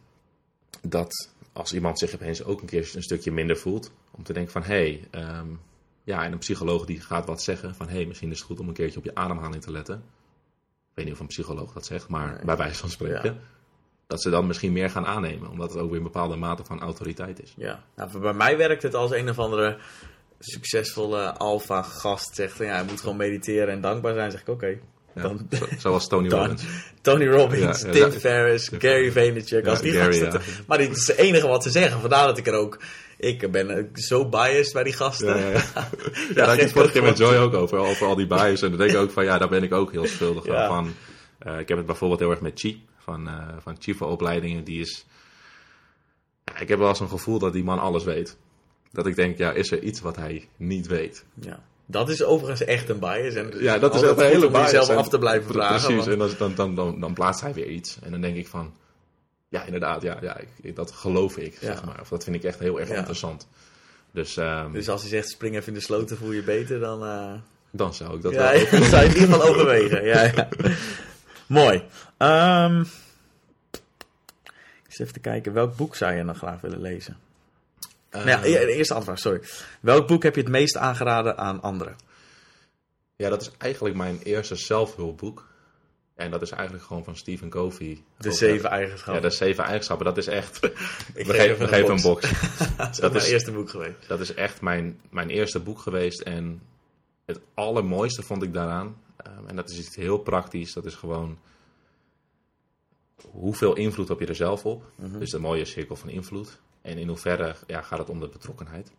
[0.81, 4.51] Dat als iemand zich opeens ook een keer een stukje minder voelt, om te denken
[4.51, 5.47] van, hé, hey, ehm,
[6.03, 8.59] ja, en een psycholoog die gaat wat zeggen van, hé, hey, misschien is het goed
[8.59, 9.95] om een keertje op je ademhaling te letten.
[9.95, 12.45] Ik weet niet of een psycholoog dat zegt, maar Nee.
[12.45, 13.33] bij wijze van spreken.
[13.33, 13.39] Ja.
[14.07, 16.81] Dat ze dan misschien meer gaan aannemen, omdat het ook weer een bepaalde mate van
[16.81, 17.53] autoriteit is.
[17.57, 19.77] Ja, nou, bij mij werkt het als een of andere
[20.39, 24.31] succesvolle alfa-gast zegt van ja, je moet gewoon mediteren en dankbaar zijn.
[24.31, 24.77] zeg ik oké.
[25.15, 26.63] Ja, Dan- zo- zoals Tony dan- Robbins.
[27.01, 28.11] Tony Robbins, Ja, Tim.
[28.11, 30.41] Ferriss, Gary Vaynerchuk, als die Gary, gasten.
[30.67, 32.01] Maar dit is het enige wat ze zeggen.
[32.01, 32.79] Vandaar dat ik er ook...
[33.17, 35.27] Ik ben eh, zo biased bij die gasten.
[35.27, 35.89] Ja, ja, ja.
[36.45, 38.61] Daar het vorige keer met Joy ook over, over al die bias.
[38.61, 40.93] En dan denk ik ook van, ja, daar ben ik ook heel schuldig van.
[41.39, 44.63] Eh, ik heb het bijvoorbeeld heel erg met Chi, van, eh van opleidingen.
[44.63, 45.05] Die is,
[46.43, 48.37] ja, ik heb wel eens een gevoel dat die man alles weet.
[48.91, 51.25] Dat ik denk, ja, is er iets wat hij niet weet?
[51.33, 51.63] Ja.
[51.85, 53.33] Dat is overigens echt een bias.
[53.33, 54.65] En Ja, dat is echt een hele om bias.
[54.65, 55.75] jezelf En- af te blijven vragen.
[55.95, 57.97] Precies, want- en dan, dan, dan, dan, plaatst hij weer iets.
[58.01, 58.73] En dan denk ik van,
[59.49, 61.59] ja, inderdaad, ja, ja ik- dat geloof ik, Ja.
[61.59, 61.99] zeg maar.
[62.01, 62.95] Of dat vind ik echt heel erg Ja.
[62.95, 63.47] interessant.
[64.11, 66.79] Dus, ehm, Dus als hij zegt spring even in de sloot, dan voel je beter,
[66.79, 67.03] dan...
[67.03, 67.33] eh,
[67.71, 70.05] dan zou ik dat ja, wel ja, zou je in ieder geval overwegen.
[70.05, 70.47] Ja,
[71.47, 71.55] ja.
[71.61, 71.83] Mooi.
[72.17, 72.83] Ehm
[74.85, 77.17] eens even te kijken, welk boek zou je dan graag willen lezen?
[78.11, 79.41] nou ja, Ehm, e- eerste antwoord, sorry.
[79.79, 81.95] Welk boek heb je het meest aangeraden aan anderen?
[83.15, 85.47] Ja, dat is eigenlijk mijn eerste zelfhulpboek.
[86.15, 88.03] En dat is eigenlijk gewoon van Stephen Covey.
[88.17, 89.21] De zeven Ja, eigenschappen.
[89.29, 90.05] de zeven eigenschappen.
[90.05, 90.63] Dat is echt...
[91.13, 92.21] Ik geven een box.
[92.77, 94.07] dat is Dat mijn is- eerste boek geweest.
[94.07, 96.21] Dat is echt mijn, mijn eerste boek geweest.
[96.21, 96.61] En
[97.25, 99.03] het allermooiste vond ik daaraan...
[99.17, 100.73] ehm, en dat is iets heel praktisch.
[100.73, 101.37] Dat is gewoon...
[103.31, 104.91] Hoeveel invloed heb je er zelf op?
[104.95, 105.19] Mhm.
[105.19, 106.59] Dus de mooie cirkel van invloed.
[106.81, 108.91] En in hoeverre ja, gaat het om de betrokkenheid?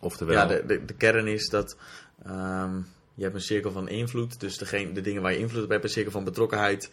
[0.00, 0.36] Oftewel...
[0.36, 1.76] Ja, de, de, de kern is dat
[2.24, 2.76] ehm,
[3.14, 4.40] je hebt een cirkel van invloed.
[4.40, 6.90] Dus degene, de dingen waar je invloed op hebt, een cirkel van betrokkenheid.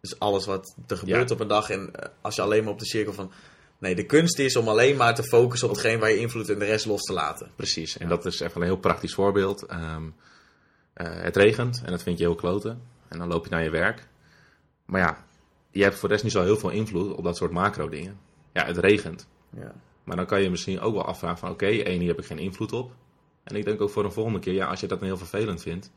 [0.00, 1.34] Dus alles wat er gebeurt Ja.
[1.34, 1.70] op een dag.
[1.70, 3.32] En eh, als je alleen maar op de cirkel van...
[3.78, 6.58] Nee, de kunst is om alleen maar te focussen op hetgeen waar je invloed en
[6.58, 7.50] de rest los te laten.
[7.56, 9.62] Precies, en dat is even een heel praktisch voorbeeld.
[9.66, 10.10] Ehm, eh,
[11.04, 12.82] het regent en dat vind je heel kloten.
[13.08, 14.08] En dan loop je naar je werk.
[14.84, 15.24] Maar ja,
[15.70, 18.18] je hebt voor de rest niet zo heel veel invloed op dat soort macro dingen.
[18.52, 19.28] Ja, het regent.
[19.50, 19.72] Ja.
[20.04, 21.50] Maar dan kan je misschien ook wel afvragen van...
[21.50, 22.92] Oké, één, hier heb ik geen invloed op.
[23.44, 24.52] En ik denk ook voor een volgende keer...
[24.52, 25.90] Ja, als je dat heel vervelend vindt...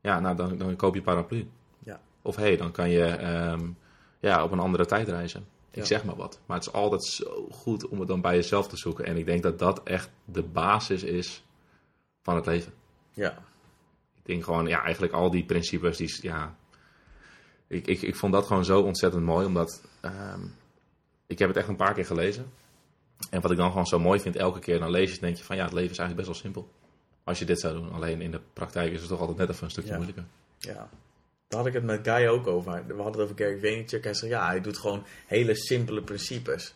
[0.00, 1.48] Ja, nou, dan, dan koop je paraplu.
[1.78, 2.00] Ja.
[2.22, 3.70] Of hé, hey, dan kan je ehm,
[4.20, 5.46] ja, op een andere tijd reizen.
[5.70, 5.84] Ik Ja.
[5.84, 6.40] zeg maar wat.
[6.46, 9.04] Maar het is altijd zo goed om het dan bij jezelf te zoeken.
[9.04, 11.44] En ik denk dat dat echt de basis is
[12.22, 12.72] van het leven.
[13.12, 13.38] Ja.
[14.22, 16.54] Ik denk gewoon, ja, eigenlijk al die principes, die, ja...
[17.66, 19.82] Ik, ik, ik vond dat gewoon zo ontzettend mooi, omdat...
[20.00, 20.40] ehm,
[21.26, 22.52] ik heb het echt een paar keer gelezen.
[23.30, 25.36] En wat ik dan gewoon zo mooi vind, elke keer dan lees je het, denk
[25.36, 25.56] je van...
[25.56, 26.72] Ja, het leven is eigenlijk best wel simpel.
[27.24, 27.92] Als je dit zou doen.
[27.92, 29.96] Alleen in de praktijk is het toch altijd net even een stukje Ja.
[29.96, 30.24] moeilijker.
[30.58, 30.88] Ja.
[31.48, 32.72] Daar had ik het met Guy ook over.
[32.72, 34.04] We hadden het over Gary Vaynerchuk.
[34.04, 36.74] Hij zei, ja, hij doet gewoon hele simpele principes.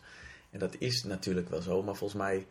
[0.49, 1.83] En dat is natuurlijk wel zo.
[1.83, 2.45] Maar volgens mij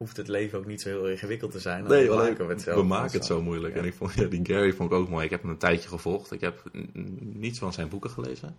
[0.00, 1.84] hoeft het leven ook niet zo heel ingewikkeld te zijn.
[1.84, 2.76] Nee, maken we het zelf.
[2.76, 3.74] we maken het zo moeilijk.
[3.74, 3.80] Ja.
[3.80, 5.24] En ik vond, ja, die Gary vond ik ook mooi.
[5.24, 6.32] Ik heb hem een tijdje gevolgd.
[6.32, 6.62] Ik heb
[7.20, 8.46] niets van zijn boeken gelezen.
[8.46, 8.56] Het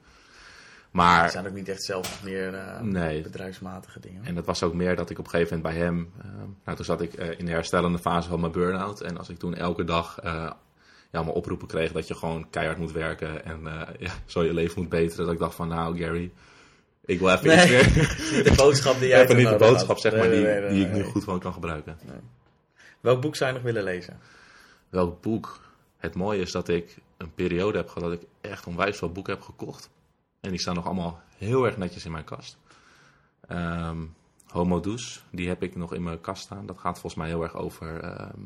[0.92, 3.22] Maar, zijn ook niet echt zelf meer eh, nee.
[3.22, 4.26] bedrijfsmatige dingen.
[4.26, 6.12] En dat was ook meer dat ik op een gegeven moment bij hem...
[6.22, 6.26] eh,
[6.64, 9.02] nou, toen zat ik eh, in de herstellende fase van mijn burn-out.
[9.02, 10.58] En als ik toen elke dag ja,
[11.12, 13.46] allemaal oproepen kreeg dat je gewoon keihard moet werken...
[13.46, 13.60] en
[14.00, 15.26] ja, zo je leven moet beteren.
[15.26, 16.32] Dat ik dacht van, nou Gary,
[17.12, 17.57] ik wil even Nee.
[17.57, 18.07] iets meer...
[18.36, 19.59] Niet de boodschap die jij even niet de had.
[19.59, 21.97] boodschap, zeg maar, Nee, die, nee, nee, die ik nu goed van kan gebruiken.
[23.00, 24.20] Welk boek zou je nog willen lezen?
[24.89, 25.59] welk boek.
[25.97, 29.33] Het mooie is dat ik een periode heb gehad dat ik echt onwijs veel boeken
[29.33, 29.89] heb gekocht.
[30.39, 32.58] En die staan nog allemaal heel erg netjes in mijn kast.
[33.47, 33.97] Ehm,
[34.47, 36.66] Homo Deus, die heb ik nog in mijn kast staan.
[36.66, 38.39] Dat gaat volgens mij heel erg over ehm,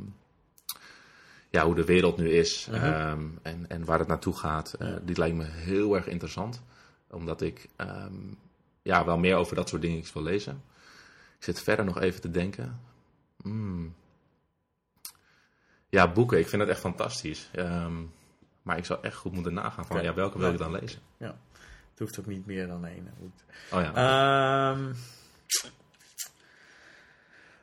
[1.50, 2.84] ja, hoe de wereld nu is Mhm.
[2.84, 4.74] ehm, en, en waar het naartoe gaat.
[4.74, 6.62] Eh, die lijkt me heel erg interessant.
[7.10, 7.68] Omdat ik
[8.86, 10.64] ja, wel meer over dat soort dingen wil lezen.
[11.38, 12.80] Ik zit verder nog even te denken.
[13.42, 13.96] Hmm.
[15.90, 16.40] Ja, boeken.
[16.40, 17.50] Ik vind het echt fantastisch.
[17.52, 18.04] Ehm,
[18.62, 21.00] maar ik zou echt goed moeten nagaan van ja, welke wil ik dan lezen?
[21.18, 23.14] Het hoeft ook niet meer dan één.
[23.20, 23.44] Goed.
[23.72, 23.94] Oh ja.
[24.74, 24.94] Ehm,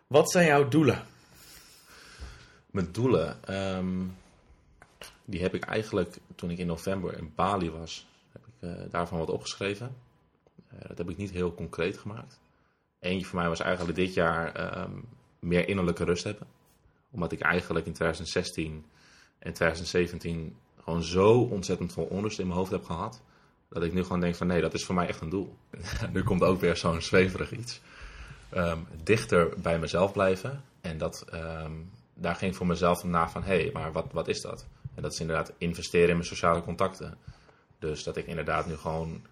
[0.06, 1.02] wat zijn jouw doelen?
[2.70, 4.00] Mijn doelen, ehm,
[5.24, 9.18] die heb ik eigenlijk toen ik in november in Bali was, heb ik eh, daarvan
[9.18, 9.96] wat opgeschreven.
[10.78, 12.40] Eh, dat heb ik niet heel concreet gemaakt.
[12.98, 14.92] Eentje voor mij was eigenlijk dit jaar ehm,
[15.38, 16.46] meer innerlijke rust hebben.
[17.10, 18.84] Omdat ik eigenlijk in 2016
[19.42, 23.20] in 2017 gewoon zo ontzettend veel onrust in mijn hoofd heb gehad.
[23.68, 25.56] Dat ik nu gewoon denk van nee, dat is voor mij echt een doel.
[26.12, 27.80] nu komt ook weer zo'n zweverig iets.
[28.48, 30.62] Ehm, dichter bij mezelf blijven.
[30.80, 31.72] En dat, ehm,
[32.14, 34.66] daar ging voor mezelf na van hé, hey, maar wat, wat is dat?
[34.94, 37.18] En dat is inderdaad investeren in mijn sociale contacten.
[37.78, 39.22] Dus dat ik inderdaad nu gewoon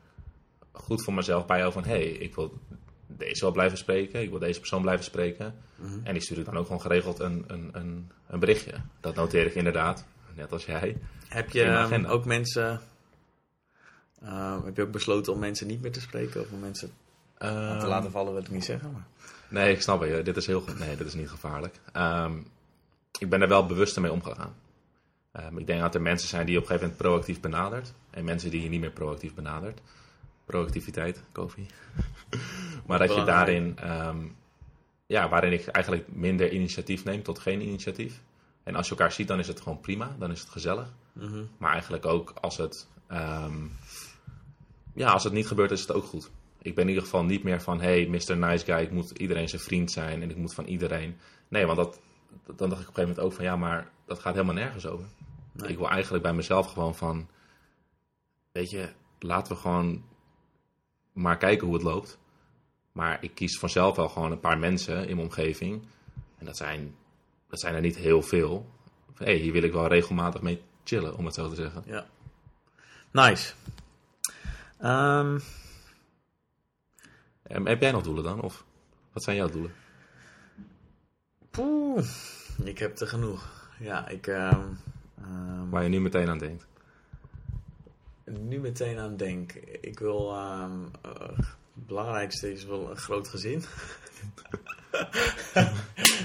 [0.72, 2.59] goed voor mezelf bijhoud van hé, hey, ik wil
[3.06, 5.55] deze wel blijven spreken, ik wil deze persoon blijven spreken.
[6.02, 8.74] En die stuur ik dan ook gewoon geregeld een, een, een, een berichtje.
[9.01, 10.97] Dat noteer ik inderdaad, net als jij.
[11.28, 12.80] Heb je um, ook mensen,
[14.22, 16.90] uh, heb je ook besloten om mensen niet meer te spreken of om mensen
[17.38, 18.92] uh, te laten vallen, wil ik niet zeggen.
[18.92, 19.06] Maar...
[19.48, 20.22] Nee, ik snap je.
[20.22, 20.78] Dit is heel goed.
[20.78, 21.80] Nee, dit is niet gevaarlijk.
[21.97, 22.47] Um,
[23.18, 24.55] ik ben er wel bewust mee omgegaan.
[25.32, 27.92] Um, ik denk dat er mensen zijn die je op een gegeven moment proactief benadert.
[28.10, 29.80] En mensen die je niet meer proactief benadert.
[30.51, 31.66] Proactiviteit, Kofi.
[32.86, 34.36] maar dat je daarin, um,
[35.06, 38.22] ja, waarin ik eigenlijk minder initiatief neem tot geen initiatief.
[38.62, 40.16] En als je elkaar ziet, dan is het gewoon prima.
[40.18, 40.93] Dan is het gezellig.
[41.12, 41.48] Mm -hmm.
[41.59, 42.89] Maar eigenlijk ook als het,
[44.94, 46.31] ja, als het niet gebeurt, is het ook goed.
[46.62, 48.36] Ik ben in ieder geval niet meer van, hey, Mr.
[48.36, 51.16] Nice Guy, ik moet iedereen zijn vriend zijn en ik moet van iedereen.
[51.48, 52.01] Nee, want dat,
[52.56, 54.86] dan dacht ik op een gegeven moment ook van, ja, maar dat gaat helemaal nergens
[54.86, 55.06] over.
[55.52, 55.68] Nee.
[55.68, 57.28] Ik wil eigenlijk bij mezelf gewoon van,
[58.52, 60.05] weet je, laten we gewoon
[61.20, 62.18] maar kijken hoe het loopt.
[62.92, 65.82] Maar ik kies vanzelf wel gewoon een paar mensen in mijn omgeving.
[66.38, 66.94] En dat zijn,
[67.48, 68.70] dat zijn er niet heel veel.
[69.14, 71.82] Hé, hey, hier wil ik wel regelmatig mee chillen, om het zo te zeggen.
[71.86, 72.06] Ja.
[73.10, 73.55] Nice.
[74.82, 75.40] Um...
[77.51, 78.40] Um, heb jij nog doelen dan?
[78.40, 78.64] Of
[79.12, 79.72] wat zijn jouw doelen?
[81.51, 82.05] Poeh,
[82.64, 83.68] ik heb er genoeg.
[83.78, 84.26] Ja, ik...
[84.26, 84.78] Um,
[85.70, 86.66] Waar je nu meteen aan denkt?
[88.39, 89.52] Nu meteen aan denk.
[89.81, 90.35] Ik wil...
[91.74, 93.62] Het belangrijkste is wel een groot gezin.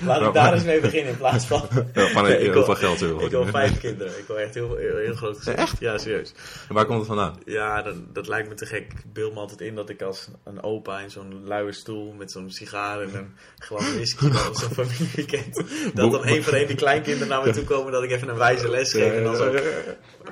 [0.05, 1.61] Laat ik daar eens mee beginnen in plaats van.
[1.93, 4.17] Ja, van heel veel geld Ik wil vijf kinderen.
[4.17, 5.55] Ik wil echt heel, heel, heel groot gezin.
[5.55, 5.79] Echt?
[5.79, 6.33] Ja, serieus.
[6.67, 7.39] En waar komt het vandaan?
[7.45, 8.93] Ja, dat, dat lijkt me te gek.
[8.93, 12.31] Ik beeld me altijd in dat ik als een opa in zo'n luie stoel met
[12.31, 15.63] zo'n sigaar en een glas whisky op zo'n familieweekend.
[15.93, 18.37] Dat dan één voor één die kleinkinderen naar me toe komen dat ik even een
[18.37, 19.13] wijze les geef.
[19.13, 19.53] En dan zo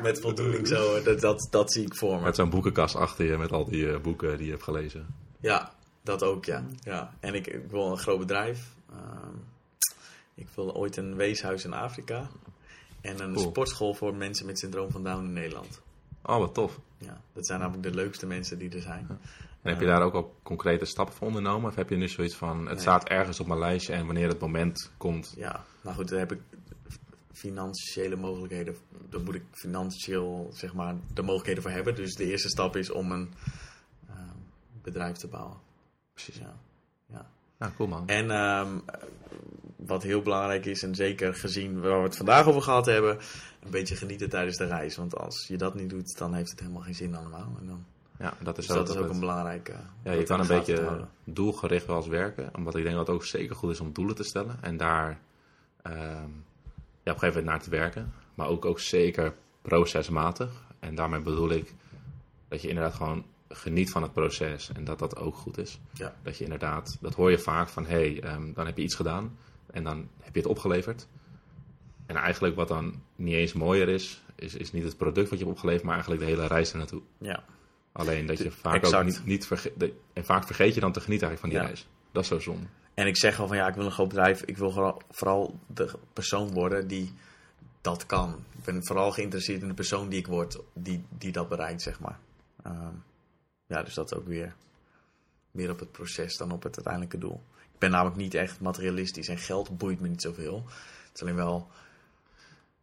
[0.02, 1.04] met voldoening zo.
[1.04, 2.24] Dat, dat, dat zie ik voor me.
[2.24, 5.08] Met zo'n boekenkast achter je met al die uh, boeken die je hebt gelezen.
[5.42, 5.72] Ja,
[6.04, 6.66] dat ook, ja.
[6.80, 7.14] ja.
[7.20, 8.76] En ik, ik wil een groot bedrijf.
[8.92, 8.98] Uh,
[10.34, 12.30] ik wil ooit een weeshuis in Afrika.
[13.02, 13.50] En een cool.
[13.50, 15.82] sportschool voor mensen met syndroom van Down in Nederland.
[16.22, 16.80] Oh, wat tof.
[16.98, 19.06] Ja, dat zijn namelijk de leukste mensen die er zijn.
[19.10, 19.18] Ja.
[19.62, 21.70] En heb je daar ook al concrete stappen voor ondernomen?
[21.70, 22.80] Of heb je nu zoiets van, het nee.
[22.80, 25.34] staat ergens op mijn lijstje en wanneer het moment komt?
[25.38, 26.42] Ja, nou goed, daar heb ik
[27.32, 28.76] financiële mogelijkheden.
[29.10, 31.96] Daar moet ik financieel, zeg maar, de mogelijkheden voor hebben.
[31.96, 33.34] Dus de eerste stap is om een
[34.10, 34.16] uh,
[34.82, 35.58] bedrijf te bouwen.
[36.14, 36.38] Precies.
[36.38, 36.56] Ja.
[37.06, 37.26] ja.
[37.60, 38.08] Ja, cool man.
[38.08, 38.84] En um,
[39.76, 43.18] wat heel belangrijk is, en zeker gezien waar we het vandaag over gehad hebben,
[43.64, 44.96] een beetje genieten tijdens de reis.
[44.96, 47.56] Want als je dat niet doet, dan heeft het helemaal geen zin allemaal.
[47.60, 47.86] En dan,
[48.20, 49.74] ja, dat is, dus dat is ook een belangrijke.
[50.04, 52.50] Ja, je kan een beetje doelgericht wel eens werken.
[52.56, 54.58] Omdat ik denk dat het ook zeker goed is om doelen te stellen.
[54.62, 55.20] En daar
[55.84, 55.94] um,
[57.04, 58.14] ja, op een gegeven moment naar te werken.
[58.36, 60.64] Maar ook, ook zeker procesmatig.
[60.80, 61.74] En daarmee bedoel ik
[62.48, 63.26] dat je inderdaad gewoon
[63.56, 65.80] geniet van het proces en dat dat ook goed is.
[65.94, 66.16] Ja.
[66.24, 68.96] Dat je inderdaad, dat hoor je vaak van hé, hey, um, dan heb je iets
[68.96, 69.38] gedaan
[69.72, 71.08] en dan heb je het opgeleverd.
[72.06, 75.46] En eigenlijk wat dan niet eens mooier is, is, is niet het product wat je
[75.46, 77.02] hebt opgeleverd, maar eigenlijk de hele reis ernaartoe.
[77.18, 77.44] Ja.
[77.92, 78.96] Alleen dat je vaak exact.
[78.96, 81.66] ook niet, niet vergeet, en vaak vergeet je dan te genieten eigenlijk van die ja.
[81.66, 81.88] reis.
[82.12, 82.68] Dat is zo zonde.
[82.94, 85.92] En ik zeg al van ja, ik wil een groot bedrijf, ik wil vooral, de
[86.14, 87.14] persoon worden die
[87.82, 88.36] dat kan.
[88.58, 92.00] Ik ben vooral geïnteresseerd in de persoon die ik word, die, die dat bereikt, zeg
[92.00, 92.20] maar.
[92.68, 93.04] Um,
[93.68, 94.56] ja, dus dat is ook weer
[95.52, 97.42] meer op het proces dan op het uiteindelijke doel.
[97.74, 100.64] Ik ben namelijk niet echt materialistisch en geld boeit me niet zoveel.
[100.66, 101.68] Het is alleen wel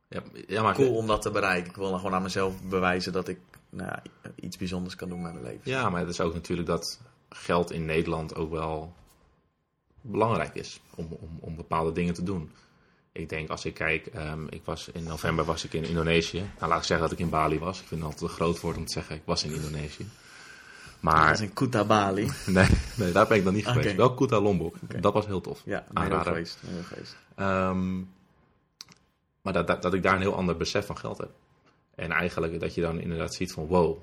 [0.09, 1.71] ja, ja, maar cool om dat te bereiken.
[1.71, 3.39] Ik wil gewoon aan mezelf bewijzen dat ik
[3.69, 3.99] nou,
[4.35, 5.71] iets bijzonders kan doen met mijn leven.
[5.71, 8.95] Ja, maar het is ook natuurlijk dat geld in Nederland ook wel
[10.01, 12.51] belangrijk is om, om, om bepaalde dingen te doen.
[13.13, 16.51] Ik denk als ik kijk, um, ik was in november was ik in Indonesië.
[16.59, 17.81] Nou, laat ik zeggen dat ik in Bali was.
[17.81, 20.09] Ik vind het altijd een groot woord om te zeggen, ik was in Indonesië.
[21.01, 22.31] Maar, dat is in Kuta Bali.
[22.47, 23.85] Nee, nee, daar ben ik dan niet geweest.
[23.85, 23.97] Okay.
[23.97, 24.77] Wel Kuta Lombok.
[24.83, 25.01] Okay.
[25.01, 25.63] Dat was heel tof.
[25.65, 26.59] Ja, heel geweest.
[26.67, 27.17] Heel geweest.
[27.37, 28.09] Um,
[29.43, 31.31] maar dat, dat, dat ik daar een heel ander besef van geld heb.
[31.95, 33.99] En eigenlijk dat je dan inderdaad ziet van wow,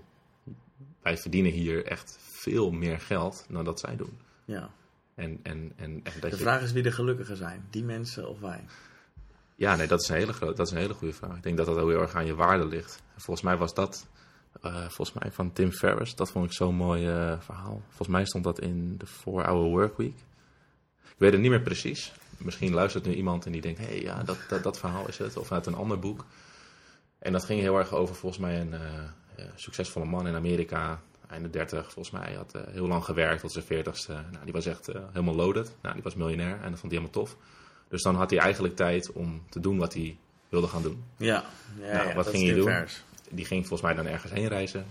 [1.01, 4.17] wij verdienen hier echt veel meer geld dan dat zij doen.
[4.45, 4.69] Ja.
[5.15, 6.43] En, en, en, en dat de je...
[6.43, 7.67] vraag is wie de gelukkiger zijn.
[7.69, 8.65] Die mensen of wij?
[9.55, 11.35] Ja, nee, dat is een hele, dat is een hele goede vraag.
[11.35, 13.01] Ik denk dat dat ook heel erg aan je waarde ligt.
[13.15, 14.07] volgens mij was dat
[14.65, 16.15] uh, volgens mij van Tim Ferriss.
[16.15, 17.81] Dat vond ik zo'n mooi uh, verhaal.
[17.87, 20.17] Volgens mij stond dat in de 4-Hour Workweek.
[21.03, 22.13] Ik weet het niet meer precies.
[22.37, 25.17] Misschien luistert nu iemand en die denkt: hé, hey, ja, dat, dat, dat, verhaal is
[25.17, 25.37] het.
[25.37, 26.25] Of uit een ander boek.
[27.19, 28.81] En dat ging heel erg over volgens mij een eh,
[29.37, 32.33] eh, succesvolle man in Amerika, einde 30 volgens mij.
[32.33, 34.31] Had eh, heel lang gewerkt tot zijn 40ste.
[34.31, 35.75] Nou, die was echt eh, helemaal loaded.
[35.81, 37.35] Nou, die was miljonair en dat vond hij helemaal tof.
[37.89, 40.17] Dus dan had hij eigenlijk tijd om te doen wat hij
[40.49, 41.03] wilde gaan doen.
[41.17, 41.43] Ja,
[41.79, 42.85] ja, Nou, ja, wat ging je doen?
[43.29, 44.85] Die ging volgens mij dan ergens heen reizen.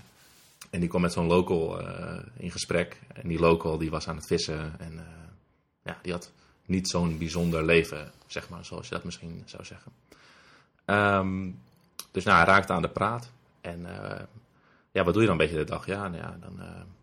[0.70, 3.00] En die kwam met zo'n local eh, in gesprek.
[3.14, 4.74] En die local die was aan het vissen.
[4.78, 5.04] En eh,
[5.82, 6.32] ja, die had
[6.66, 9.92] niet zo'n bijzonder leven, zeg maar, zoals je dat misschien zou zeggen.
[10.84, 11.50] Ehm,
[12.10, 13.30] dus nou, hij raakte aan de praat.
[13.60, 14.24] En eh,
[14.90, 15.86] ja, wat doe je dan een beetje de dag?
[15.86, 16.58] Ja, nou ja dan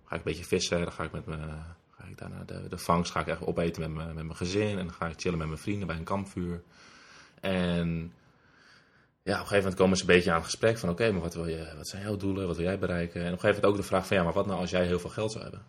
[0.06, 0.82] ga ik een beetje vissen.
[0.82, 1.50] Dan ga ik met mijn...
[1.90, 4.78] Ga ik daarna de, de vangst ga ik echt opeten met mijn, met mijn gezin.
[4.78, 6.64] En dan ga ik chillen met mijn vrienden bij een kampvuur.
[7.42, 8.14] En
[9.24, 11.22] ja, op een gegeven moment komen ze een beetje aan het gesprek van oké, maar
[11.22, 13.22] wat, wil je, wat zijn jouw doelen, wat wil jij bereiken?
[13.22, 14.86] En op een gegeven moment ook de vraag van ja, maar wat nou als jij
[14.86, 15.62] heel veel geld zou hebben?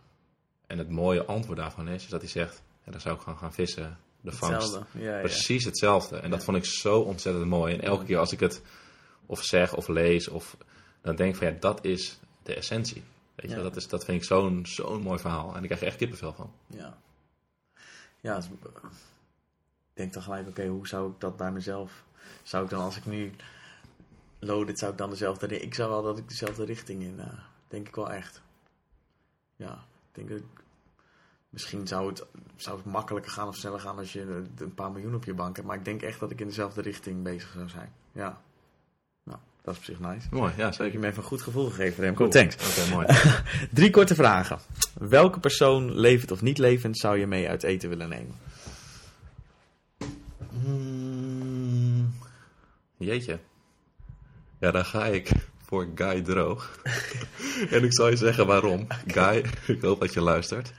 [0.67, 3.39] En het mooie antwoord daarvan is, is dat hij zegt, ja, dan zou ik gewoon
[3.39, 4.63] gaan vissen, de vangst.
[4.63, 4.99] Hetzelfde.
[4.99, 5.21] Ja, ja.
[5.21, 6.17] Precies hetzelfde.
[6.17, 7.75] En dat vond ik zo ontzettend mooi.
[7.75, 8.63] En elke keer als ik het
[9.27, 10.57] of zeg of lees, of,
[11.01, 13.03] dan denk ik van ja, dat is de essentie.
[13.35, 15.55] Weet je, dat, is, dat vind ik zo'n zo'n mooi verhaal.
[15.55, 16.53] En ik krijg er echt kippenvel van.
[16.67, 16.99] Ja.
[18.21, 18.43] Ja, ik
[19.93, 22.04] denk dan gelijk, oké, hoe zou ik dat bij mezelf...
[22.43, 23.33] Zou ik dan, als ik nu
[24.39, 25.61] loaded, zou ik dan dezelfde...
[25.61, 27.27] Ik zou wel dat ik dezelfde richting in, eh,
[27.69, 28.43] denk ik wel echt.
[29.57, 30.63] Ja, ik denk dat ik-
[31.49, 32.25] Misschien zou het,
[32.57, 34.21] zou het makkelijker gaan of sneller gaan als je
[34.57, 35.69] een- paar miljoen op je bank hebt.
[35.69, 37.93] Maar ik denk echt dat ik in dezelfde richting bezig zou zijn.
[38.13, 38.41] Ja.
[39.23, 40.29] Nou, dat is op zich nice.
[40.31, 41.01] Mooi, ja Heb je zeker.
[41.01, 42.17] me even een goed gevoel gegeven, Remco.
[42.19, 42.31] Cool.
[42.31, 42.57] Thanks.
[42.81, 43.07] Oké, mooi.
[43.73, 44.59] Drie korte vragen.
[44.95, 48.35] Welke persoon, levend of niet levend, zou je mee uit eten willen nemen?
[53.05, 53.39] Jeetje.
[54.59, 55.31] Ja, dan ga ik
[55.65, 56.79] voor Guy Droog.
[57.71, 58.87] en ik zal je zeggen waarom.
[59.07, 59.45] Guy,
[59.77, 60.73] ik hoop dat je luistert.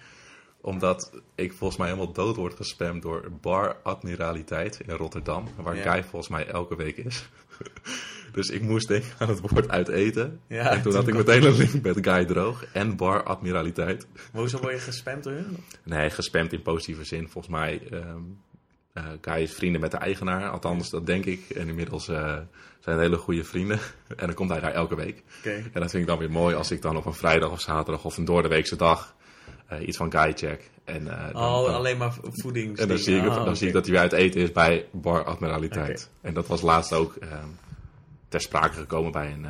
[0.61, 5.47] Omdat ik volgens mij helemaal dood word gespamd door Bar Admiraliteit in Rotterdam.
[5.55, 5.75] Waar.
[5.75, 7.29] Guy volgens mij elke week is.
[8.31, 10.39] dus ik moest denken aan het woord uit eten.
[10.47, 14.07] Ja, en toen had ik meteen een link met Guy Droog en Bar Admiraliteit.
[14.13, 15.57] Maar hoezo word je gespamd door hun?
[15.83, 17.29] Nee, gespamd in positieve zin.
[17.29, 18.21] Volgens mij, ehm
[18.95, 20.49] eh, Guy is vrienden met de eigenaar.
[20.49, 21.49] Althans, dat denk ik.
[21.49, 22.17] En inmiddels eh,
[22.79, 23.79] zijn het hele goede vrienden.
[24.17, 25.23] En dan komt hij daar elke week.
[25.39, 25.49] Oké.
[25.73, 28.05] En dat vind ik dan weer mooi als ik dan op een vrijdag of zaterdag
[28.05, 29.15] of een doordeweekse dag
[29.67, 30.69] eh, iets van Guy check.
[30.83, 32.79] En, eh, dan, Oh, dan- alleen maar voedings.
[32.79, 34.51] en dan, zie ik, het, Ah, dan zie ik dat hij weer uit eten is
[34.51, 36.09] bij Bar Admiraliteit.
[36.21, 37.47] En dat was laatst ook ehm,
[38.29, 39.45] ter sprake gekomen bij een,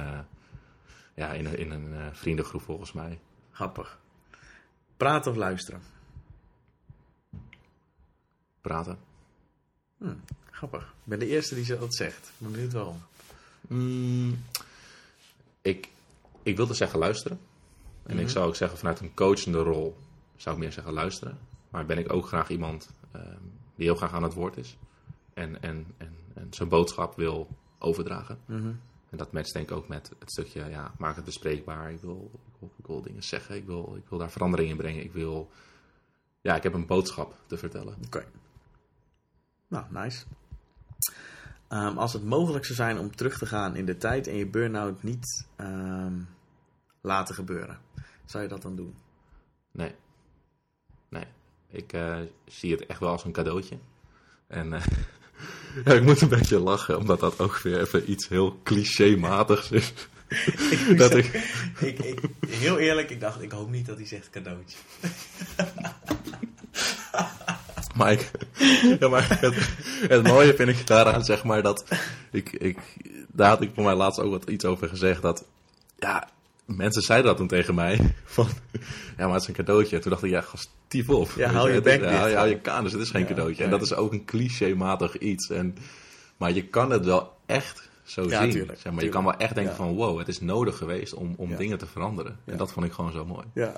[1.16, 3.20] ja, in een, in een vriendengroep volgens mij.
[3.52, 4.00] Grappig.
[4.98, 5.82] Praten of luisteren?
[8.62, 8.98] Praten.
[10.52, 10.82] Grappig.
[10.84, 12.28] Ik ben de eerste die dat zegt.
[12.28, 13.02] Ik ben benieuwd waarom.
[13.68, 14.44] Mm,
[15.62, 15.90] ik,
[16.44, 17.40] ik wilde zeggen luisteren.
[18.04, 18.24] En Mhm.
[18.24, 19.98] ik zou ook zeggen vanuit een coachende rol
[20.36, 21.38] zou ik meer zeggen luisteren.
[21.70, 23.38] Maar ben ik ook graag iemand ehm,
[23.76, 24.78] die heel graag aan het woord is.
[25.34, 27.48] En, en, en, en zijn boodschap wil
[27.80, 28.40] overdragen.
[28.46, 28.72] Mhm.
[29.10, 31.92] En dat matcht denk ik ook met het stukje, ja, maak het bespreekbaar.
[31.92, 33.56] Ik wil, ik wil, ik wil dingen zeggen.
[33.56, 35.04] Ik wil, ik wil daar verandering in brengen.
[35.04, 35.52] Ik wil,
[36.42, 37.96] ja, ik heb een boodschap te vertellen.
[38.06, 38.26] Oké.
[39.68, 40.26] Nou, nice.
[41.68, 44.48] Ehm, als het mogelijk zou zijn om terug te gaan in de tijd en je
[44.48, 46.14] burn-out niet ehm,
[47.02, 47.80] laten gebeuren,
[48.26, 48.96] zou je dat dan doen?
[49.72, 49.96] Nee.
[51.10, 51.26] Nee.
[51.70, 53.78] Ik eh, zie het echt wel als een cadeautje.
[54.48, 54.84] En eh,
[55.86, 59.94] ja, ik moet een beetje lachen, omdat dat ook weer even iets heel clichématigs is.
[60.98, 61.26] dat ik,
[61.80, 64.78] ik, ik, heel eerlijk, ik dacht, ik hoop niet dat hij zegt cadeautje.
[67.98, 68.32] maar ik,
[69.00, 69.56] ja, maar het,
[70.08, 71.86] het mooie vind ik daaraan, zeg maar, dat
[72.32, 72.78] ik, ik,
[73.28, 75.46] daar had ik voor mij laatst ook wat iets over gezegd, dat,
[76.00, 76.30] ja,
[76.66, 78.48] mensen zeiden dat toen tegen mij, van,
[79.18, 79.96] ja, maar het is een cadeautje.
[79.96, 81.30] En toen dacht ik, ja, gast, tief op.
[81.36, 83.64] Ja, hou je bek ja, hou je kanus, het is geen Ja, cadeautje.
[83.64, 85.50] En dat is ook een clichématig iets.
[85.50, 85.76] En,
[86.38, 88.52] maar je kan het wel echt zo Ja, zien.
[88.52, 91.34] tuurlijk, zeg maar, je kan wel echt denken van, wow, het is nodig geweest om,
[91.38, 92.40] om dingen te veranderen.
[92.46, 93.46] En dat vond ik gewoon zo mooi.
[93.54, 93.74] Ja.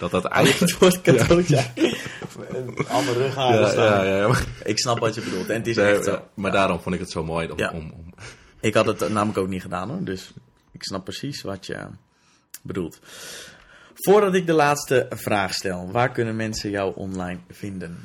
[0.00, 0.78] Dat dat eigenlijk...
[0.78, 1.06] Wordt.
[1.06, 3.24] Een andere.
[3.34, 5.48] Ja, ja, ja, maar, Ik snap wat je bedoelt.
[5.48, 6.22] En het is nee, echt zo.
[6.34, 8.14] maar daarom vond ik het zo mooi om, om, om
[8.60, 10.04] Ik had het namelijk ook niet gedaan hoor.
[10.04, 10.32] Dus
[10.72, 11.86] ik snap precies wat je
[12.62, 13.00] bedoelt.
[13.94, 17.98] Voordat ik de laatste vraag stel, waar kunnen mensen jou online vinden?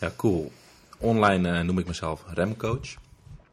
[0.00, 0.52] Ja, cool.
[0.98, 2.94] Online eh, noem ik mezelf remcoach.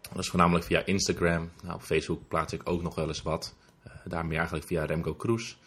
[0.02, 1.52] Dat is voornamelijk via Instagram.
[1.64, 3.54] Nou, op Facebook plaats ik ook nog wel eens wat.
[3.84, 5.58] Eh, daar meer eigenlijk via Remco Kroes.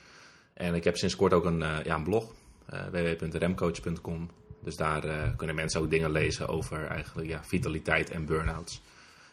[0.58, 2.34] En ik heb sinds kort ook een, eh, ja, een blog.
[2.66, 4.30] eh, www.remcoach.com
[4.60, 8.82] Dus daar eh, kunnen mensen ook dingen lezen over eigenlijk ja, vitaliteit en burn-outs.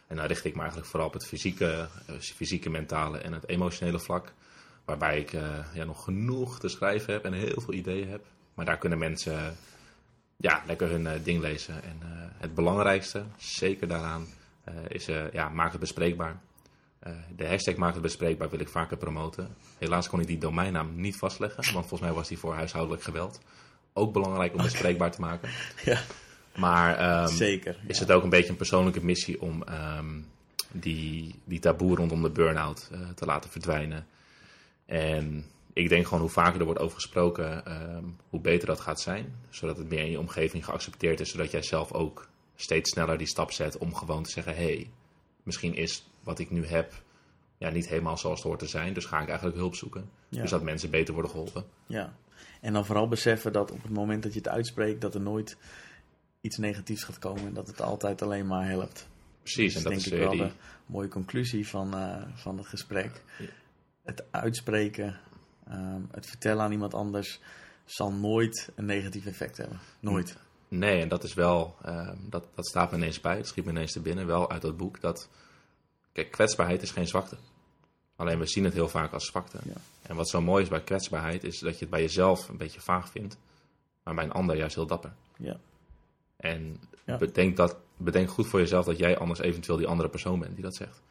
[0.08, 1.88] En dan richt ik me eigenlijk vooral op het fysieke,
[2.20, 4.34] fysieke mentale en het emotionele vlak.
[4.86, 5.32] Waarbij ik
[5.74, 8.26] ja, nog genoeg te schrijven heb en heel veel ideeën heb.
[8.54, 9.56] Maar daar kunnen mensen
[10.38, 11.84] ja, lekker hun ding lezen.
[11.84, 12.00] En
[12.38, 14.28] het belangrijkste, zeker daaraan,
[14.88, 16.42] is ja, maak het bespreekbaar.
[17.36, 19.56] De hashtag maakt het bespreekbaar wil ik vaker promoten.
[19.78, 23.40] Helaas kon ik die domeinnaam niet vastleggen, want volgens mij was die voor huishoudelijk geweld.
[23.94, 25.50] Ook belangrijk om bespreekbaar te maken.
[25.84, 26.02] Ja,
[26.56, 27.78] Maar ehm, zeker.
[27.88, 30.20] is het ook een beetje een persoonlijke missie om ehm,
[30.72, 34.08] die, die taboe rondom de burn-out eh, te laten verdwijnen.
[34.86, 39.02] En ik denk gewoon hoe vaker er wordt over gesproken, ehm, hoe beter dat gaat
[39.02, 39.36] zijn.
[39.50, 43.28] Zodat het meer in je omgeving geaccepteerd is, zodat jij zelf ook steeds sneller die
[43.28, 44.90] stap zet om gewoon te zeggen: hé, hey,
[45.44, 46.94] misschien is wat ik nu heb
[47.58, 48.94] ja, niet helemaal zoals het hoort te zijn.
[48.94, 50.10] Dus ga ik eigenlijk hulp zoeken.
[50.30, 50.42] Ja.
[50.42, 51.66] Dus dat mensen beter worden geholpen.
[51.86, 52.14] Ja,
[52.62, 55.58] en dan vooral beseffen dat op het moment dat je het uitspreekt, dat er nooit
[56.42, 59.08] iets negatiefs gaat komen en dat het altijd alleen maar helpt.
[59.42, 60.58] Precies, Dat en is dat denk is ik weer wel die...
[60.58, 63.24] de mooie conclusie van, eh, van het gesprek.
[63.40, 63.46] Ja.
[64.04, 65.20] Het uitspreken,
[65.68, 67.40] ehm, het vertellen aan iemand anders,
[67.86, 69.80] zal nooit een negatief effect hebben.
[70.00, 70.38] Nooit.
[70.68, 73.72] Nee, en dat is wel, ehm, dat, dat staat me ineens bij, het schiet me
[73.72, 75.30] ineens te binnen, wel uit dat boek, dat,
[76.16, 77.36] kijk, kwetsbaarheid is geen zwakte.
[78.16, 79.58] Alleen we zien het heel vaak als zwakte.
[79.64, 79.74] Ja.
[80.02, 82.82] En wat zo mooi is bij kwetsbaarheid, is dat je het bij jezelf een beetje
[82.82, 83.38] vaag vindt,
[84.04, 85.14] maar bij een ander juist heel dapper.
[85.38, 85.58] Ja.
[86.38, 87.18] En Ja.
[87.18, 90.64] bedenk, dat, bedenk goed voor jezelf dat jij anders eventueel die andere persoon bent die
[90.64, 91.02] dat zegt.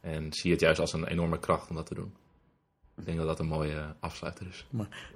[0.00, 2.14] En zie het juist als een enorme kracht om dat te doen.
[2.96, 4.66] Ik denk dat dat een mooie afsluiter is.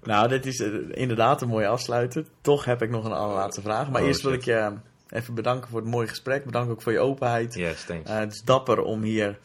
[0.02, 2.26] Nou, dit is eh, inderdaad een mooie afsluiter.
[2.40, 3.90] Toch heb ik nog een allerlaatste vraag.
[3.90, 4.72] Maar Oh, eerst wil ik je
[5.08, 6.44] even bedanken voor het mooie gesprek.
[6.44, 7.54] Bedankt ook voor je openheid.
[7.54, 8.10] Yes, thanks.
[8.10, 9.38] Eh, het is dapper om hier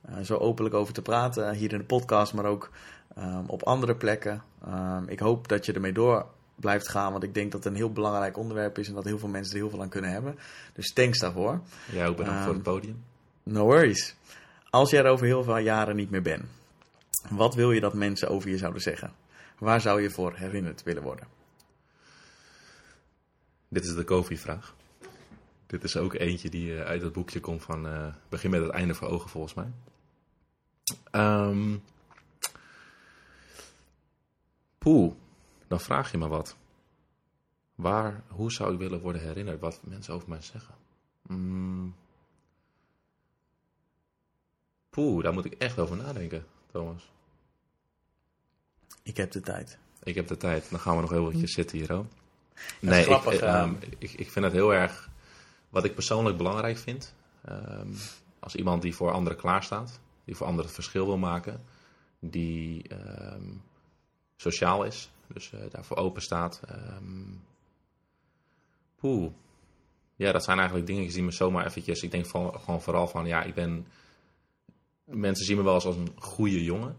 [0.00, 1.54] eh, zo openlijk over te praten.
[1.54, 2.70] Hier in de podcast, maar ook
[3.16, 4.42] ehm, op andere plekken.
[4.64, 7.12] Ehm, ik hoop dat je ermee door blijft gaan.
[7.12, 8.88] Want ik denk dat het een heel belangrijk onderwerp is.
[8.88, 10.38] En dat heel veel mensen er heel veel aan kunnen hebben.
[10.72, 11.60] Dus thanks daarvoor.
[11.92, 13.04] Jij ook bedankt voor het ehm, podium.
[13.42, 14.14] No worries.
[14.70, 16.44] Als jij er over heel veel jaren niet meer bent.
[17.30, 19.12] Wat wil je dat mensen over je zouden zeggen?
[19.58, 21.26] Waar zou je voor herinnerd willen worden?
[23.68, 24.74] Dit is de Kofi-vraag.
[25.68, 28.70] Dit is ook eentje die eh, uit het boekje komt van eh, Begin met het
[28.70, 29.70] einde voor ogen, volgens mij.
[31.10, 31.76] Ehm
[34.78, 35.12] poeh,
[35.66, 36.56] dan vraag je me wat.
[37.74, 40.74] Waar, hoe zou ik willen worden herinnerd wat mensen over mij zeggen?
[41.22, 41.94] Mm.
[44.90, 47.10] Poeh, daar moet ik echt over nadenken, Thomas.
[49.02, 49.78] Ik heb de tijd.
[50.02, 50.70] Ik heb de tijd.
[50.70, 52.06] Dan gaan we nog heel eventjes zitten hier, hoor.
[52.80, 53.54] Nee, grappig, ik, eh.
[53.54, 55.10] ehm, ik, ik vind het heel erg...
[55.68, 57.14] Wat ik persoonlijk belangrijk vind...
[57.44, 57.92] ehm,
[58.38, 60.00] als iemand die voor anderen klaarstaat...
[60.24, 61.64] die voor anderen het verschil wil maken...
[62.20, 63.52] die ehm,
[64.36, 65.10] sociaal is...
[65.26, 66.60] dus eh, daarvoor open staat...
[66.68, 67.36] ehm
[68.96, 69.32] poeh.
[70.16, 72.02] Ja, dat zijn eigenlijk dingen die me zomaar eventjes...
[72.02, 73.26] Ik denk van, gewoon vooral van...
[73.26, 73.86] Ja, ik ben...
[75.04, 76.96] Mensen zien me wel eens als een goede jongen.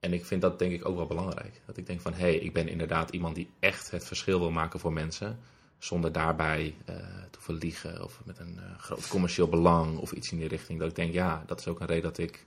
[0.00, 1.60] En ik vind dat denk ik ook wel belangrijk.
[1.66, 4.50] Dat ik denk van, hé, hey, ik ben inderdaad iemand die echt het verschil wil
[4.50, 5.38] maken voor mensen.
[5.78, 6.96] Zonder daarbij eh,
[7.30, 10.78] te verliegen of met een eh, groot commercieel belang of iets in die richting.
[10.78, 12.46] Dat ik denk, ja, dat is ook een reden dat ik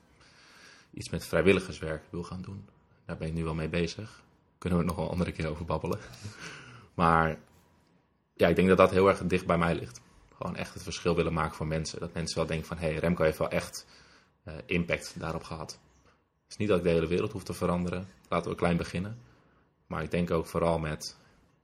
[0.93, 2.65] iets met vrijwilligerswerk wil gaan doen.
[3.05, 4.21] Daar ben ik nu wel mee bezig.
[4.57, 5.99] Kunnen we het nog een andere keer over babbelen.
[6.93, 7.39] Maar
[8.33, 10.01] ja, ik denk dat dat heel erg dicht bij mij ligt.
[10.35, 11.99] Gewoon echt het verschil willen maken voor mensen.
[11.99, 13.85] Dat mensen wel denken van, hé, hey, Remco heeft wel echt
[14.43, 15.79] eh, impact daarop gehad.
[16.43, 18.07] Het is niet dat ik de hele wereld hoef te veranderen.
[18.29, 19.17] Laten we klein beginnen.
[19.87, 21.17] Maar ik denk ook vooral met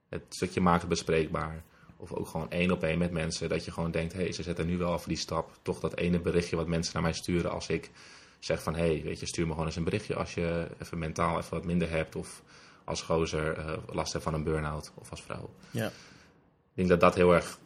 [0.09, 1.63] het stukje maken bespreekbaar.
[1.97, 3.49] Of ook gewoon één op één met mensen.
[3.49, 5.51] Dat je gewoon denkt, hé, hey, ze zetten nu wel over die stap.
[5.61, 7.91] Toch dat ene berichtje wat mensen naar mij sturen als ik
[8.39, 8.75] zeg van...
[8.75, 11.53] hé, hey, weet je, stuur me gewoon eens een berichtje als je even mentaal even
[11.53, 12.15] wat minder hebt.
[12.15, 12.43] Of
[12.83, 14.91] als gozer eh, last hebt van een burn-out.
[14.95, 15.49] Of als vrouw.
[15.71, 15.87] Ja.
[15.87, 17.59] Ik denk dat dat heel erg...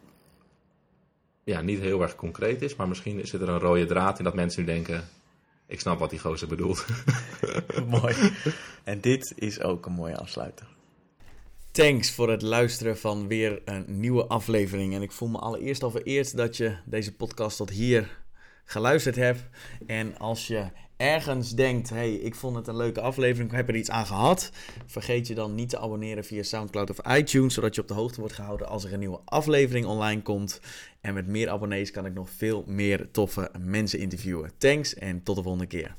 [1.43, 2.75] Ja, niet heel erg concreet is.
[2.75, 5.09] Maar misschien zit er een rode draad in dat mensen nu denken...
[5.65, 6.85] Ik snap wat die gozer bedoelt.
[7.87, 8.15] Mooi.
[8.83, 10.67] En dit is ook een mooie afsluiter.
[11.71, 14.95] Thanks voor het luisteren van weer een nieuwe aflevering.
[14.95, 18.23] En ik voel me allereerst al vereerd dat je deze podcast tot hier
[18.63, 19.43] geluisterd hebt.
[19.87, 20.65] En als je
[20.97, 24.51] ergens denkt, hey, ik vond het een leuke aflevering, ik heb er iets aan gehad.
[24.85, 28.19] Vergeet je dan niet te abonneren via Soundcloud of iTunes, zodat je op de hoogte
[28.19, 30.59] wordt gehouden als er een nieuwe aflevering online komt.
[31.01, 34.51] En met meer abonnees kan ik nog veel meer toffe mensen interviewen.
[34.57, 35.95] Thanks en tot de volgende keer.